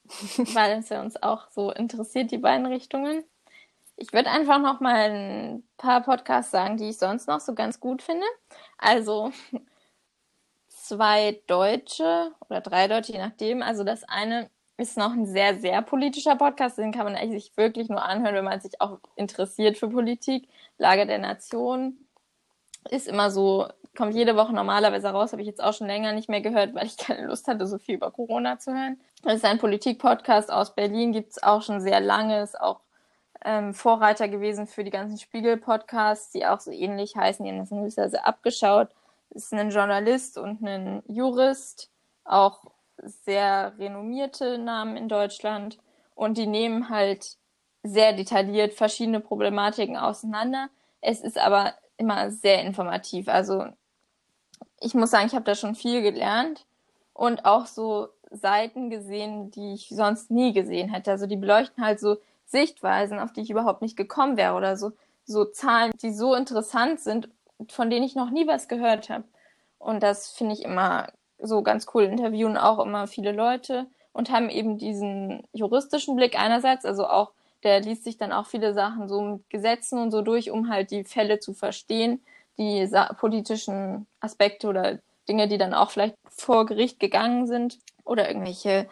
Weil 0.55 0.79
es 0.79 0.89
ja 0.89 1.01
uns 1.01 1.23
auch 1.23 1.51
so 1.51 1.71
interessiert, 1.71 2.33
die 2.33 2.39
beiden 2.39 2.67
Richtungen. 2.67 3.25
Ich 3.95 4.13
würde 4.13 4.31
einfach 4.31 4.59
noch 4.61 4.81
mal 4.81 5.11
ein 5.11 5.69
paar 5.77 6.03
Podcasts 6.03 6.51
sagen, 6.51 6.79
die 6.79 6.89
ich 6.89 6.99
sonst 6.99 7.29
noch 7.29 7.41
so 7.41 7.55
ganz 7.55 7.79
gut 7.79 8.03
finde. 8.03 8.27
Also 8.79 9.33
zwei 10.69 11.43
deutsche 11.47 12.33
oder 12.49 12.61
drei 12.61 12.89
deutsche, 12.89 13.13
je 13.13 13.19
nachdem. 13.19 13.63
Also 13.63 13.85
das 13.85 14.05
eine 14.05 14.51
ist 14.79 14.97
noch 14.97 15.13
ein 15.13 15.27
sehr, 15.27 15.59
sehr 15.59 15.83
politischer 15.83 16.37
Podcast. 16.37 16.79
Den 16.79 16.93
kann 16.93 17.05
man 17.05 17.17
eigentlich 17.17 17.45
sich 17.45 17.57
wirklich 17.57 17.89
nur 17.89 18.03
anhören, 18.03 18.35
wenn 18.37 18.45
man 18.45 18.61
sich 18.61 18.81
auch 18.81 19.01
interessiert 19.17 19.77
für 19.77 19.89
Politik. 19.89 20.49
Lage 20.79 21.05
der 21.05 21.19
Nation 21.19 21.99
ist 22.89 23.09
immer 23.09 23.31
so, 23.31 23.67
kommt 23.97 24.15
jede 24.15 24.37
Woche 24.37 24.55
normalerweise 24.55 25.09
raus, 25.09 25.33
habe 25.33 25.43
ich 25.43 25.49
jetzt 25.49 25.63
auch 25.63 25.75
schon 25.75 25.89
länger 25.89 26.13
nicht 26.13 26.29
mehr 26.29 26.41
gehört, 26.41 26.75
weil 26.75 26.87
ich 26.87 26.97
keine 26.97 27.27
Lust 27.27 27.49
hatte, 27.49 27.67
so 27.67 27.79
viel 27.79 27.97
über 27.97 28.13
Corona 28.13 28.61
zu 28.61 28.73
hören. 28.73 29.01
Das 29.25 29.35
ist 29.35 29.45
ein 29.45 29.59
Politik-Podcast 29.59 30.51
aus 30.51 30.75
Berlin, 30.77 31.13
gibt 31.13 31.33
es 31.33 31.43
auch 31.43 31.63
schon 31.63 31.81
sehr 31.81 32.01
lange, 32.01 32.41
ist 32.41 32.59
auch 32.59 32.81
ähm, 33.45 33.75
Vorreiter 33.75 34.29
gewesen 34.29 34.69
für 34.69 34.85
die 34.85 34.91
ganzen 34.91 35.19
Spiegel-Podcasts, 35.19 36.31
die 36.31 36.47
auch 36.47 36.61
so 36.61 36.71
ähnlich 36.71 37.17
heißen, 37.17 37.45
die 37.45 37.51
haben 37.51 37.59
das 37.59 37.73
höchstweise 37.73 38.25
abgeschaut. 38.25 38.89
Ist 39.31 39.53
ein 39.53 39.71
Journalist 39.71 40.39
und 40.39 40.63
ein 40.63 41.03
Jurist, 41.09 41.91
auch 42.25 42.63
sehr 43.03 43.73
renommierte 43.79 44.59
Namen 44.59 44.97
in 44.97 45.09
Deutschland 45.09 45.79
und 46.15 46.39
die 46.39 46.47
nehmen 46.47 46.89
halt 46.89 47.37
sehr 47.83 48.13
detailliert 48.13 48.75
verschiedene 48.75 49.21
Problematiken 49.21 49.97
auseinander. 49.97 50.69
Es 51.01 51.21
ist 51.21 51.39
aber 51.39 51.75
immer 51.97 52.31
sehr 52.31 52.63
informativ. 52.63 53.29
Also 53.29 53.67
ich 54.81 54.95
muss 54.95 55.11
sagen, 55.11 55.27
ich 55.27 55.35
habe 55.35 55.45
da 55.45 55.55
schon 55.55 55.75
viel 55.75 56.03
gelernt 56.03 56.67
und 57.13 57.45
auch 57.45 57.67
so 57.67 58.09
Seiten 58.31 58.91
gesehen, 58.91 59.51
die 59.51 59.75
ich 59.75 59.89
sonst 59.89 60.31
nie 60.31 60.53
gesehen 60.53 60.93
hätte. 60.93 61.11
Also 61.11 61.27
die 61.27 61.37
beleuchten 61.37 61.85
halt 61.85 62.01
so 62.01 62.17
Sichtweisen, 62.47 63.19
auf 63.19 63.33
die 63.33 63.41
ich 63.43 63.51
überhaupt 63.51 63.83
nicht 63.83 63.97
gekommen 63.97 64.37
wäre 64.37 64.55
oder 64.55 64.77
so 64.77 64.93
so 65.29 65.45
Zahlen, 65.45 65.93
die 66.03 66.13
so 66.13 66.35
interessant 66.35 67.01
sind, 67.01 67.29
von 67.69 67.91
denen 67.91 68.05
ich 68.05 68.17
noch 68.17 68.31
nie 68.31 68.47
was 68.47 68.67
gehört 68.67 69.11
habe. 69.11 69.25
Und 69.79 70.03
das 70.03 70.31
finde 70.33 70.55
ich 70.55 70.65
immer 70.65 71.09
so 71.39 71.63
ganz 71.63 71.87
cool. 71.95 72.05
Interviewen 72.05 72.57
auch 72.57 72.79
immer 72.79 73.07
viele 73.07 73.33
Leute 73.33 73.87
und 74.13 74.31
haben 74.31 74.51
eben 74.51 74.79
diesen 74.79 75.43
juristischen 75.53 76.17
Blick 76.17 76.39
einerseits, 76.39 76.85
also 76.85 77.07
auch 77.07 77.33
der 77.65 77.81
liest 77.81 78.05
sich 78.05 78.17
dann 78.17 78.33
auch 78.33 78.47
viele 78.47 78.73
Sachen 78.73 79.09
so 79.09 79.21
mit 79.21 79.51
Gesetzen 79.51 79.99
und 79.99 80.11
so 80.11 80.23
durch, 80.23 80.51
um 80.51 80.71
halt 80.71 80.91
die 80.91 81.05
Fälle 81.05 81.41
zu 81.41 81.55
verstehen, 81.55 82.23
die 82.59 82.89
politischen 83.19 84.07
Aspekte 84.21 84.69
oder 84.69 84.99
Dinge, 85.29 85.49
die 85.49 85.59
dann 85.59 85.75
auch 85.75 85.91
vielleicht 85.91 86.15
vor 86.29 86.67
Gericht 86.67 87.01
gegangen 87.01 87.47
sind 87.47 87.79
oder 88.05 88.29
irgendwelche 88.29 88.89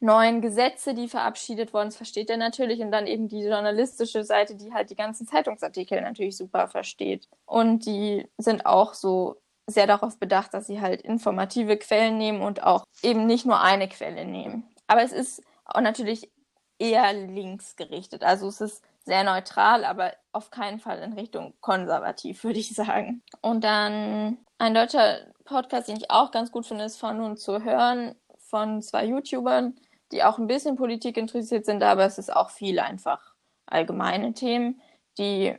neuen 0.00 0.40
Gesetze, 0.40 0.94
die 0.94 1.08
verabschiedet 1.08 1.74
wurden. 1.74 1.88
Das 1.88 1.96
versteht 1.96 2.30
er 2.30 2.38
natürlich. 2.38 2.80
Und 2.80 2.90
dann 2.90 3.06
eben 3.06 3.28
die 3.28 3.42
journalistische 3.42 4.24
Seite, 4.24 4.54
die 4.54 4.72
halt 4.72 4.90
die 4.90 4.96
ganzen 4.96 5.26
Zeitungsartikel 5.26 6.00
natürlich 6.00 6.36
super 6.36 6.68
versteht. 6.68 7.28
Und 7.44 7.84
die 7.84 8.26
sind 8.38 8.64
auch 8.64 8.94
so 8.94 9.36
sehr 9.70 9.86
darauf 9.86 10.18
bedacht, 10.18 10.54
dass 10.54 10.66
sie 10.66 10.80
halt 10.80 11.02
informative 11.02 11.76
Quellen 11.76 12.18
nehmen 12.18 12.42
und 12.42 12.62
auch 12.62 12.84
eben 13.02 13.26
nicht 13.26 13.46
nur 13.46 13.60
eine 13.60 13.88
Quelle 13.88 14.24
nehmen. 14.24 14.68
Aber 14.86 15.02
es 15.02 15.12
ist 15.12 15.42
auch 15.64 15.80
natürlich 15.80 16.30
eher 16.78 17.12
links 17.12 17.76
gerichtet. 17.76 18.24
Also 18.24 18.48
es 18.48 18.60
ist 18.60 18.82
sehr 19.04 19.24
neutral, 19.24 19.84
aber 19.84 20.12
auf 20.32 20.50
keinen 20.50 20.78
Fall 20.78 20.98
in 21.00 21.12
Richtung 21.12 21.54
konservativ, 21.60 22.42
würde 22.44 22.58
ich 22.58 22.74
sagen. 22.74 23.22
Und 23.40 23.64
dann 23.64 24.38
ein 24.58 24.74
deutscher 24.74 25.18
Podcast, 25.44 25.88
den 25.88 25.96
ich 25.96 26.10
auch 26.10 26.30
ganz 26.30 26.52
gut 26.52 26.66
finde, 26.66 26.84
ist 26.84 26.98
von 26.98 27.16
nun 27.16 27.36
zu 27.36 27.62
hören 27.62 28.14
von 28.38 28.82
zwei 28.82 29.04
YouTubern, 29.04 29.78
die 30.12 30.24
auch 30.24 30.38
ein 30.38 30.48
bisschen 30.48 30.76
Politik 30.76 31.16
interessiert 31.16 31.64
sind, 31.64 31.82
aber 31.82 32.04
es 32.04 32.18
ist 32.18 32.34
auch 32.34 32.50
viel 32.50 32.80
einfach 32.80 33.34
allgemeine 33.66 34.32
Themen. 34.32 34.80
Die 35.18 35.56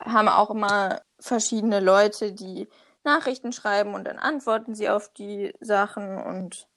haben 0.00 0.28
auch 0.28 0.50
immer 0.50 1.02
verschiedene 1.20 1.80
Leute, 1.80 2.32
die 2.32 2.68
Nachrichten 3.04 3.52
schreiben 3.52 3.94
und 3.94 4.04
dann 4.04 4.18
antworten 4.18 4.74
sie 4.74 4.88
auf 4.88 5.12
die 5.12 5.52
Sachen 5.60 6.18
und 6.22 6.68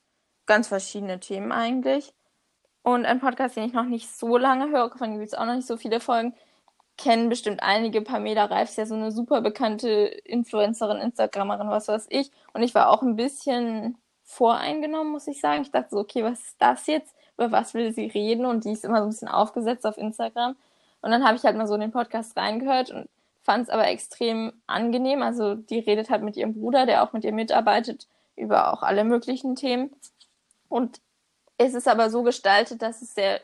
ganz 0.45 0.67
verschiedene 0.67 1.19
Themen 1.19 1.51
eigentlich. 1.51 2.13
Und 2.83 3.05
ein 3.05 3.19
Podcast, 3.19 3.57
den 3.57 3.65
ich 3.65 3.73
noch 3.73 3.85
nicht 3.85 4.09
so 4.09 4.37
lange 4.37 4.69
höre, 4.69 4.97
von 4.97 5.11
dem 5.11 5.19
gibt 5.19 5.33
es 5.33 5.37
auch 5.37 5.45
noch 5.45 5.55
nicht 5.55 5.67
so 5.67 5.77
viele 5.77 5.99
Folgen, 5.99 6.33
kennen 6.97 7.29
bestimmt 7.29 7.61
einige. 7.61 8.01
Pamela 8.01 8.45
Reif 8.45 8.69
ist 8.69 8.77
ja 8.77 8.85
so 8.85 8.95
eine 8.95 9.11
super 9.11 9.41
bekannte 9.41 9.89
Influencerin, 9.89 10.97
Instagramerin, 10.97 11.69
was 11.69 11.87
weiß 11.87 12.07
ich. 12.09 12.31
Und 12.53 12.63
ich 12.63 12.73
war 12.75 12.89
auch 12.89 13.01
ein 13.01 13.15
bisschen 13.15 13.97
voreingenommen, 14.23 15.11
muss 15.11 15.27
ich 15.27 15.39
sagen. 15.39 15.61
Ich 15.61 15.71
dachte 15.71 15.89
so, 15.91 15.99
okay, 15.99 16.23
was 16.23 16.39
ist 16.39 16.55
das 16.59 16.87
jetzt? 16.87 17.15
Über 17.37 17.51
was 17.51 17.73
will 17.73 17.93
sie 17.93 18.07
reden? 18.07 18.45
Und 18.45 18.65
die 18.65 18.71
ist 18.71 18.83
immer 18.83 18.97
so 18.97 19.03
ein 19.03 19.09
bisschen 19.09 19.27
aufgesetzt 19.27 19.85
auf 19.85 19.97
Instagram. 19.97 20.55
Und 21.01 21.11
dann 21.11 21.23
habe 21.25 21.37
ich 21.37 21.43
halt 21.43 21.55
mal 21.55 21.67
so 21.67 21.75
in 21.75 21.81
den 21.81 21.91
Podcast 21.91 22.35
reingehört 22.35 22.91
und 22.91 23.07
fand 23.47 23.63
es 23.63 23.69
aber 23.69 23.88
extrem 23.88 24.51
angenehm. 24.67 25.23
Also 25.23 25.55
die 25.55 25.79
redet 25.79 26.10
halt 26.10 26.21
mit 26.21 26.36
ihrem 26.36 26.53
Bruder, 26.53 26.86
der 26.86 27.01
auch 27.01 27.13
mit 27.13 27.23
ihr 27.23 27.31
mitarbeitet, 27.31 28.07
über 28.36 28.73
auch 28.73 28.83
alle 28.83 29.05
möglichen 29.05 29.55
Themen. 29.55 29.95
Und 30.67 30.99
es 31.57 31.73
ist 31.73 31.88
aber 31.88 32.10
so 32.10 32.23
gestaltet, 32.23 32.81
dass 32.81 33.01
es 33.01 33.15
sehr 33.15 33.39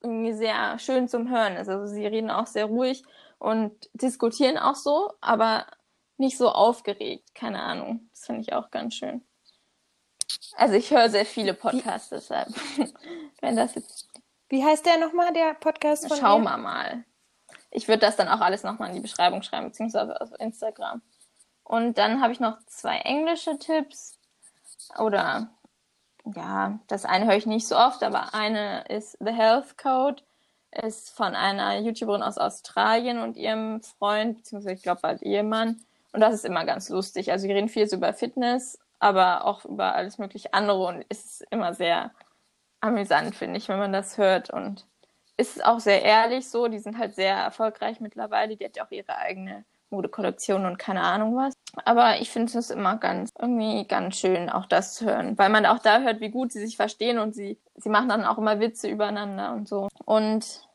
irgendwie 0.00 0.32
sehr 0.32 0.78
schön 0.78 1.08
zum 1.08 1.30
Hören 1.30 1.56
ist. 1.56 1.68
Also 1.68 1.86
sie 1.92 2.06
reden 2.06 2.30
auch 2.30 2.46
sehr 2.46 2.64
ruhig 2.64 3.04
und 3.38 3.90
diskutieren 3.92 4.56
auch 4.56 4.76
so, 4.76 5.12
aber 5.20 5.66
nicht 6.16 6.38
so 6.38 6.48
aufgeregt. 6.48 7.34
Keine 7.34 7.62
Ahnung. 7.62 8.08
Das 8.12 8.24
finde 8.24 8.40
ich 8.40 8.54
auch 8.54 8.70
ganz 8.70 8.94
schön. 8.94 9.22
Also 10.56 10.74
ich 10.74 10.90
höre 10.90 11.10
sehr 11.10 11.26
viele 11.26 11.52
Podcasts 11.52 12.10
Wie? 12.10 12.14
deshalb. 12.14 12.48
Wenn 13.42 13.56
das 13.56 13.74
jetzt. 13.74 14.08
Wie 14.48 14.64
heißt 14.64 14.86
der 14.86 14.96
nochmal, 14.96 15.34
der 15.34 15.52
Podcast 15.52 16.08
von 16.08 16.16
Schau 16.16 16.38
mal 16.38 16.56
mal. 16.56 17.04
Ich 17.72 17.88
würde 17.88 18.00
das 18.00 18.16
dann 18.16 18.28
auch 18.28 18.40
alles 18.40 18.62
nochmal 18.62 18.90
in 18.90 18.94
die 18.94 19.00
Beschreibung 19.00 19.42
schreiben, 19.42 19.66
beziehungsweise 19.66 20.20
auf 20.20 20.30
Instagram. 20.38 21.02
Und 21.64 21.98
dann 21.98 22.20
habe 22.20 22.32
ich 22.32 22.40
noch 22.40 22.58
zwei 22.66 22.98
englische 22.98 23.58
Tipps. 23.58 24.18
Oder 24.98 25.48
ja, 26.24 26.78
das 26.86 27.04
eine 27.04 27.26
höre 27.26 27.36
ich 27.36 27.46
nicht 27.46 27.66
so 27.66 27.76
oft, 27.76 28.02
aber 28.02 28.34
eine 28.34 28.84
ist 28.88 29.16
The 29.20 29.32
Health 29.32 29.78
Code, 29.78 30.22
ist 30.70 31.10
von 31.10 31.34
einer 31.34 31.78
YouTuberin 31.78 32.22
aus 32.22 32.38
Australien 32.38 33.18
und 33.18 33.36
ihrem 33.36 33.82
Freund, 33.82 34.38
beziehungsweise 34.38 34.74
ich 34.74 34.82
glaube 34.82 35.00
bald 35.00 35.22
Ehemann. 35.22 35.82
Und 36.12 36.20
das 36.20 36.34
ist 36.34 36.44
immer 36.44 36.64
ganz 36.64 36.88
lustig. 36.90 37.32
Also 37.32 37.48
wir 37.48 37.54
reden 37.54 37.68
viel 37.68 37.88
so 37.88 37.96
über 37.96 38.12
Fitness, 38.12 38.78
aber 38.98 39.44
auch 39.46 39.64
über 39.64 39.94
alles 39.94 40.18
mögliche 40.18 40.52
andere 40.52 40.84
und 40.86 41.02
ist 41.08 41.44
immer 41.50 41.74
sehr 41.74 42.12
amüsant, 42.80 43.34
finde 43.34 43.58
ich, 43.58 43.68
wenn 43.68 43.78
man 43.78 43.92
das 43.92 44.18
hört. 44.18 44.50
Und 44.50 44.86
ist 45.48 45.64
auch 45.64 45.80
sehr 45.80 46.02
ehrlich 46.02 46.48
so. 46.48 46.68
Die 46.68 46.78
sind 46.78 46.98
halt 46.98 47.14
sehr 47.14 47.34
erfolgreich 47.36 48.00
mittlerweile. 48.00 48.56
Die 48.56 48.64
hat 48.64 48.76
ja 48.76 48.84
auch 48.84 48.90
ihre 48.90 49.16
eigene 49.16 49.64
Modekollektion 49.90 50.66
und 50.66 50.78
keine 50.78 51.02
Ahnung 51.02 51.36
was. 51.36 51.54
Aber 51.84 52.20
ich 52.20 52.30
finde 52.30 52.58
es 52.58 52.70
immer 52.70 52.96
ganz, 52.96 53.30
irgendwie 53.38 53.86
ganz 53.86 54.16
schön, 54.16 54.50
auch 54.50 54.66
das 54.66 54.94
zu 54.94 55.06
hören, 55.06 55.38
weil 55.38 55.50
man 55.50 55.66
auch 55.66 55.78
da 55.78 56.00
hört, 56.00 56.20
wie 56.20 56.30
gut 56.30 56.52
sie 56.52 56.60
sich 56.60 56.76
verstehen 56.76 57.18
und 57.18 57.34
sie, 57.34 57.58
sie 57.76 57.88
machen 57.88 58.08
dann 58.08 58.24
auch 58.24 58.38
immer 58.38 58.60
Witze 58.60 58.88
übereinander 58.88 59.52
und 59.52 59.68
so. 59.68 59.88
Und 60.04 60.68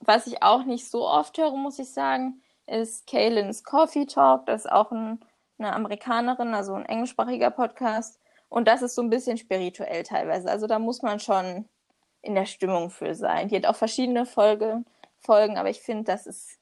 was 0.00 0.26
ich 0.26 0.42
auch 0.42 0.64
nicht 0.64 0.90
so 0.90 1.06
oft 1.06 1.38
höre, 1.38 1.56
muss 1.56 1.78
ich 1.78 1.92
sagen, 1.92 2.42
ist 2.66 3.06
Kaylins 3.06 3.64
Coffee 3.64 4.06
Talk. 4.06 4.46
Das 4.46 4.64
ist 4.64 4.72
auch 4.72 4.90
ein, 4.90 5.20
eine 5.58 5.72
Amerikanerin, 5.72 6.54
also 6.54 6.74
ein 6.74 6.86
englischsprachiger 6.86 7.50
Podcast. 7.50 8.20
Und 8.48 8.68
das 8.68 8.82
ist 8.82 8.94
so 8.94 9.02
ein 9.02 9.10
bisschen 9.10 9.36
spirituell 9.36 10.02
teilweise. 10.02 10.50
Also 10.50 10.66
da 10.66 10.78
muss 10.78 11.02
man 11.02 11.20
schon 11.20 11.68
in 12.24 12.34
der 12.34 12.46
Stimmung 12.46 12.90
für 12.90 13.14
sein. 13.14 13.48
Die 13.48 13.56
hat 13.56 13.66
auch 13.66 13.76
verschiedene 13.76 14.26
Folge, 14.26 14.84
Folgen, 15.18 15.58
aber 15.58 15.70
ich 15.70 15.80
finde, 15.80 16.04
das 16.04 16.26
ist 16.26 16.58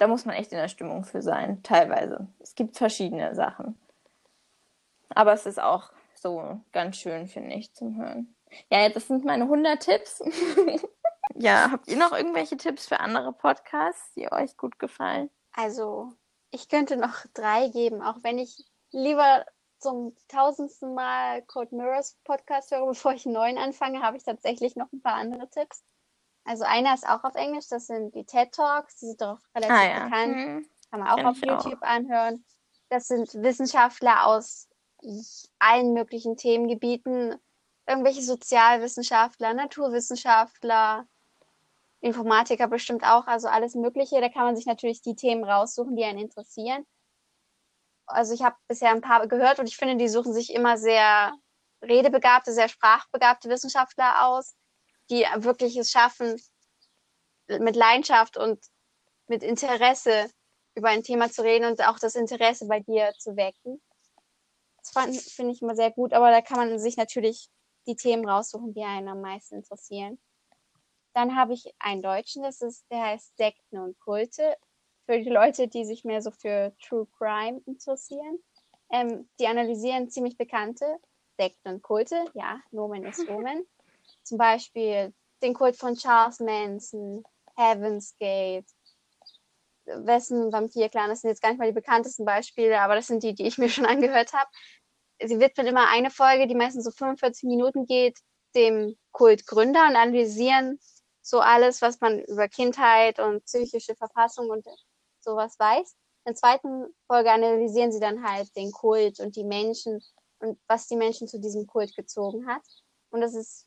da 0.00 0.06
muss 0.06 0.24
man 0.24 0.34
echt 0.34 0.50
in 0.50 0.58
der 0.58 0.68
Stimmung 0.68 1.04
für 1.04 1.20
sein, 1.20 1.62
teilweise. 1.62 2.26
Es 2.38 2.54
gibt 2.54 2.78
verschiedene 2.78 3.34
Sachen. 3.34 3.78
Aber 5.10 5.34
es 5.34 5.44
ist 5.44 5.60
auch 5.60 5.92
so 6.14 6.58
ganz 6.72 6.96
schön, 6.96 7.28
finde 7.28 7.54
ich, 7.56 7.74
zum 7.74 7.98
Hören. 7.98 8.34
Ja, 8.70 8.88
das 8.88 9.08
sind 9.08 9.26
meine 9.26 9.44
100 9.44 9.78
Tipps. 9.78 10.22
ja, 11.34 11.70
habt 11.70 11.86
ihr 11.86 11.98
noch 11.98 12.12
irgendwelche 12.12 12.56
Tipps 12.56 12.86
für 12.86 12.98
andere 12.98 13.34
Podcasts, 13.34 14.14
die 14.14 14.32
euch 14.32 14.56
gut 14.56 14.78
gefallen? 14.78 15.28
Also, 15.52 16.14
ich 16.50 16.70
könnte 16.70 16.96
noch 16.96 17.26
drei 17.34 17.68
geben, 17.68 18.00
auch 18.00 18.16
wenn 18.22 18.38
ich 18.38 18.64
lieber 18.92 19.44
zum 19.80 20.16
tausendsten 20.28 20.94
Mal 20.94 21.42
Code 21.42 21.74
Mirrors 21.74 22.16
Podcast 22.24 22.70
höre, 22.70 22.86
bevor 22.86 23.12
ich 23.12 23.26
einen 23.26 23.34
neuen 23.34 23.58
anfange, 23.58 24.02
habe 24.02 24.16
ich 24.16 24.24
tatsächlich 24.24 24.76
noch 24.76 24.92
ein 24.92 25.02
paar 25.02 25.14
andere 25.14 25.48
Tipps. 25.50 25.82
Also 26.44 26.64
einer 26.64 26.94
ist 26.94 27.06
auch 27.06 27.24
auf 27.24 27.34
Englisch, 27.34 27.68
das 27.68 27.86
sind 27.86 28.14
die 28.14 28.24
TED 28.24 28.52
Talks, 28.52 28.96
die 28.96 29.06
sind 29.06 29.20
doch 29.20 29.38
relativ 29.54 29.76
ah, 29.76 29.84
ja. 29.84 30.04
bekannt. 30.04 30.36
Mhm. 30.36 30.68
Kann 30.90 31.00
man 31.00 31.08
auch 31.08 31.16
Kenn 31.16 31.26
auf 31.26 31.36
YouTube 31.38 31.82
auch. 31.82 31.86
anhören. 31.86 32.44
Das 32.88 33.06
sind 33.06 33.32
Wissenschaftler 33.34 34.26
aus 34.26 34.68
allen 35.58 35.92
möglichen 35.92 36.36
Themengebieten, 36.36 37.36
irgendwelche 37.86 38.22
Sozialwissenschaftler, 38.22 39.54
Naturwissenschaftler, 39.54 41.06
Informatiker 42.00 42.66
bestimmt 42.66 43.04
auch, 43.04 43.26
also 43.26 43.48
alles 43.48 43.74
Mögliche. 43.74 44.20
Da 44.20 44.28
kann 44.28 44.44
man 44.44 44.56
sich 44.56 44.66
natürlich 44.66 45.02
die 45.02 45.14
Themen 45.14 45.44
raussuchen, 45.44 45.96
die 45.96 46.04
einen 46.04 46.18
interessieren. 46.18 46.86
Also 48.12 48.34
ich 48.34 48.42
habe 48.42 48.56
bisher 48.68 48.90
ein 48.90 49.00
paar 49.00 49.26
gehört 49.26 49.58
und 49.58 49.66
ich 49.66 49.76
finde, 49.76 49.96
die 49.96 50.08
suchen 50.08 50.32
sich 50.32 50.52
immer 50.54 50.76
sehr 50.76 51.32
redebegabte, 51.82 52.52
sehr 52.52 52.68
sprachbegabte 52.68 53.48
Wissenschaftler 53.48 54.26
aus 54.26 54.54
die 55.10 55.26
wirklich 55.36 55.76
es 55.76 55.90
schaffen, 55.90 56.40
mit 57.48 57.74
Leidenschaft 57.74 58.36
und 58.36 58.64
mit 59.26 59.42
Interesse 59.42 60.30
über 60.76 60.88
ein 60.88 61.02
Thema 61.02 61.30
zu 61.30 61.42
reden 61.42 61.66
und 61.66 61.84
auch 61.86 61.98
das 61.98 62.14
Interesse 62.14 62.66
bei 62.66 62.80
dir 62.80 63.12
zu 63.18 63.36
wecken. 63.36 63.82
Das 64.76 64.90
finde 65.32 65.52
ich 65.52 65.60
immer 65.60 65.74
sehr 65.74 65.90
gut, 65.90 66.12
aber 66.12 66.30
da 66.30 66.40
kann 66.40 66.56
man 66.56 66.78
sich 66.78 66.96
natürlich 66.96 67.48
die 67.86 67.96
Themen 67.96 68.26
raussuchen, 68.26 68.72
die 68.72 68.84
einen 68.84 69.08
am 69.08 69.20
meisten 69.20 69.56
interessieren. 69.56 70.20
Dann 71.12 71.36
habe 71.36 71.54
ich 71.54 71.74
einen 71.80 72.02
Deutschen, 72.02 72.44
das 72.44 72.60
ist, 72.60 72.84
der 72.90 73.02
heißt 73.02 73.36
Sekten 73.36 73.78
und 73.78 73.98
Kulte. 73.98 74.56
Für 75.10 75.18
die 75.18 75.28
Leute, 75.28 75.66
die 75.66 75.84
sich 75.84 76.04
mehr 76.04 76.22
so 76.22 76.30
für 76.30 76.72
True 76.80 77.04
Crime 77.18 77.60
interessieren. 77.66 78.38
Ähm, 78.92 79.28
die 79.40 79.48
analysieren 79.48 80.08
ziemlich 80.08 80.38
bekannte 80.38 80.86
Sekten 81.36 81.68
und 81.68 81.82
Kulte. 81.82 82.26
Ja, 82.34 82.60
Nomen 82.70 83.04
ist 83.04 83.18
Omen. 83.28 83.66
Zum 84.22 84.38
Beispiel 84.38 85.12
den 85.42 85.52
Kult 85.52 85.74
von 85.74 85.96
Charles 85.96 86.38
Manson, 86.38 87.24
Heaven's 87.56 88.16
Gate, 88.20 88.68
wessen 89.84 90.52
Vampirclan, 90.52 91.10
das 91.10 91.22
sind 91.22 91.30
jetzt 91.30 91.42
gar 91.42 91.48
nicht 91.48 91.58
mal 91.58 91.66
die 91.66 91.72
bekanntesten 91.72 92.24
Beispiele, 92.24 92.80
aber 92.80 92.94
das 92.94 93.08
sind 93.08 93.24
die, 93.24 93.34
die 93.34 93.48
ich 93.48 93.58
mir 93.58 93.68
schon 93.68 93.86
angehört 93.86 94.32
habe. 94.32 94.48
Sie 95.24 95.40
widmen 95.40 95.66
immer 95.66 95.88
eine 95.88 96.12
Folge, 96.12 96.46
die 96.46 96.54
meistens 96.54 96.84
so 96.84 96.92
45 96.92 97.48
Minuten 97.48 97.84
geht, 97.84 98.20
dem 98.54 98.96
Kultgründer 99.10 99.88
und 99.88 99.96
analysieren 99.96 100.78
so 101.20 101.40
alles, 101.40 101.82
was 101.82 102.00
man 102.00 102.20
über 102.20 102.46
Kindheit 102.46 103.18
und 103.18 103.44
psychische 103.44 103.96
Verfassung 103.96 104.50
und 104.50 104.64
sowas 105.22 105.58
weiß. 105.58 105.92
In 106.24 106.32
der 106.32 106.34
zweiten 106.34 106.94
Folge 107.06 107.30
analysieren 107.30 107.92
sie 107.92 108.00
dann 108.00 108.22
halt 108.22 108.54
den 108.56 108.72
Kult 108.72 109.20
und 109.20 109.36
die 109.36 109.44
Menschen 109.44 110.02
und 110.38 110.58
was 110.66 110.86
die 110.86 110.96
Menschen 110.96 111.28
zu 111.28 111.38
diesem 111.38 111.66
Kult 111.66 111.94
gezogen 111.96 112.46
hat. 112.46 112.62
Und 113.10 113.20
das 113.20 113.34
ist 113.34 113.66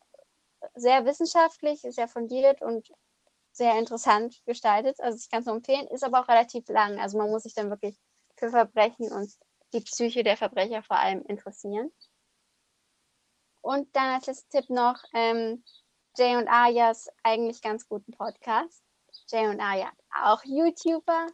sehr 0.76 1.06
wissenschaftlich, 1.06 1.82
sehr 1.82 2.08
fundiert 2.08 2.62
und 2.62 2.88
sehr 3.51 3.78
interessant 3.78 4.41
gestaltet. 4.45 4.99
Also 4.99 5.18
ich 5.18 5.30
kann 5.30 5.41
es 5.41 5.45
nur 5.45 5.56
empfehlen, 5.56 5.88
ist 5.88 6.04
aber 6.04 6.22
auch 6.22 6.28
relativ 6.28 6.68
lang. 6.70 6.99
Also 6.99 7.18
man 7.18 7.30
muss 7.30 7.43
sich 7.43 7.54
dann 7.54 7.70
wirklich 7.70 7.95
für 8.38 8.49
Verbrechen 8.49 9.12
und 9.12 9.32
die 9.74 9.82
Psyche 9.82 10.24
der 10.24 10.38
Verbrecher 10.38 10.84
vor 10.84 10.97
allem 10.97 11.24
interessieren. 11.26 11.91
Und 13.62 13.95
dann 13.95 14.16
als 14.16 14.26
letzter 14.26 14.60
Tipp 14.60 14.70
noch 14.70 14.97
ähm, 15.14 15.64
Jay 16.18 16.36
und 16.36 16.47
Ayas 16.47 17.10
eigentlich 17.24 17.62
ganz 17.62 17.88
guten 17.88 18.12
Podcast. 18.12 18.84
Jay 19.28 19.47
und 19.47 19.60
Aya 19.62 19.91
auch 20.24 20.43
YouTuber, 20.43 21.28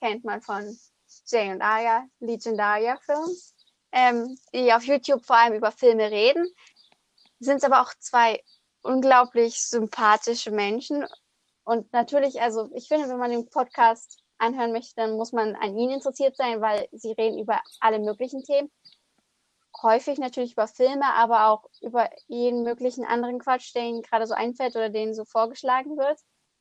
kennt 0.00 0.24
man 0.24 0.40
von 0.40 0.78
Jay 1.26 1.50
und 1.50 1.62
Aya, 1.62 2.06
Legendaria 2.20 2.98
Films, 3.04 3.54
ähm, 3.92 4.38
die 4.52 4.72
auf 4.72 4.84
YouTube 4.84 5.24
vor 5.24 5.36
allem 5.36 5.54
über 5.54 5.72
Filme 5.72 6.10
reden, 6.10 6.46
sind 7.40 7.64
aber 7.64 7.82
auch 7.82 7.92
zwei 7.98 8.42
unglaublich 8.82 9.60
sympathische 9.60 10.50
Menschen. 10.50 11.06
Und 11.64 11.92
natürlich, 11.92 12.40
also 12.40 12.70
ich 12.74 12.88
finde, 12.88 13.08
wenn 13.08 13.18
man 13.18 13.30
den 13.30 13.48
Podcast 13.48 14.22
anhören 14.38 14.72
möchte, 14.72 14.94
dann 14.96 15.16
muss 15.16 15.32
man 15.32 15.56
an 15.56 15.76
ihnen 15.76 15.94
interessiert 15.94 16.36
sein, 16.36 16.60
weil 16.60 16.88
sie 16.92 17.12
reden 17.12 17.38
über 17.38 17.60
alle 17.80 17.98
möglichen 17.98 18.42
Themen. 18.42 18.70
Häufig 19.82 20.18
natürlich 20.18 20.52
über 20.52 20.66
Filme, 20.66 21.04
aber 21.14 21.48
auch 21.48 21.64
über 21.80 22.10
jeden 22.26 22.62
möglichen 22.62 23.04
anderen 23.04 23.38
Quatsch, 23.38 23.74
der 23.74 23.82
ihnen 23.82 24.02
gerade 24.02 24.26
so 24.26 24.34
einfällt 24.34 24.74
oder 24.74 24.88
denen 24.88 25.14
so 25.14 25.24
vorgeschlagen 25.24 25.96
wird. 25.96 26.18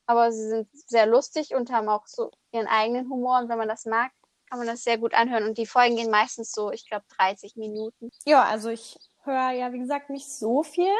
Aber 0.08 0.32
sie 0.32 0.48
sind 0.48 0.68
sehr 0.74 1.06
lustig 1.06 1.54
und 1.54 1.72
haben 1.72 1.90
auch 1.90 2.08
so 2.08 2.32
ihren 2.52 2.68
eigenen 2.68 3.10
Humor. 3.10 3.40
Und 3.40 3.50
wenn 3.50 3.58
man 3.58 3.68
das 3.68 3.86
mag, 3.86 4.12
kann 4.50 4.60
man 4.60 4.68
das 4.68 4.84
sehr 4.84 4.98
gut 4.98 5.14
anhören. 5.14 5.44
Und 5.44 5.58
die 5.58 5.66
Folgen 5.66 5.96
gehen 5.96 6.10
meistens 6.10 6.52
so, 6.52 6.72
ich 6.72 6.88
glaube, 6.90 7.06
30 7.18 7.56
Minuten. 7.58 8.10
Ja, 8.26 8.44
also 8.44 8.70
ich 8.70 8.98
höre 9.24 9.52
ja, 9.52 9.74
wie 9.74 9.80
gesagt, 9.80 10.10
nicht 10.10 10.32
so 10.32 10.64
viel. 10.64 10.94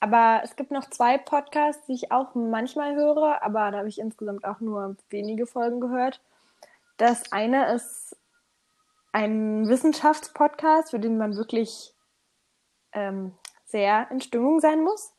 Aber 0.00 0.40
es 0.42 0.56
gibt 0.56 0.70
noch 0.70 0.88
zwei 0.90 1.18
Podcasts, 1.18 1.86
die 1.86 1.94
ich 1.94 2.10
auch 2.10 2.34
manchmal 2.34 2.94
höre, 2.94 3.42
aber 3.42 3.70
da 3.70 3.78
habe 3.78 3.88
ich 3.88 4.00
insgesamt 4.00 4.44
auch 4.44 4.60
nur 4.60 4.96
wenige 5.10 5.46
Folgen 5.46 5.80
gehört. 5.80 6.20
Das 6.96 7.30
eine 7.32 7.72
ist 7.72 8.16
ein 9.12 9.68
Wissenschaftspodcast, 9.68 10.90
für 10.90 10.98
den 10.98 11.18
man 11.18 11.36
wirklich 11.36 11.94
ähm, 12.92 13.36
sehr 13.64 14.10
in 14.10 14.20
Stimmung 14.20 14.60
sein 14.60 14.82
muss. 14.82 15.14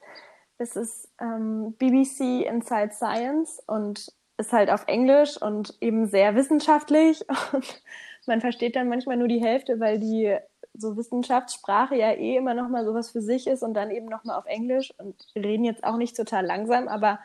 Das 0.57 0.75
ist 0.75 1.09
ähm, 1.19 1.73
BBC 1.77 2.45
Inside 2.45 2.91
Science 2.93 3.61
und 3.67 4.11
ist 4.37 4.53
halt 4.53 4.69
auf 4.69 4.85
Englisch 4.87 5.41
und 5.41 5.75
eben 5.81 6.07
sehr 6.07 6.35
wissenschaftlich. 6.35 7.25
Und 7.53 7.81
man 8.27 8.41
versteht 8.41 8.77
dann 8.77 8.87
manchmal 8.87 9.17
nur 9.17 9.27
die 9.27 9.43
Hälfte, 9.43 9.81
weil 9.81 9.99
die 9.99 10.37
so 10.73 10.95
Wissenschaftssprache 10.97 11.95
ja 11.95 12.11
eh 12.11 12.37
immer 12.37 12.53
noch 12.53 12.69
mal 12.69 12.85
sowas 12.85 13.11
für 13.11 13.21
sich 13.21 13.47
ist 13.47 13.63
und 13.63 13.73
dann 13.73 13.91
eben 13.91 14.07
noch 14.07 14.23
mal 14.23 14.37
auf 14.37 14.45
Englisch 14.45 14.93
und 14.97 15.15
reden 15.35 15.65
jetzt 15.65 15.83
auch 15.83 15.97
nicht 15.97 16.15
total 16.15 16.45
langsam, 16.45 16.87
aber 16.87 17.19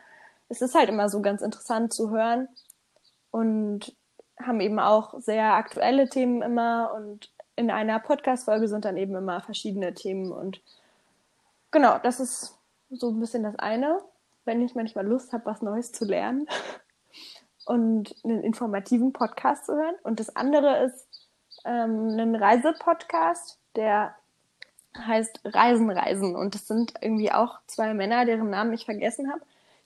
es 0.49 0.61
ist 0.61 0.75
halt 0.75 0.89
immer 0.89 1.09
so 1.09 1.21
ganz 1.21 1.41
interessant 1.41 1.93
zu 1.93 2.11
hören 2.11 2.47
und 3.31 3.95
haben 4.41 4.61
eben 4.61 4.79
auch 4.79 5.19
sehr 5.19 5.53
aktuelle 5.53 6.09
Themen 6.09 6.41
immer 6.41 6.93
und 6.95 7.31
in 7.55 7.71
einer 7.71 7.99
Podcast-Folge 7.99 8.67
sind 8.67 8.85
dann 8.85 8.97
eben 8.97 9.15
immer 9.15 9.41
verschiedene 9.41 9.93
Themen 9.93 10.31
und 10.31 10.61
genau, 11.71 11.97
das 11.97 12.19
ist 12.19 12.58
so 12.89 13.09
ein 13.09 13.19
bisschen 13.19 13.43
das 13.43 13.55
eine, 13.57 13.99
wenn 14.45 14.61
ich 14.61 14.75
manchmal 14.75 15.05
Lust 15.05 15.33
habe, 15.33 15.45
was 15.45 15.61
Neues 15.61 15.91
zu 15.91 16.05
lernen 16.05 16.47
und 17.65 18.15
einen 18.23 18.43
informativen 18.43 19.13
Podcast 19.13 19.65
zu 19.65 19.73
hören. 19.73 19.95
Und 20.03 20.19
das 20.19 20.35
andere 20.35 20.83
ist 20.83 21.27
ähm, 21.65 22.17
ein 22.19 22.35
Reisepodcast, 22.35 23.59
der 23.75 24.15
heißt 24.97 25.41
Reisen, 25.45 25.89
Reisen. 25.89 26.35
Und 26.35 26.55
das 26.55 26.67
sind 26.67 26.93
irgendwie 27.01 27.31
auch 27.31 27.59
zwei 27.67 27.93
Männer, 27.93 28.25
deren 28.25 28.49
Namen 28.49 28.73
ich 28.73 28.85
vergessen 28.85 29.31
habe, 29.31 29.41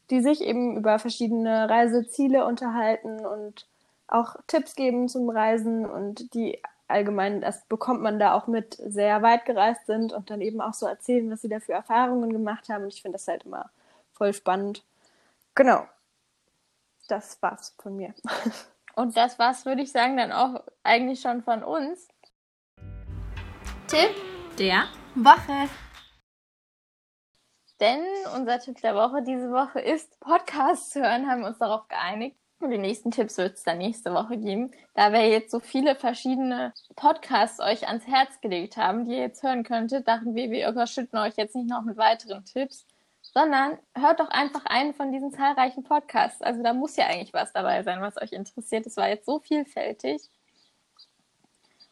die 0.10 0.22
sich 0.22 0.42
eben 0.42 0.78
über 0.78 1.00
verschiedene 1.00 1.70
Reiseziele 1.70 2.46
unterhalten 2.46 3.26
und 3.26 3.68
auch 4.08 4.36
Tipps 4.48 4.76
geben 4.76 5.08
zum 5.08 5.30
Reisen 5.30 5.86
und 5.86 6.34
die 6.34 6.62
allgemein, 6.94 7.42
das 7.42 7.66
bekommt 7.66 8.02
man 8.02 8.20
da 8.20 8.34
auch 8.34 8.48
mit, 8.48 8.76
sehr 8.76 9.22
weit 9.22 9.46
gereist 9.46 9.86
sind 9.88 10.14
und 10.14 10.30
dann 10.30 10.42
eben 10.42 10.62
auch 10.62 10.74
so 10.74 10.86
erzählen, 10.86 11.30
was 11.30 11.42
sie 11.42 11.50
da 11.50 11.60
für 11.60 11.74
Erfahrungen 11.74 12.32
gemacht 12.32 12.70
haben. 12.70 12.84
Und 12.84 12.94
ich 12.94 13.02
finde 13.02 13.18
das 13.18 13.28
halt 13.28 13.44
immer 13.44 13.70
voll 14.14 14.34
spannend. 14.34 14.84
Genau. 15.56 15.88
Das 17.08 17.42
war's 17.42 17.76
von 17.82 17.98
mir. 17.98 18.14
Und 18.96 19.18
das 19.18 19.40
war's, 19.40 19.66
würde 19.66 19.82
ich 19.82 19.92
sagen, 19.92 20.18
dann 20.18 20.32
auch 20.32 20.64
eigentlich 20.84 21.20
schon 21.20 21.42
von 21.42 21.64
uns. 21.64 22.08
Tipp 23.88 24.16
der 24.60 24.84
Woche. 25.16 25.68
Denn 27.80 28.06
unser 28.36 28.60
Tipp 28.60 28.80
der 28.82 28.96
Woche 28.96 29.24
diese 29.24 29.52
Woche 29.52 29.80
ist 29.80 30.20
Podcasts 30.20 30.92
zu 30.92 31.02
hören, 31.02 31.28
haben 31.28 31.42
wir 31.42 31.48
uns 31.48 31.58
darauf 31.58 31.88
geeinigt. 31.88 32.38
Die 32.70 32.78
nächsten 32.78 33.12
Tipps 33.12 33.38
wird 33.38 33.56
es 33.56 33.64
dann 33.64 33.78
nächste 33.78 34.14
Woche 34.14 34.38
geben. 34.38 34.72
Da 34.94 35.12
wir 35.12 35.28
jetzt 35.28 35.52
so 35.52 35.60
viele 35.60 35.96
verschiedene 35.96 36.74
Podcasts 36.96 37.60
euch 37.60 37.88
ans 37.88 38.08
Herz 38.08 38.40
gelegt 38.42 38.78
haben, 38.78 39.06
die 39.06 39.12
ihr 39.12 39.20
jetzt 39.20 39.44
hören 39.44 39.64
könntet, 39.64 40.08
dachten 40.08 40.36
wir, 40.36 40.50
wir 40.52 40.70
überschütten 40.70 41.20
euch 41.20 41.36
jetzt 41.36 41.56
nicht 41.56 41.70
noch 41.70 41.84
mit 41.84 41.98
weiteren 41.98 42.46
Tipps, 42.46 42.86
sondern 43.22 43.78
hört 43.96 44.20
doch 44.20 44.30
einfach 44.30 44.66
einen 44.66 44.94
von 44.94 45.12
diesen 45.12 45.32
zahlreichen 45.32 45.84
Podcasts. 45.84 46.42
Also 46.42 46.64
da 46.64 46.74
muss 46.74 46.96
ja 46.96 47.08
eigentlich 47.08 47.34
was 47.34 47.52
dabei 47.52 47.84
sein, 47.84 48.02
was 48.02 48.22
euch 48.22 48.32
interessiert. 48.32 48.86
Es 48.86 48.98
war 48.98 49.10
jetzt 49.10 49.26
so 49.26 49.40
vielfältig. 49.40 50.22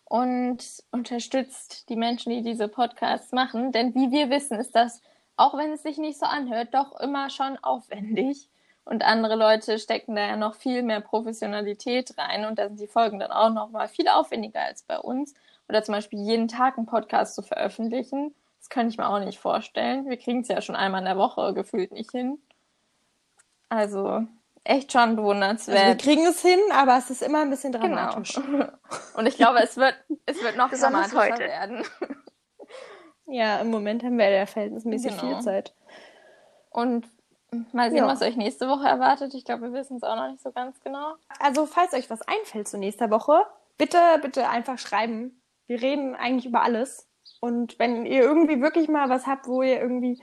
Und 0.05 0.63
unterstützt 0.91 1.89
die 1.89 1.95
Menschen, 1.95 2.32
die 2.32 2.43
diese 2.43 2.67
Podcasts 2.67 3.32
machen. 3.32 3.72
Denn 3.72 3.95
wie 3.95 4.11
wir 4.11 4.30
wissen, 4.30 4.59
ist 4.59 4.76
das, 4.76 5.01
auch 5.38 5.57
wenn 5.57 5.72
es 5.72 5.84
sich 5.84 5.97
nicht 5.97 6.19
so 6.19 6.26
anhört, 6.26 6.74
doch 6.74 6.99
immer 6.99 7.30
schon 7.30 7.57
aufwendig. 7.63 8.49
Und 8.84 9.04
andere 9.04 9.36
Leute 9.36 9.78
stecken 9.80 10.16
da 10.16 10.22
ja 10.22 10.36
noch 10.36 10.56
viel 10.56 10.82
mehr 10.84 11.02
Professionalität 11.02 12.18
rein 12.18 12.46
und 12.46 12.58
da 12.58 12.68
sind 12.68 12.80
die 12.80 12.88
Folgen 12.88 13.20
dann 13.20 13.32
auch 13.32 13.52
noch 13.52 13.70
mal 13.70 13.88
viel 13.88 14.08
aufwendiger 14.08 14.62
als 14.62 14.84
bei 14.84 15.00
uns. 15.00 15.34
Oder 15.70 15.84
zum 15.84 15.94
Beispiel 15.94 16.20
jeden 16.20 16.48
Tag 16.48 16.78
einen 16.78 16.88
Podcast 16.88 17.36
zu 17.36 17.44
veröffentlichen, 17.44 18.34
das 18.60 18.70
könnte 18.70 18.90
ich 18.90 18.98
mir 18.98 19.08
auch 19.08 19.20
nicht 19.20 19.40
vorstellen. 19.40 20.10
Wir 20.10 20.18
kriegen 20.18 20.42
es 20.42 20.48
ja 20.48 20.62
schon 20.62 20.76
einmal 20.76 21.00
in 21.00 21.06
der 21.06 21.18
Woche 21.18 21.54
gefühlt 21.54 21.92
nicht 21.92 22.12
hin. 22.12 22.40
Also 23.70 24.24
echt 24.64 24.92
schon 24.92 25.16
bewundernswert. 25.16 25.78
Also 25.78 25.90
wir 25.90 25.98
kriegen 25.98 26.28
es 26.28 26.42
hin, 26.42 26.60
aber 26.74 26.98
es 26.98 27.10
ist 27.10 27.22
immer 27.22 27.42
ein 27.42 27.50
bisschen 27.50 27.72
genau. 27.72 27.88
dramatisch. 27.88 28.34
Genau. 28.34 28.66
Und 29.16 29.26
ich 29.26 29.38
glaube, 29.38 29.60
es 29.64 29.78
wird, 29.78 29.96
es 30.26 30.44
wird 30.44 30.58
noch 30.58 30.70
dramatischer 30.70 31.20
heute. 31.20 31.40
werden. 31.40 31.84
Ja, 33.28 33.60
im 33.60 33.70
Moment 33.70 34.04
haben 34.04 34.18
wir 34.18 34.30
ja 34.30 34.46
verhältnismäßig 34.46 35.18
genau. 35.18 35.36
viel 35.36 35.42
Zeit. 35.42 35.74
Und 36.70 37.08
Mal 37.74 37.89
sehen, 37.89 37.97
ja. 37.97 38.08
was 38.08 38.22
euch 38.22 38.38
nächste 38.38 38.70
Woche 38.70 38.88
erwartet. 38.88 39.34
Ich 39.34 39.43
glaube, 39.43 39.64
wir 39.64 39.74
wissen 39.74 39.97
es 39.97 40.04
auch 40.04 40.16
noch 40.16 40.30
nicht 40.30 40.41
so 40.41 40.52
ganz 40.52 40.80
genau. 40.82 41.16
Also, 41.39 41.66
falls 41.66 41.93
euch 41.93 42.10
was 42.10 42.22
einfällt 42.22 42.68
zu 42.68 42.78
nächster 42.78 43.12
Woche, 43.12 43.45
bitte, 43.78 43.97
bitte 44.22 44.47
einfach 44.47 44.78
schreiben. 44.78 45.41
Wir 45.68 45.82
reden 45.82 46.16
eigentlich 46.16 46.45
über 46.45 46.62
alles. 46.64 47.10
Und 47.41 47.78
wenn 47.78 48.06
ihr 48.06 48.22
irgendwie 48.22 48.62
wirklich 48.62 48.88
mal 48.88 49.10
was 49.10 49.28
habt, 49.28 49.47
wo 49.47 49.64
ihr 49.64 49.82
irgendwie, 49.82 50.22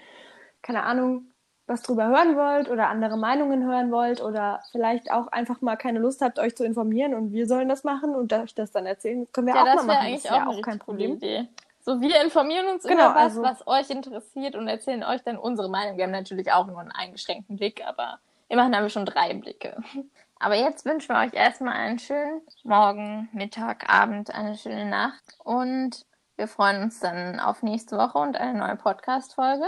keine 0.63 0.85
Ahnung, 0.85 1.33
was 1.67 1.83
drüber 1.83 2.09
hören 2.09 2.35
wollt 2.37 2.71
oder 2.71 2.89
andere 2.89 3.19
Meinungen 3.19 3.63
hören 3.65 3.91
wollt 3.91 4.23
oder 4.23 4.63
vielleicht 4.73 5.11
auch 5.11 5.27
einfach 5.29 5.61
mal 5.61 5.77
keine 5.77 5.99
Lust 5.99 6.23
habt, 6.23 6.39
euch 6.39 6.57
zu 6.57 6.65
informieren 6.65 7.15
und 7.15 7.33
wir 7.33 7.47
sollen 7.47 7.69
das 7.69 7.85
machen 7.85 8.15
und 8.15 8.33
euch 8.33 8.55
das 8.55 8.71
dann 8.71 8.87
erzählen, 8.87 9.25
das 9.25 9.33
können 9.33 9.49
wir 9.49 9.55
ja, 9.55 9.63
auch 9.63 9.67
mal 9.67 9.85
machen. 9.85 9.91
Eigentlich 9.91 10.23
das 10.23 10.33
ist 10.33 10.37
ja 10.37 10.47
auch 10.47 10.63
kein 10.63 10.79
Problem. 10.79 11.17
Idee. 11.17 11.49
So, 11.89 12.03
wir 12.03 12.21
informieren 12.21 12.67
uns 12.67 12.83
genau, 12.83 13.13
über 13.13 13.15
was, 13.15 13.39
also, 13.39 13.43
was 13.43 13.67
euch 13.67 13.89
interessiert 13.89 14.57
und 14.57 14.69
erzählen 14.69 15.03
euch 15.03 15.23
dann 15.23 15.39
unsere 15.39 15.71
Meinung. 15.71 15.97
Wir 15.97 16.05
haben 16.05 16.11
natürlich 16.11 16.53
auch 16.53 16.67
nur 16.67 16.79
einen 16.79 16.93
eingeschränkten 16.93 17.57
Blick, 17.57 17.83
aber 17.83 18.19
immerhin 18.51 18.77
haben 18.77 18.83
wir 18.83 18.91
schon 18.91 19.07
drei 19.07 19.33
Blicke. 19.33 19.75
Aber 20.39 20.55
jetzt 20.55 20.85
wünschen 20.85 21.17
wir 21.17 21.21
euch 21.21 21.33
erstmal 21.33 21.75
einen 21.75 21.99
schönen 21.99 22.43
Morgen, 22.63 23.29
Mittag, 23.33 23.93
Abend, 23.93 24.33
eine 24.33 24.55
schöne 24.55 24.85
Nacht 24.85 25.25
und 25.43 26.05
wir 26.37 26.47
freuen 26.47 26.83
uns 26.83 27.01
dann 27.01 27.41
auf 27.41 27.63
nächste 27.63 27.97
Woche 27.97 28.19
und 28.19 28.37
eine 28.37 28.57
neue 28.57 28.77
Podcast-Folge. 28.77 29.67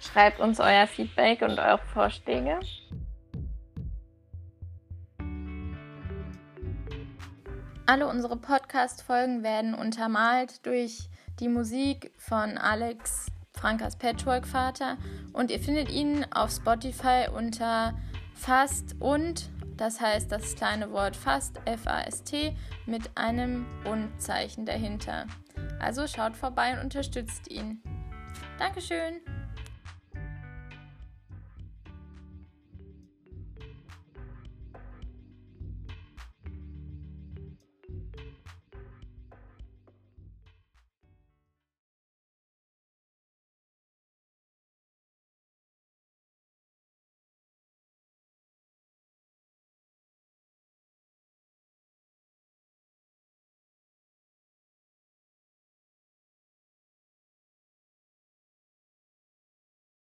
Schreibt 0.00 0.40
uns 0.40 0.58
euer 0.58 0.86
Feedback 0.86 1.42
und 1.42 1.58
eure 1.58 1.78
Vorschläge. 1.92 2.58
Alle 7.86 8.06
unsere 8.06 8.36
Podcast-Folgen 8.36 9.42
werden 9.42 9.74
untermalt 9.74 10.64
durch 10.64 11.10
die 11.38 11.48
Musik 11.48 12.12
von 12.16 12.56
Alex 12.56 13.26
Frankas 13.52 13.96
Patchwork-Vater 13.96 14.96
und 15.34 15.50
ihr 15.50 15.60
findet 15.60 15.90
ihn 15.90 16.24
auf 16.32 16.50
Spotify 16.50 17.26
unter 17.34 17.92
Fast 18.34 18.96
und, 19.00 19.50
das 19.76 20.00
heißt 20.00 20.32
das 20.32 20.54
kleine 20.56 20.92
Wort 20.92 21.14
Fast, 21.14 21.60
F-A-S-T, 21.66 22.56
mit 22.86 23.10
einem 23.16 23.66
Und-Zeichen 23.84 24.64
dahinter. 24.64 25.26
Also 25.78 26.06
schaut 26.06 26.36
vorbei 26.38 26.72
und 26.72 26.84
unterstützt 26.84 27.50
ihn. 27.50 27.82
Dankeschön! 28.58 29.20